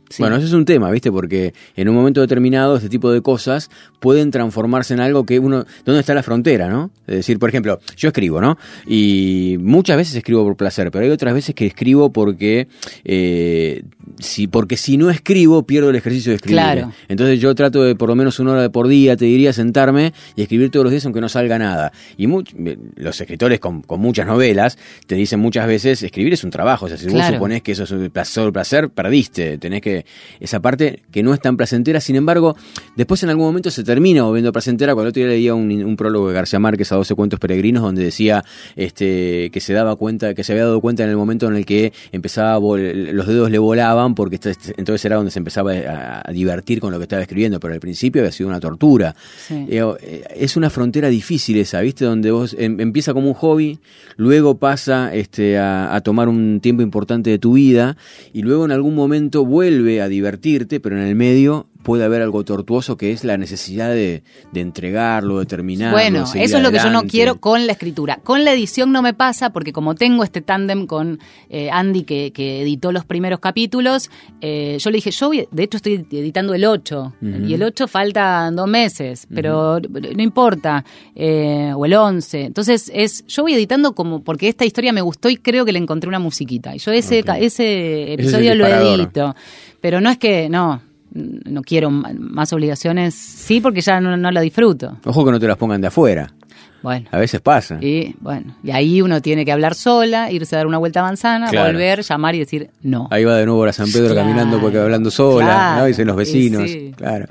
Sí. 0.09 0.23
Bueno, 0.23 0.37
ese 0.37 0.47
es 0.47 0.53
un 0.53 0.65
tema, 0.65 0.89
¿viste? 0.91 1.11
Porque 1.11 1.53
en 1.75 1.87
un 1.87 1.95
momento 1.95 2.19
determinado 2.21 2.75
este 2.77 2.89
tipo 2.89 3.11
de 3.11 3.21
cosas 3.21 3.69
pueden 3.99 4.31
transformarse 4.31 4.93
en 4.93 4.99
algo 5.01 5.25
que 5.25 5.37
uno... 5.39 5.65
¿Dónde 5.85 5.99
está 6.01 6.13
la 6.15 6.23
frontera, 6.23 6.67
no? 6.67 6.89
Es 7.05 7.15
decir, 7.17 7.37
por 7.39 7.49
ejemplo, 7.49 7.79
yo 7.95 8.07
escribo, 8.09 8.41
¿no? 8.41 8.57
Y 8.87 9.57
muchas 9.59 9.97
veces 9.97 10.15
escribo 10.15 10.43
por 10.43 10.55
placer, 10.55 10.89
pero 10.91 11.05
hay 11.05 11.11
otras 11.11 11.33
veces 11.33 11.53
que 11.53 11.67
escribo 11.67 12.11
porque... 12.11 12.67
eh, 13.03 13.83
si, 14.19 14.47
porque 14.47 14.75
si 14.77 14.97
no 14.97 15.09
escribo, 15.09 15.63
pierdo 15.63 15.89
el 15.91 15.95
ejercicio 15.95 16.31
de 16.31 16.37
escribir. 16.37 16.55
Claro. 16.61 16.91
Entonces 17.07 17.39
yo 17.39 17.53
trato 17.55 17.83
de 17.83 17.95
por 17.95 18.09
lo 18.09 18.15
menos 18.15 18.39
una 18.39 18.51
hora 18.53 18.69
por 18.69 18.87
día, 18.87 19.15
te 19.15 19.25
diría, 19.25 19.53
sentarme 19.53 20.13
y 20.35 20.41
escribir 20.41 20.71
todos 20.71 20.83
los 20.85 20.91
días 20.91 21.05
aunque 21.05 21.21
no 21.21 21.29
salga 21.29 21.57
nada. 21.59 21.91
Y 22.17 22.27
much- 22.27 22.53
los 22.95 23.21
escritores 23.21 23.59
con, 23.59 23.81
con 23.81 23.99
muchas 24.01 24.25
novelas 24.27 24.77
te 25.07 25.15
dicen 25.15 25.39
muchas 25.39 25.67
veces, 25.67 26.01
escribir 26.03 26.33
es 26.33 26.43
un 26.43 26.49
trabajo. 26.49 26.85
O 26.85 26.89
sea, 26.89 26.97
si 26.97 27.05
vos 27.05 27.13
Claro. 27.13 27.35
suponés 27.35 27.61
que 27.61 27.71
eso 27.73 27.83
es 27.83 27.91
un 27.91 28.09
placer, 28.09 28.51
placer, 28.51 28.89
perdiste. 28.89 29.57
Tenés 29.57 29.81
que... 29.81 29.98
Esa 30.39 30.59
parte 30.61 31.01
que 31.11 31.23
no 31.23 31.33
es 31.33 31.39
tan 31.41 31.57
placentera, 31.57 31.99
sin 32.01 32.15
embargo, 32.15 32.55
después 32.95 33.23
en 33.23 33.29
algún 33.29 33.45
momento 33.45 33.71
se 33.71 33.83
termina 33.83 34.23
volviendo 34.23 34.51
placentera. 34.51 34.93
Cuando 34.93 35.07
el 35.07 35.09
otro 35.09 35.21
día 35.21 35.29
leía 35.31 35.53
un, 35.55 35.71
un 35.83 35.95
prólogo 35.95 36.27
de 36.29 36.33
García 36.33 36.59
Márquez 36.59 36.91
a 36.91 36.95
12 36.95 37.15
cuentos 37.15 37.39
peregrinos 37.39 37.83
donde 37.83 38.03
decía 38.03 38.43
este, 38.75 39.49
que 39.51 39.59
se 39.59 39.73
daba 39.73 39.95
cuenta, 39.95 40.33
que 40.33 40.43
se 40.43 40.53
había 40.53 40.65
dado 40.65 40.79
cuenta 40.81 41.03
en 41.03 41.09
el 41.09 41.17
momento 41.17 41.47
en 41.47 41.55
el 41.55 41.65
que 41.65 41.91
empezaba 42.11 42.53
a 42.55 42.59
los 42.59 43.27
dedos 43.27 43.51
le 43.51 43.57
volaban 43.59 44.15
porque 44.15 44.35
esto- 44.35 44.49
entonces 44.77 45.03
era 45.05 45.17
donde 45.17 45.31
se 45.31 45.39
empezaba 45.39 45.73
a, 45.73 46.21
a 46.27 46.31
divertir 46.31 46.79
con 46.79 46.91
lo 46.91 46.97
que 46.97 47.03
estaba 47.03 47.21
escribiendo, 47.21 47.59
pero 47.59 47.73
al 47.73 47.79
principio 47.79 48.21
había 48.21 48.31
sido 48.31 48.49
una 48.49 48.59
tortura. 48.59 49.15
Sí. 49.47 49.65
Eh, 49.69 49.83
eh, 50.01 50.23
es 50.35 50.55
una 50.57 50.69
frontera 50.69 51.09
difícil 51.09 51.57
esa, 51.57 51.81
¿viste? 51.81 52.05
Donde 52.05 52.31
vos 52.31 52.55
em- 52.57 52.79
empieza 52.79 53.13
como 53.13 53.27
un 53.27 53.33
hobby, 53.33 53.79
luego 54.17 54.57
pasa 54.57 55.13
este, 55.13 55.57
a, 55.57 55.93
a 55.95 56.01
tomar 56.01 56.29
un 56.29 56.59
tiempo 56.61 56.81
importante 56.83 57.29
de 57.29 57.39
tu 57.39 57.53
vida 57.53 57.97
y 58.33 58.41
luego 58.43 58.65
en 58.65 58.71
algún 58.71 58.95
momento 58.95 59.45
vuelve 59.45 59.88
a 59.97 60.07
divertirte, 60.07 60.79
pero 60.79 60.97
en 60.97 61.03
el 61.03 61.15
medio 61.15 61.67
puede 61.89 62.03
haber 62.05 62.21
algo 62.21 62.43
tortuoso 62.43 62.97
que 62.97 63.11
es 63.11 63.23
la 63.23 63.35
necesidad 63.37 63.89
de, 63.89 64.21
de 64.51 64.61
entregarlo, 64.61 65.39
de 65.39 65.45
terminarlo. 65.47 65.97
Bueno, 65.97 66.19
eso 66.43 66.57
es 66.57 66.63
lo 66.63 66.69
que 66.71 66.77
yo 66.77 66.83
no 66.91 66.99
quiero 67.11 67.39
con 67.39 67.65
la 67.65 67.71
escritura. 67.73 68.19
Con 68.23 68.45
la 68.45 68.53
edición 68.53 68.91
no 68.91 69.01
me 69.01 69.15
pasa 69.15 69.49
porque 69.51 69.73
como 69.73 69.95
tengo 69.95 70.23
este 70.23 70.41
tándem 70.41 70.85
con 70.85 71.19
eh, 71.49 71.69
Andy 71.71 72.03
que, 72.03 72.31
que 72.31 72.61
editó 72.61 72.91
los 72.91 73.05
primeros 73.05 73.39
capítulos, 73.39 74.11
eh, 74.39 74.77
yo 74.79 74.89
le 74.91 74.97
dije, 74.97 75.09
yo 75.09 75.27
voy- 75.29 75.47
de 75.49 75.63
hecho 75.63 75.77
estoy 75.77 76.05
editando 76.11 76.53
el 76.53 76.63
8 76.65 77.13
y 77.47 77.53
el 77.55 77.63
8 77.63 77.87
faltan 77.87 78.55
dos 78.55 78.67
meses, 78.67 79.25
pero 79.33 79.79
no 79.79 80.21
importa, 80.23 80.85
eh, 81.15 81.71
o 81.75 81.85
el 81.85 81.93
11. 81.95 82.41
Entonces 82.45 82.91
es, 82.93 83.25
yo 83.25 83.41
voy 83.43 83.53
editando 83.53 83.95
como 83.95 84.23
porque 84.23 84.47
esta 84.47 84.63
historia 84.63 84.93
me 84.93 85.01
gustó 85.01 85.27
y 85.29 85.37
creo 85.37 85.65
que 85.65 85.71
le 85.71 85.79
encontré 85.79 86.07
una 86.07 86.19
musiquita. 86.19 86.75
Y 86.75 86.79
yo 86.79 86.91
ese, 86.91 87.23
ese 87.39 88.13
episodio 88.13 88.53
lo 88.55 88.65
edito. 89.01 89.35
Pero 89.81 90.01
no 90.01 90.09
es 90.09 90.17
que, 90.17 90.49
no, 90.49 90.81
no 91.13 91.61
quiero 91.63 91.89
más 91.91 92.53
obligaciones, 92.53 93.13
sí, 93.15 93.61
porque 93.61 93.81
ya 93.81 93.99
no, 93.99 94.15
no 94.17 94.31
lo 94.31 94.41
disfruto. 94.41 94.97
Ojo 95.05 95.25
que 95.25 95.31
no 95.31 95.39
te 95.39 95.47
las 95.47 95.57
pongan 95.57 95.81
de 95.81 95.87
afuera. 95.87 96.33
Bueno. 96.81 97.07
A 97.11 97.17
veces 97.17 97.41
pasa. 97.41 97.77
Y 97.81 98.15
bueno, 98.21 98.55
y 98.63 98.71
ahí 98.71 99.01
uno 99.01 99.21
tiene 99.21 99.43
que 99.43 99.51
hablar 99.51 99.75
sola, 99.75 100.31
irse 100.31 100.55
a 100.55 100.59
dar 100.59 100.67
una 100.67 100.77
vuelta 100.77 101.01
a 101.01 101.03
manzana, 101.03 101.49
Claro. 101.49 101.71
volver, 101.73 102.01
llamar 102.03 102.35
y 102.35 102.39
decir 102.39 102.69
no. 102.81 103.07
Ahí 103.11 103.25
va 103.25 103.35
de 103.35 103.45
nuevo 103.45 103.65
a 103.65 103.73
San 103.73 103.91
Pedro 103.91 104.13
Claro, 104.13 104.21
caminando 104.21 104.61
porque 104.61 104.77
hablando 104.77 105.11
sola, 105.11 105.45
claro, 105.45 105.79
¿no? 105.81 105.85
Dicen 105.87 106.07
los 106.07 106.15
vecinos. 106.15 106.63
sí. 106.69 106.93
Claro. 106.95 107.25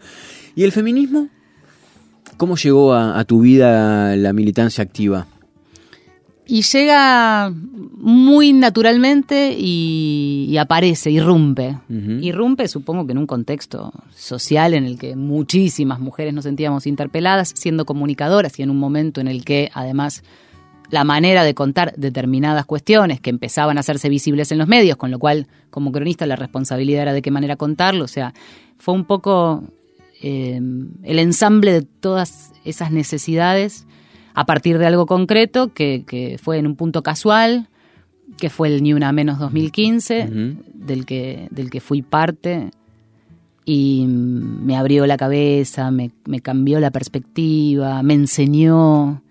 ¿Y 0.54 0.64
el 0.64 0.72
feminismo? 0.72 1.28
¿Cómo 2.36 2.56
llegó 2.56 2.92
a, 2.92 3.18
a 3.18 3.24
tu 3.24 3.40
vida 3.40 4.14
la 4.16 4.32
militancia 4.32 4.82
activa? 4.82 5.26
Y 6.50 6.62
llega 6.62 7.52
muy 7.52 8.54
naturalmente 8.54 9.54
y, 9.56 10.46
y 10.48 10.56
aparece, 10.56 11.10
irrumpe. 11.10 11.76
Ujú. 11.90 12.12
Irrumpe, 12.22 12.68
supongo 12.68 13.04
que 13.04 13.12
en 13.12 13.18
un 13.18 13.26
contexto 13.26 13.92
social 14.16 14.72
en 14.72 14.86
el 14.86 14.98
que 14.98 15.14
muchísimas 15.14 16.00
mujeres 16.00 16.32
nos 16.32 16.44
sentíamos 16.44 16.86
interpeladas, 16.86 17.52
siendo 17.54 17.84
comunicadoras 17.84 18.58
y 18.58 18.62
en 18.62 18.70
un 18.70 18.78
momento 18.78 19.20
en 19.20 19.28
el 19.28 19.44
que 19.44 19.70
además 19.74 20.22
la 20.90 21.04
manera 21.04 21.44
de 21.44 21.52
contar 21.52 21.92
determinadas 21.96 22.64
cuestiones 22.64 23.20
que 23.20 23.28
empezaban 23.28 23.76
a 23.76 23.80
hacerse 23.80 24.08
visibles 24.08 24.50
en 24.50 24.56
los 24.56 24.68
medios, 24.68 24.96
con 24.96 25.10
lo 25.10 25.18
cual 25.18 25.48
como 25.68 25.92
cronista 25.92 26.26
la 26.26 26.36
responsabilidad 26.36 27.02
era 27.02 27.12
de 27.12 27.20
qué 27.20 27.30
manera 27.30 27.56
contarlo, 27.56 28.04
o 28.04 28.08
sea, 28.08 28.32
fue 28.78 28.94
un 28.94 29.04
poco 29.04 29.64
eh, 30.22 30.58
el 31.02 31.18
ensamble 31.18 31.72
de 31.72 31.82
todas 31.82 32.52
esas 32.64 32.90
necesidades 32.90 33.86
a 34.38 34.46
partir 34.46 34.78
de 34.78 34.86
algo 34.86 35.06
concreto 35.06 35.72
que, 35.74 36.04
que 36.06 36.38
fue 36.40 36.58
en 36.58 36.68
un 36.68 36.76
punto 36.76 37.02
casual, 37.02 37.66
que 38.36 38.50
fue 38.50 38.68
el 38.68 38.84
Ni 38.84 38.92
Una 38.92 39.10
Menos 39.10 39.40
2015, 39.40 40.28
Ujú. 40.30 40.62
del 40.74 41.06
que, 41.06 41.48
del 41.50 41.70
que 41.70 41.80
fui 41.80 42.02
parte 42.02 42.70
y 43.64 44.04
me 44.06 44.76
abrió 44.76 45.06
la 45.08 45.16
cabeza, 45.16 45.90
me, 45.90 46.12
me 46.24 46.38
cambió 46.38 46.78
la 46.78 46.92
perspectiva, 46.92 48.00
me 48.04 48.14
enseñó, 48.14 49.22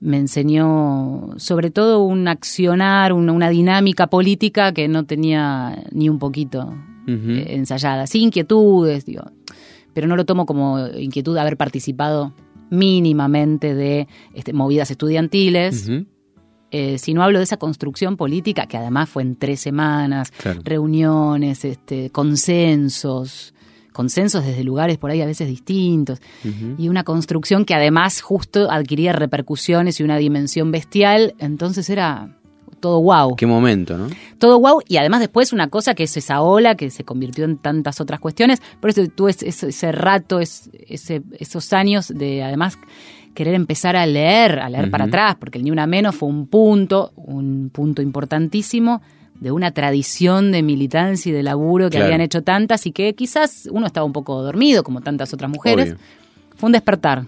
me 0.00 0.16
enseñó 0.16 1.34
sobre 1.36 1.70
todo 1.70 2.02
un 2.02 2.26
accionar, 2.26 3.12
una, 3.12 3.32
una 3.34 3.50
dinámica 3.50 4.06
política 4.06 4.72
que 4.72 4.88
no 4.88 5.04
tenía 5.04 5.84
ni 5.92 6.08
un 6.08 6.18
poquito 6.18 6.72
eh, 7.06 7.48
ensayada, 7.48 8.06
sin 8.06 8.22
inquietudes, 8.22 9.04
digo, 9.04 9.24
pero 9.92 10.06
no 10.06 10.16
lo 10.16 10.24
tomo 10.24 10.46
como 10.46 10.88
inquietud 10.96 11.34
de 11.34 11.40
haber 11.42 11.58
participado 11.58 12.32
mínimamente 12.72 13.74
de 13.74 14.08
este, 14.34 14.52
movidas 14.52 14.90
estudiantiles. 14.90 15.90
Eh, 16.70 16.96
si 16.96 17.12
no 17.12 17.22
hablo 17.22 17.38
de 17.38 17.44
esa 17.44 17.58
construcción 17.58 18.16
política, 18.16 18.66
que 18.66 18.78
además 18.78 19.10
fue 19.10 19.22
en 19.22 19.36
tres 19.36 19.60
semanas, 19.60 20.32
reuniones, 20.64 21.66
este, 21.66 22.08
consensos, 22.08 23.52
consensos 23.92 24.46
desde 24.46 24.64
lugares 24.64 24.96
por 24.96 25.10
ahí 25.10 25.20
a 25.20 25.26
veces 25.26 25.48
distintos, 25.48 26.20
y 26.78 26.88
una 26.88 27.04
construcción 27.04 27.66
que 27.66 27.74
además 27.74 28.22
justo 28.22 28.70
adquiría 28.70 29.12
repercusiones 29.12 30.00
y 30.00 30.02
una 30.02 30.16
dimensión 30.16 30.72
bestial, 30.72 31.34
entonces 31.38 31.90
era 31.90 32.38
todo 32.82 33.00
wow. 33.00 33.36
Qué 33.36 33.46
momento, 33.46 33.96
¿no? 33.96 34.08
Todo 34.38 34.60
wow 34.60 34.82
y 34.86 34.98
además 34.98 35.20
después 35.20 35.52
una 35.54 35.68
cosa 35.68 35.94
que 35.94 36.02
es 36.02 36.16
esa 36.16 36.42
ola 36.42 36.74
que 36.74 36.90
se 36.90 37.04
convirtió 37.04 37.44
en 37.44 37.56
tantas 37.56 38.00
otras 38.00 38.20
cuestiones, 38.20 38.60
por 38.80 38.90
eso 38.90 39.06
tú 39.06 39.28
ese, 39.28 39.48
ese 39.48 39.92
rato, 39.92 40.40
es, 40.40 40.68
ese, 40.88 41.22
esos 41.38 41.72
años 41.72 42.08
de 42.08 42.42
además 42.42 42.76
querer 43.34 43.54
empezar 43.54 43.96
a 43.96 44.04
leer, 44.04 44.58
a 44.58 44.68
leer 44.68 44.90
para 44.90 45.04
atrás, 45.04 45.36
porque 45.38 45.58
el 45.58 45.64
Ni 45.64 45.70
Una 45.70 45.86
Menos 45.86 46.16
fue 46.16 46.28
un 46.28 46.48
punto, 46.48 47.12
un 47.16 47.70
punto 47.72 48.02
importantísimo 48.02 49.00
de 49.40 49.52
una 49.52 49.70
tradición 49.70 50.52
de 50.52 50.62
militancia 50.62 51.30
y 51.30 51.32
de 51.32 51.42
laburo 51.42 51.88
que 51.88 51.98
habían 51.98 52.20
hecho 52.20 52.42
tantas 52.42 52.84
y 52.86 52.92
que 52.92 53.14
quizás 53.14 53.68
uno 53.72 53.86
estaba 53.86 54.04
un 54.04 54.12
poco 54.12 54.42
dormido, 54.42 54.82
como 54.82 55.00
tantas 55.00 55.32
otras 55.32 55.50
mujeres. 55.50 55.96
Fue 56.56 56.66
un 56.66 56.72
despertar 56.72 57.26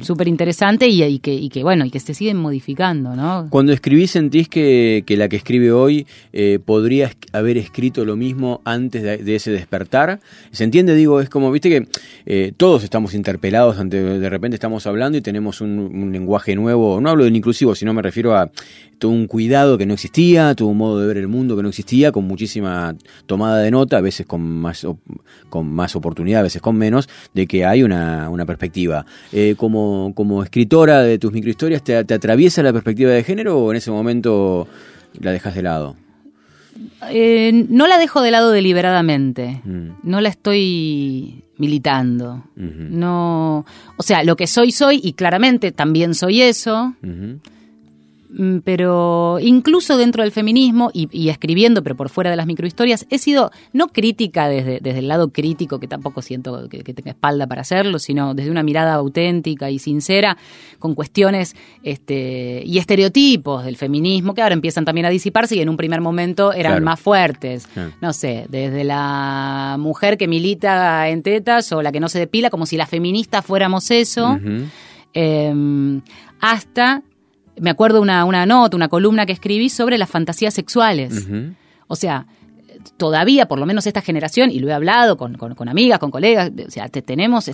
súper 0.00 0.28
interesante 0.28 0.88
y, 0.88 1.18
que, 1.18 1.34
y 1.34 1.48
que, 1.48 1.62
bueno, 1.62 1.84
y 1.84 1.90
que 1.90 2.00
se 2.00 2.14
siguen 2.14 2.36
modificando, 2.36 3.16
¿no? 3.16 3.48
Cuando 3.50 3.72
escribís, 3.72 4.12
¿sentís 4.12 4.48
que, 4.48 5.02
que 5.06 5.16
la 5.16 5.28
que 5.28 5.36
escribe 5.36 5.72
hoy 5.72 6.06
eh, 6.32 6.58
podría 6.64 7.10
haber 7.32 7.58
escrito 7.58 8.04
lo 8.04 8.16
mismo 8.16 8.60
antes 8.64 9.02
de, 9.02 9.34
ese 9.34 9.50
despertar? 9.50 10.20
¿Se 10.52 10.64
entiende? 10.64 10.94
Digo, 10.94 11.20
es 11.20 11.28
como, 11.28 11.50
viste 11.50 11.68
que 11.68 11.88
eh, 12.26 12.52
todos 12.56 12.84
estamos 12.84 13.14
interpelados 13.14 13.78
ante, 13.78 14.00
de 14.00 14.30
repente 14.30 14.54
estamos 14.54 14.86
hablando 14.86 15.18
y 15.18 15.22
tenemos 15.22 15.60
un, 15.60 15.78
un 15.78 16.12
lenguaje 16.12 16.54
nuevo, 16.54 17.00
no 17.00 17.10
hablo 17.10 17.24
del 17.24 17.34
inclusivo, 17.34 17.74
sino 17.74 17.92
me 17.92 18.02
refiero 18.02 18.36
a 18.36 18.50
tuvo 19.00 19.14
un 19.14 19.26
cuidado 19.26 19.78
que 19.78 19.86
no 19.86 19.94
existía, 19.94 20.54
tuvo 20.54 20.70
un 20.70 20.76
modo 20.76 21.00
de 21.00 21.06
ver 21.06 21.16
el 21.16 21.26
mundo 21.26 21.56
que 21.56 21.62
no 21.62 21.70
existía, 21.70 22.12
con 22.12 22.24
muchísima 22.24 22.94
tomada 23.26 23.58
de 23.58 23.70
nota, 23.70 23.96
a 23.96 24.00
veces 24.02 24.26
con 24.26 24.42
más, 24.42 24.86
con 25.48 25.72
más 25.72 25.96
oportunidad, 25.96 26.40
a 26.40 26.44
veces 26.44 26.62
con 26.62 26.76
menos, 26.76 27.08
de 27.32 27.46
que 27.46 27.64
hay 27.64 27.82
una, 27.82 28.28
una 28.28 28.44
perspectiva. 28.44 29.06
Eh, 29.32 29.54
como, 29.56 29.79
como 30.14 30.42
escritora 30.42 31.02
de 31.02 31.18
tus 31.18 31.32
microhistorias, 31.32 31.82
¿te, 31.82 32.04
¿te 32.04 32.14
atraviesa 32.14 32.62
la 32.62 32.72
perspectiva 32.72 33.10
de 33.10 33.24
género 33.24 33.58
o 33.58 33.70
en 33.70 33.76
ese 33.76 33.90
momento 33.90 34.66
la 35.20 35.32
dejas 35.32 35.54
de 35.54 35.62
lado? 35.62 35.96
Eh, 37.10 37.66
no 37.68 37.86
la 37.86 37.98
dejo 37.98 38.22
de 38.22 38.30
lado 38.30 38.50
deliberadamente. 38.50 39.60
Mm. 39.64 39.88
No 40.02 40.20
la 40.20 40.28
estoy 40.28 41.44
militando. 41.58 42.44
No, 42.56 43.66
o 43.96 44.02
sea, 44.02 44.24
lo 44.24 44.34
que 44.36 44.46
soy 44.46 44.72
soy 44.72 45.00
y 45.02 45.12
claramente 45.12 45.72
también 45.72 46.14
soy 46.14 46.40
eso. 46.40 46.94
Pero 48.64 49.38
incluso 49.40 49.96
dentro 49.96 50.22
del 50.22 50.30
feminismo 50.30 50.90
y, 50.92 51.28
escribiendo, 51.28 51.82
pero 51.82 51.96
por 51.96 52.08
fuera 52.08 52.30
de 52.30 52.36
las 52.36 52.46
microhistorias, 52.46 53.06
he 53.10 53.18
sido 53.18 53.50
no 53.72 53.88
crítica 53.88 54.48
desde, 54.48 54.78
desde 54.80 55.00
el 55.00 55.08
lado 55.08 55.30
crítico, 55.30 55.80
que 55.80 55.88
tampoco 55.88 56.22
siento 56.22 56.68
que, 56.68 56.82
tenga 56.84 57.10
espalda 57.10 57.46
para 57.46 57.62
hacerlo, 57.62 57.98
sino 57.98 58.34
desde 58.34 58.50
una 58.50 58.62
mirada 58.62 58.94
auténtica 58.94 59.70
y 59.70 59.78
sincera, 59.78 60.36
con 60.78 60.94
cuestiones 60.94 61.56
este, 61.82 62.62
y 62.64 62.78
estereotipos 62.78 63.64
del 63.64 63.76
feminismo, 63.76 64.34
que 64.34 64.42
ahora 64.42 64.54
empiezan 64.54 64.84
también 64.84 65.06
a 65.06 65.10
disiparse 65.10 65.56
y 65.56 65.60
en 65.60 65.68
un 65.68 65.76
primer 65.76 66.00
momento 66.00 66.52
eran 66.52 66.82
más 66.84 67.00
fuertes. 67.00 67.68
No 68.00 68.12
sé, 68.12 68.46
desde 68.48 68.84
la 68.84 69.76
mujer 69.78 70.16
que 70.16 70.28
milita 70.28 71.08
en 71.08 71.22
tetas 71.22 71.72
o 71.72 71.82
la 71.82 71.90
que 71.90 72.00
no 72.00 72.08
se 72.08 72.18
depila, 72.18 72.50
como 72.50 72.66
si 72.66 72.76
las 72.76 72.88
feministas 72.88 73.44
fuéramos 73.44 73.90
eso. 73.90 74.38
Em, 75.12 76.00
hasta 76.40 77.02
me 77.60 77.70
acuerdo 77.70 78.00
una, 78.00 78.24
una 78.24 78.46
nota, 78.46 78.76
una 78.76 78.88
columna 78.88 79.26
que 79.26 79.32
escribí 79.32 79.68
sobre 79.68 79.98
las 79.98 80.08
fantasías 80.08 80.54
sexuales. 80.54 81.26
O 81.86 81.96
sea, 81.96 82.26
todavía, 82.96 83.46
por 83.46 83.58
lo 83.58 83.66
menos 83.66 83.86
esta 83.86 84.00
generación, 84.00 84.50
y 84.50 84.58
lo 84.58 84.68
he 84.68 84.72
hablado 84.72 85.16
con, 85.16 85.34
con, 85.34 85.68
amigas, 85.68 85.98
con 85.98 86.10
colegas, 86.10 86.50
o 86.66 86.70
sea, 86.70 86.88
tenemos 86.88 87.50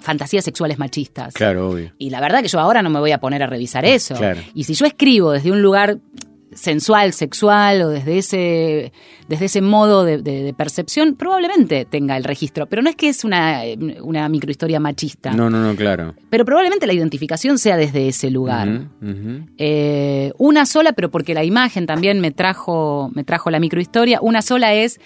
fantasías 0.00 0.44
sexuales 0.44 0.78
machistas. 0.78 1.34
Claro, 1.34 1.70
obvio. 1.70 1.92
Y 1.98 2.10
la 2.10 2.20
verdad 2.20 2.42
que 2.42 2.48
yo 2.48 2.58
ahora 2.60 2.82
no 2.82 2.90
me 2.90 3.00
voy 3.00 3.12
a 3.12 3.18
poner 3.18 3.42
a 3.42 3.46
revisar 3.46 3.84
eso. 3.84 4.14
Y 4.54 4.64
si 4.64 4.74
yo 4.74 4.86
escribo 4.86 5.32
desde 5.32 5.50
un 5.50 5.62
lugar 5.62 5.98
sensual, 6.54 7.12
sexual 7.12 7.82
o 7.82 7.88
desde 7.88 8.18
ese, 8.18 8.92
desde 9.28 9.44
ese 9.46 9.60
modo 9.60 10.04
de, 10.04 10.54
percepción, 10.56 11.14
probablemente 11.14 11.84
tenga 11.84 12.16
el 12.16 12.24
registro. 12.24 12.66
Pero 12.66 12.82
no 12.82 12.90
es 12.90 12.96
que 12.96 13.08
es 13.08 13.24
una, 13.24 13.62
una 14.02 14.28
microhistoria 14.28 14.80
machista. 14.80 15.32
No, 15.32 15.48
no, 15.48 15.60
no, 15.60 15.76
claro. 15.76 16.14
Pero 16.28 16.44
probablemente 16.44 16.86
la 16.86 16.92
identificación 16.92 17.58
sea 17.58 17.76
desde 17.76 18.08
ese 18.08 18.30
lugar. 18.30 18.88
Eh, 19.58 20.32
una 20.38 20.66
sola, 20.66 20.92
pero 20.92 21.10
porque 21.10 21.34
la 21.34 21.44
imagen 21.44 21.86
también 21.86 22.20
me 22.20 22.30
trajo, 22.30 23.10
me 23.14 23.24
trajo 23.24 23.50
la 23.50 23.60
microhistoria, 23.60 24.20
una 24.20 24.42
sola 24.42 24.74
es 24.74 25.00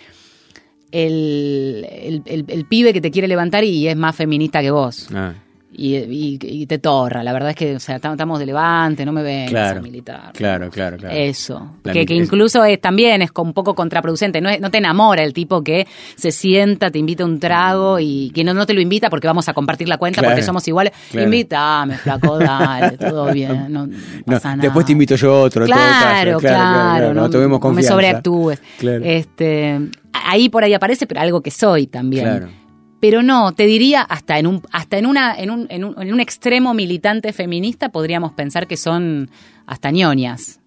el, 0.93 2.23
el, 2.27 2.67
pibe 2.67 2.93
que 2.93 3.01
te 3.01 3.11
quiere 3.11 3.27
levantar 3.27 3.65
y 3.65 3.89
es 3.89 3.97
más 3.97 4.15
feminista 4.15 4.63
que 4.63 4.71
vos. 4.71 5.09
Ah 5.13 5.35
y, 5.77 6.67
te 6.67 6.79
torra. 6.79 7.23
La 7.23 7.33
verdad 7.33 7.51
es 7.51 7.57
que 7.57 7.77
o 7.77 7.81
sea, 7.81 7.97
estamos 7.97 8.39
de 8.39 8.47
levante, 8.47 9.05
no 9.05 9.13
me 9.13 9.23
ven 9.23 9.49
claro, 9.49 9.83
militar. 9.83 10.33
Claro, 10.33 10.71
claro, 10.71 10.97
claro. 10.97 11.15
Eso. 11.15 11.77
que, 11.83 12.07
incluso 12.11 12.65
es, 12.65 12.81
también 12.81 13.23
es 13.23 13.31
un 13.37 13.53
poco 13.53 13.75
contraproducente. 13.75 14.41
No, 14.41 14.51
no 14.59 14.71
te 14.71 14.79
enamora 14.79 15.23
el 15.23 15.33
tipo 15.33 15.63
que 15.63 15.87
se 16.17 16.33
sienta, 16.33 16.91
te 16.91 16.99
invita 16.99 17.25
un 17.25 17.41
trago 17.41 17.99
y 17.99 18.31
que 18.35 18.45
no, 18.45 18.55
no 18.55 18.67
te 18.67 18.75
lo 18.75 18.81
invita 18.81 19.11
porque 19.11 19.27
vamos 19.27 19.49
a 19.49 19.55
compartir 19.55 19.89
la 19.89 19.99
cuenta 19.99 20.23
porque 20.23 20.43
somos 20.43 20.67
iguales. 20.69 20.93
Invítame, 21.13 21.97
flaco, 21.99 22.39
dale, 22.39 22.97
todo 22.97 23.33
bien. 23.33 23.73
No, 23.73 23.89
pasa 24.25 24.51
nada. 24.51 24.63
Después 24.63 24.87
te 24.87 24.93
invito 24.93 25.17
yo 25.17 25.43
otro. 25.43 25.65
Claro, 25.67 26.39
claro, 26.39 27.15
no, 27.15 27.29
no, 27.29 27.73
me 27.73 27.83
sobreactúes. 27.83 28.61
Este, 28.81 29.81
ahí 30.13 30.49
por 30.49 30.65
ahí 30.65 30.75
aparece, 30.75 31.07
pero 31.07 31.21
algo 31.21 31.41
que 31.41 31.51
soy 31.51 31.87
también. 31.87 32.64
Pero 33.05 33.23
no, 33.23 33.53
te 33.53 33.67
diría 33.67 34.01
hasta 34.01 34.39
en 34.39 34.47
un, 34.47 34.63
hasta 34.73 34.97
en 34.97 35.05
una, 35.05 35.35
en 35.37 35.51
un, 35.51 35.67
en 35.69 35.85
un, 35.85 36.21
extremo 36.21 36.73
militante 36.73 37.35
feminista 37.35 37.91
podríamos 37.91 38.33
pensar 38.33 38.67
que 38.67 38.79
son 38.79 39.29
hasta 39.67 39.91
ñoñas. 39.91 40.59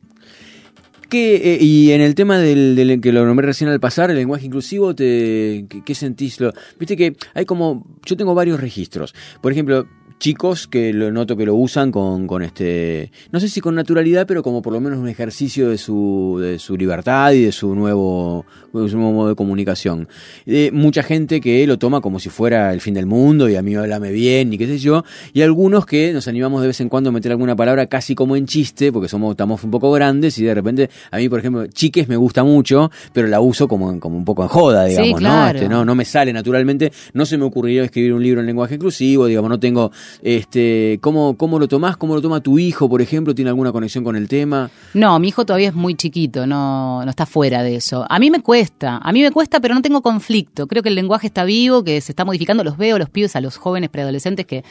¿Qué, 1.09 1.55
eh, 1.55 1.57
y 1.59 1.93
en 1.93 2.01
el 2.01 2.13
tema 2.13 2.37
del, 2.37 2.99
que 3.01 3.11
lo 3.11 3.25
nombré 3.25 3.47
recién 3.47 3.71
al 3.71 3.79
pasar, 3.79 4.11
el 4.11 4.17
lenguaje 4.17 4.45
inclusivo, 4.45 4.93
te, 4.93 5.65
¿qué, 5.83 5.95
sentís? 5.95 6.39
Lo, 6.39 6.53
Viste 6.79 6.95
que 6.95 7.15
hay 7.33 7.45
como, 7.45 7.87
yo 8.05 8.15
tengo 8.15 8.35
varios 8.35 8.59
registros. 8.59 9.15
Por 9.41 9.51
ejemplo, 9.51 9.87
chicos 10.19 10.67
que 10.67 10.93
lo 10.93 11.11
noto 11.11 11.37
que 11.37 11.45
lo 11.45 11.55
usan 11.55 11.91
con, 11.91 12.27
con 12.27 12.41
este, 12.41 13.11
no 13.31 13.39
sé 13.39 13.49
si 13.49 13.61
con 13.61 13.75
naturalidad, 13.75 14.25
pero 14.25 14.41
como 14.41 14.61
por 14.61 14.73
lo 14.73 14.79
menos 14.79 14.99
un 14.99 15.07
ejercicio 15.07 15.69
de 15.69 15.77
su, 15.77 16.39
de 16.41 16.59
su 16.59 16.75
libertad 16.75 17.33
y 17.33 17.43
de 17.43 17.51
su 17.51 17.75
nuevo, 17.75 18.45
su 18.71 18.97
nuevo 18.97 19.13
modo 19.13 19.29
de 19.29 19.35
comunicación. 19.35 20.07
Eh, 20.45 20.71
mucha 20.73 21.03
gente 21.03 21.39
que 21.39 21.65
lo 21.67 21.77
toma 21.77 22.01
como 22.01 22.19
si 22.19 22.29
fuera 22.29 22.73
el 22.73 22.81
fin 22.81 22.93
del 22.93 23.05
mundo 23.05 23.47
y 23.49 23.55
a 23.55 23.61
mí 23.61 23.75
háblame 23.75 24.11
bien 24.11 24.53
y 24.53 24.57
qué 24.57 24.65
sé 24.65 24.79
yo, 24.79 25.03
y 25.33 25.41
algunos 25.41 25.85
que 25.85 26.13
nos 26.13 26.27
animamos 26.27 26.61
de 26.61 26.67
vez 26.67 26.81
en 26.81 26.89
cuando 26.89 27.09
a 27.09 27.13
meter 27.13 27.31
alguna 27.31 27.55
palabra 27.55 27.85
casi 27.85 28.15
como 28.15 28.35
en 28.35 28.47
chiste, 28.47 28.91
porque 28.91 29.07
somos, 29.07 29.31
estamos 29.31 29.63
un 29.63 29.71
poco 29.71 29.91
grandes 29.91 30.37
y 30.39 30.43
de 30.43 30.53
repente 30.53 30.89
a 31.11 31.17
mí, 31.17 31.29
por 31.29 31.39
ejemplo, 31.39 31.67
chiques 31.67 32.07
me 32.07 32.17
gusta 32.17 32.43
mucho, 32.43 32.91
pero 33.13 33.27
la 33.27 33.39
uso 33.39 33.67
como, 33.67 33.99
como 33.99 34.17
un 34.17 34.25
poco 34.25 34.43
en 34.43 34.49
joda, 34.49 34.85
digamos, 34.85 35.21
¿no? 35.21 35.47
Este, 35.47 35.69
¿no? 35.69 35.85
No 35.85 35.95
me 35.95 36.05
sale 36.05 36.33
naturalmente, 36.33 36.91
no 37.13 37.25
se 37.25 37.37
me 37.37 37.45
ocurriría 37.45 37.83
escribir 37.83 38.13
un 38.13 38.23
libro 38.23 38.39
en 38.41 38.47
lenguaje 38.47 38.75
inclusivo, 38.75 39.27
digamos, 39.27 39.49
no 39.49 39.59
tengo 39.59 39.91
este, 40.21 40.99
¿cómo, 41.01 41.37
¿Cómo 41.37 41.59
lo 41.59 41.67
tomás? 41.67 41.97
¿Cómo 41.97 42.15
lo 42.15 42.21
toma 42.21 42.41
tu 42.41 42.59
hijo, 42.59 42.89
por 42.89 43.01
ejemplo? 43.01 43.35
¿Tiene 43.35 43.49
alguna 43.49 43.71
conexión 43.71 44.03
con 44.03 44.15
el 44.15 44.27
tema? 44.27 44.69
No, 44.93 45.17
mi 45.19 45.29
hijo 45.29 45.45
todavía 45.45 45.69
es 45.69 45.75
muy 45.75 45.95
chiquito, 45.95 46.45
no, 46.45 47.03
no 47.03 47.09
está 47.09 47.25
fuera 47.25 47.63
de 47.63 47.75
eso. 47.75 48.05
A 48.09 48.19
mí 48.19 48.29
me 48.31 48.41
cuesta, 48.41 48.97
a 48.97 49.11
mí 49.11 49.21
me 49.21 49.31
cuesta, 49.31 49.59
pero 49.59 49.73
no 49.73 49.81
tengo 49.81 50.01
conflicto. 50.01 50.67
Creo 50.67 50.83
que 50.83 50.89
el 50.89 50.95
lenguaje 50.95 51.27
está 51.27 51.43
vivo, 51.43 51.83
que 51.83 52.01
se 52.01 52.11
está 52.11 52.25
modificando. 52.25 52.63
Los 52.63 52.77
veo, 52.77 52.97
los 52.97 53.09
pibes, 53.09 53.35
a 53.35 53.41
los 53.41 53.57
jóvenes 53.57 53.89
preadolescentes 53.89 54.45
que 54.45 54.63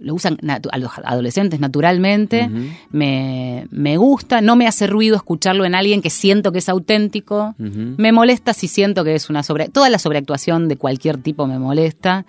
lo 0.00 0.14
usan, 0.14 0.38
a 0.48 0.78
los 0.78 0.92
adolescentes 1.04 1.60
naturalmente. 1.60 2.48
me, 2.90 3.66
me, 3.70 3.96
gusta, 3.96 4.40
no 4.40 4.56
me 4.56 4.66
hace 4.66 4.86
ruido 4.86 5.16
escucharlo 5.16 5.64
en 5.64 5.74
alguien 5.74 6.02
que 6.02 6.10
siento 6.10 6.52
que 6.52 6.58
es 6.58 6.68
auténtico. 6.68 7.54
Me 7.58 8.12
molesta 8.12 8.54
si 8.54 8.68
siento 8.68 9.04
que 9.04 9.14
es 9.14 9.30
una 9.30 9.42
sobre... 9.42 9.68
Toda 9.68 9.90
la 9.90 9.98
sobreactuación 9.98 10.68
de 10.68 10.76
cualquier 10.76 11.18
tipo 11.18 11.46
me 11.46 11.58
molesta. 11.58 12.24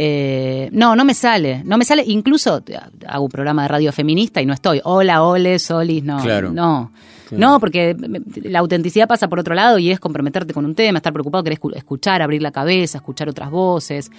Eh, 0.00 0.68
no, 0.70 0.94
no 0.94 1.04
me 1.04 1.12
sale, 1.12 1.62
no 1.64 1.76
me 1.76 1.84
sale. 1.84 2.04
Incluso 2.06 2.62
hago 3.08 3.24
un 3.24 3.30
programa 3.30 3.62
de 3.62 3.68
radio 3.68 3.92
feminista 3.92 4.40
y 4.40 4.46
no 4.46 4.52
estoy. 4.54 4.80
Hola, 4.84 5.24
ole, 5.24 5.58
solis, 5.58 6.04
no. 6.04 6.22
Claro. 6.22 6.52
No. 6.52 6.92
No, 7.32 7.58
porque 7.58 7.96
la 8.44 8.60
autenticidad 8.60 9.08
pasa 9.08 9.28
por 9.28 9.40
otro 9.40 9.54
lado 9.54 9.78
y 9.78 9.90
es 9.90 9.98
comprometerte 9.98 10.54
con 10.54 10.64
un 10.64 10.74
tema, 10.76 10.98
estar 10.98 11.12
preocupado, 11.12 11.42
querer 11.44 11.58
escuchar, 11.74 12.22
abrir 12.22 12.40
la 12.40 12.52
cabeza, 12.52 12.98
escuchar 12.98 13.28
otras 13.28 13.50
voces. 13.50 14.10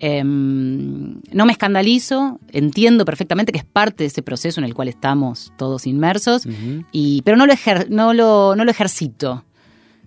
Em, 0.00 1.20
no 1.32 1.46
me 1.46 1.52
escandalizo, 1.52 2.40
entiendo 2.52 3.04
perfectamente 3.06 3.52
que 3.52 3.58
es 3.58 3.64
parte 3.64 4.02
de 4.02 4.08
ese 4.08 4.22
proceso 4.22 4.60
en 4.60 4.64
el 4.64 4.74
cual 4.74 4.88
estamos 4.88 5.50
todos 5.56 5.86
inmersos, 5.86 6.46
y, 6.92 7.22
pero 7.22 7.38
no 7.38 7.46
lo, 7.46 7.54
no, 7.88 8.12
lo, 8.12 8.54
no 8.54 8.64
lo 8.64 8.70
ejercito. 8.70 9.44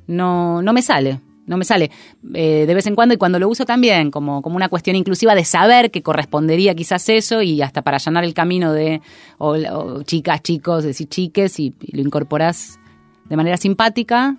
No, 0.06 0.62
no 0.62 0.74
me 0.74 0.84
sale 0.84 1.20
no 1.46 1.58
me 1.58 1.66
sale 1.66 1.92
eh, 2.34 2.66
de 2.66 2.74
vez 2.74 2.86
en 2.88 2.96
cuando 2.96 3.14
y 3.14 3.18
cuando 3.18 3.40
lo 3.40 3.50
uso 3.50 3.66
también 3.66 4.12
como, 4.12 4.42
como 4.42 4.56
una 4.56 4.70
cuestión 4.70 4.96
inclusiva 4.96 5.36
de 5.36 5.46
saber 5.46 5.92
que 5.92 6.02
correspondería 6.02 6.76
quizás 6.76 7.08
eso 7.10 7.42
y 7.42 7.62
hasta 7.62 7.82
para 7.82 7.98
allanar 7.98 8.24
el 8.24 8.34
camino 8.34 8.74
de 8.74 9.02
chicas, 10.06 10.42
chicos, 10.42 10.84
decir 10.84 11.08
chiques 11.08 11.60
y, 11.60 11.74
y 11.80 11.96
lo 11.96 12.02
incorporás 12.02 12.80
de 13.30 13.38
manera 13.38 13.56
simpática, 13.56 14.38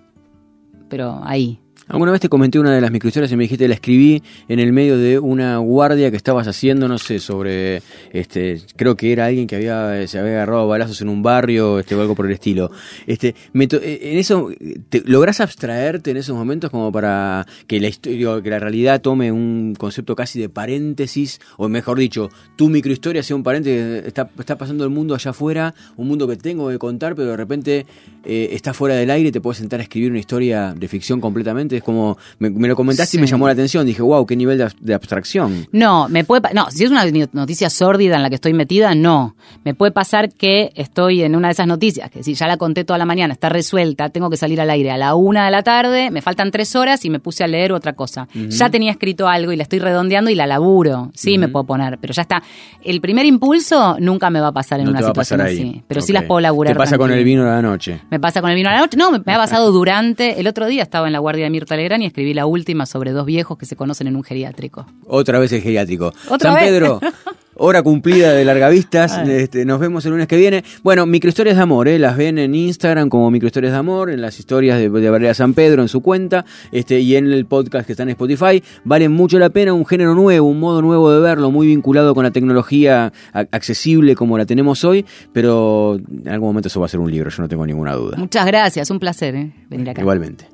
pero 0.91 1.21
ahí, 1.25 1.62
Alguna 1.93 2.11
vez 2.11 2.23
te 2.23 2.31
comenté 2.31 2.59
una 2.59 2.75
de 2.75 2.81
las 2.81 2.91
microhistorias 2.91 3.31
y 3.33 3.37
me 3.37 3.43
dijiste, 3.43 3.69
la 3.69 3.75
escribí 3.75 4.23
en 4.49 4.59
el 4.59 4.73
medio 4.73 4.97
de 4.97 5.19
una 5.19 5.59
guardia 5.59 6.11
que 6.11 6.17
estabas 6.17 6.49
haciendo, 6.49 6.89
no 6.89 6.97
sé, 6.97 7.19
sobre, 7.19 7.83
este, 8.15 8.63
creo 8.77 8.97
que 8.97 9.13
era 9.13 9.27
alguien 9.27 9.47
que 9.47 9.57
había, 9.57 10.09
se 10.09 10.19
había 10.19 10.33
agarrado 10.33 10.67
balazos 10.67 11.03
en 11.03 11.11
un 11.11 11.23
barrio, 11.23 11.79
este, 11.79 11.95
o 11.95 12.01
algo 12.01 12.15
por 12.15 12.25
el 12.25 12.33
estilo. 12.33 12.71
Este, 13.07 13.35
eh, 13.55 14.01
en 14.05 14.17
eso, 14.17 14.49
te, 14.89 15.03
¿lográs 15.05 15.43
abstraerte 15.43 16.13
en 16.13 16.17
esos 16.17 16.35
momentos 16.35 16.71
como 16.71 16.91
para 16.91 17.47
que 17.67 17.79
la 17.79 17.89
historia, 17.89 18.41
que 18.43 18.49
la 18.49 18.59
realidad 18.59 19.03
tome 19.03 19.31
un 19.31 19.75
concepto 19.79 20.17
casi 20.17 20.41
de 20.41 20.49
paréntesis, 20.49 21.43
o 21.59 21.69
mejor 21.69 21.99
dicho, 21.99 22.31
tu 22.57 22.71
microhistoria 22.71 23.23
sea 23.23 23.37
un 23.37 23.43
paréntesis, 23.43 24.07
está, 24.07 24.31
está 24.39 24.57
pasando 24.57 24.85
el 24.85 24.91
mundo 24.91 25.15
allá 25.15 25.33
afuera, 25.33 25.75
un 25.99 26.09
mundo 26.09 26.27
que 26.27 26.37
tengo 26.37 26.71
que 26.71 26.79
contar, 26.79 27.15
pero 27.15 27.33
de 27.33 27.37
repente 27.37 27.85
eh, 28.25 28.49
está 28.53 28.73
fuera 28.73 28.95
del 28.95 29.11
aire 29.11 29.31
te 29.31 29.43
puedes 29.43 29.59
sentar 29.59 29.81
a 29.81 29.83
escribir 29.83 30.11
una 30.11 30.21
historia 30.21 30.73
de 30.75 30.89
ficción 30.89 31.21
completamente? 31.21 31.82
Es 31.83 31.85
como, 31.85 32.17
me, 32.39 32.69
lo 32.69 32.77
comentaste 32.77 33.17
y 33.17 33.21
me 33.21 33.27
llamó 33.27 33.47
la 33.47 33.55
atención. 33.55 33.85
Dije, 33.85 34.03
wow, 34.03 34.25
qué 34.25 34.37
nivel 34.37 34.65
de, 34.81 34.95
abstracción. 34.95 35.67
No, 35.73 36.09
me 36.09 36.23
puede, 36.25 36.55
no, 36.55 36.71
si 36.71 36.85
es 36.85 36.91
una 36.91 37.05
noticia 37.33 37.69
sórdida 37.71 38.17
en 38.17 38.23
la 38.23 38.29
que 38.29 38.37
estoy 38.37 38.53
metida, 38.53 38.95
no. 38.95 39.35
Me 39.65 39.75
puede 39.75 39.91
pasar 39.91 40.33
que 40.33 40.73
estoy 40.77 41.23
en 41.23 41.35
una 41.35 41.49
de 41.49 41.53
esas 41.53 41.67
noticias, 41.67 42.11
que 42.11 42.23
si 42.23 42.35
ya 42.35 42.47
la 42.47 42.57
conté 42.57 42.85
toda 42.85 42.99
la 42.99 43.05
mañana, 43.05 43.33
está 43.33 43.49
resuelta, 43.49 44.11
tengo 44.11 44.31
que 44.31 44.37
salir 44.37 44.61
al 44.61 44.71
aire 44.71 44.93
a 44.93 44.97
la 44.97 45.15
una 45.15 45.45
de 45.45 45.51
la 45.51 45.63
tarde, 45.63 46.11
me 46.11 46.23
faltan 46.23 46.51
tres 46.51 46.77
horas 46.77 47.05
y 47.05 47.11
me 47.11 47.19
puse 47.19 47.43
a 47.43 47.49
leer 47.49 47.73
otra 47.73 47.95
cosa. 47.95 48.29
Ya 48.35 48.71
tenía 48.71 48.93
escrito 48.93 49.29
algo 49.29 49.53
y 49.53 49.57
la 49.57 49.65
estoy 49.65 49.81
redondeando 49.81 50.31
y 50.31 50.35
la 50.35 50.47
laburo. 50.47 51.11
Sí, 51.15 51.39
me 51.39 51.49
puedo 51.49 51.65
poner, 51.65 51.99
pero 51.99 52.13
ya 52.13 52.23
está. 52.23 52.43
El 52.83 53.01
primer 53.01 53.27
impulso 53.27 53.97
nunca 53.99 54.31
me 54.31 54.41
va 54.41 54.49
a 54.49 54.53
pasar 54.53 54.81
en 54.81 54.89
una 54.89 55.03
situación 55.03 55.41
así. 55.41 55.83
Pero 55.89 56.01
sí 56.01 56.13
las 56.13 56.25
puedo 56.25 56.41
laburar. 56.41 56.75
¿Qué 56.75 56.79
pasa 56.79 56.99
con 56.99 57.11
el 57.11 57.25
vino 57.25 57.45
de 57.45 57.51
la 57.51 57.63
noche? 57.63 58.01
Me 58.11 58.21
pasa 58.21 58.41
con 58.41 58.51
el 58.51 58.57
vino 58.57 58.71
de 58.71 58.77
la 58.77 58.81
noche. 58.83 58.97
No, 58.97 59.11
me, 59.11 59.19
ha 59.19 59.39
pasado 59.39 59.73
durante. 59.73 60.41
El 60.41 60.47
otro 60.47 60.67
día 60.67 60.83
estaba 60.83 61.07
en 61.07 61.13
la 61.13 61.19
guardia 61.19 61.45
de 61.45 61.51
Mirta 61.51 61.72
Legrand 61.77 62.03
y 62.03 62.07
escribí 62.07 62.35
la 62.35 62.47
última 62.47 62.87
sobre 62.87 63.13
dos 63.13 63.27
viejos 63.27 63.59
que 63.59 63.67
se 63.67 63.77
conocen 63.77 64.07
en 64.07 64.17
un 64.17 64.23
geriátrico. 64.23 64.87
Otra 65.07 65.39
vez 65.39 65.53
el 65.53 65.63
geriátrico. 65.63 66.13
¿San 66.39 66.57
Pedro, 66.57 67.01
hora 67.57 67.83
cumplida 67.83 68.33
de 68.33 68.45
Largavistas. 68.45 69.21
Este, 69.33 69.65
nos 69.65 69.81
vemos 69.81 70.05
el 70.05 70.13
lunes 70.13 70.27
que 70.27 70.37
viene. 70.37 70.63
Bueno, 70.83 71.07
microhistorias 71.07 71.57
de 71.57 71.63
amor, 71.63 71.89
¿eh? 71.89 71.99
las 71.99 72.17
ven 72.17 72.39
en 72.39 72.55
Instagram 72.55 73.09
como 73.09 73.31
microhistorias 73.31 73.73
de 73.73 73.79
amor, 73.79 74.11
en 74.11 74.21
las 74.21 74.39
historias 74.39 74.79
de, 74.79 74.91
de 74.91 75.35
San 75.35 75.55
Pedro 75.55 75.83
en 75.83 75.89
su 75.89 76.01
cuenta 76.01 76.45
este, 76.71 77.01
y 77.01 77.17
en 77.17 77.33
el 77.33 77.47
podcast 77.47 77.87
que 77.87 77.93
está 77.93 78.03
en 78.03 78.11
Spotify. 78.11 78.63
Valen 78.85 79.13
mucho 79.13 79.39
la 79.39 79.49
pena, 79.51 79.73
un 79.73 79.87
género 79.87 80.15
nuevo, 80.15 80.47
un 80.49 80.61
modo 80.61 80.83
nuevo 80.83 81.11
de 81.13 81.21
verlo, 81.21 81.51
muy 81.51 81.69
vinculado 81.69 82.15
con 82.15 82.25
la 82.25 82.31
tecnología 82.31 83.13
accesible 83.33 84.15
como 84.15 84.37
la 84.37 84.45
tenemos 84.45 84.85
hoy, 84.85 85.07
pero 85.33 85.97
en 85.97 86.29
algún 86.29 86.51
momento 86.51 86.69
eso 86.69 86.81
va 86.81 86.87
a 86.87 86.89
ser 86.91 87.01
un 87.01 87.11
libro, 87.11 87.31
yo 87.31 87.43
no 87.43 87.49
tengo 87.49 87.67
ninguna 87.67 87.95
duda. 87.95 88.17
Muchas 88.19 88.47
gracias, 88.47 88.91
un 88.91 88.99
placer 88.99 89.35
¿eh? 89.35 89.53
venir 89.71 89.91
acá. 89.91 90.01
Igualmente. 90.01 90.52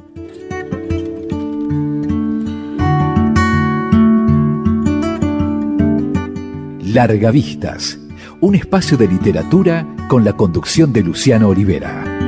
Largavistas, 6.92 7.98
un 8.40 8.54
espacio 8.54 8.96
de 8.96 9.08
literatura 9.08 9.86
con 10.08 10.24
la 10.24 10.32
conducción 10.32 10.90
de 10.92 11.02
Luciano 11.02 11.48
Olivera. 11.48 12.27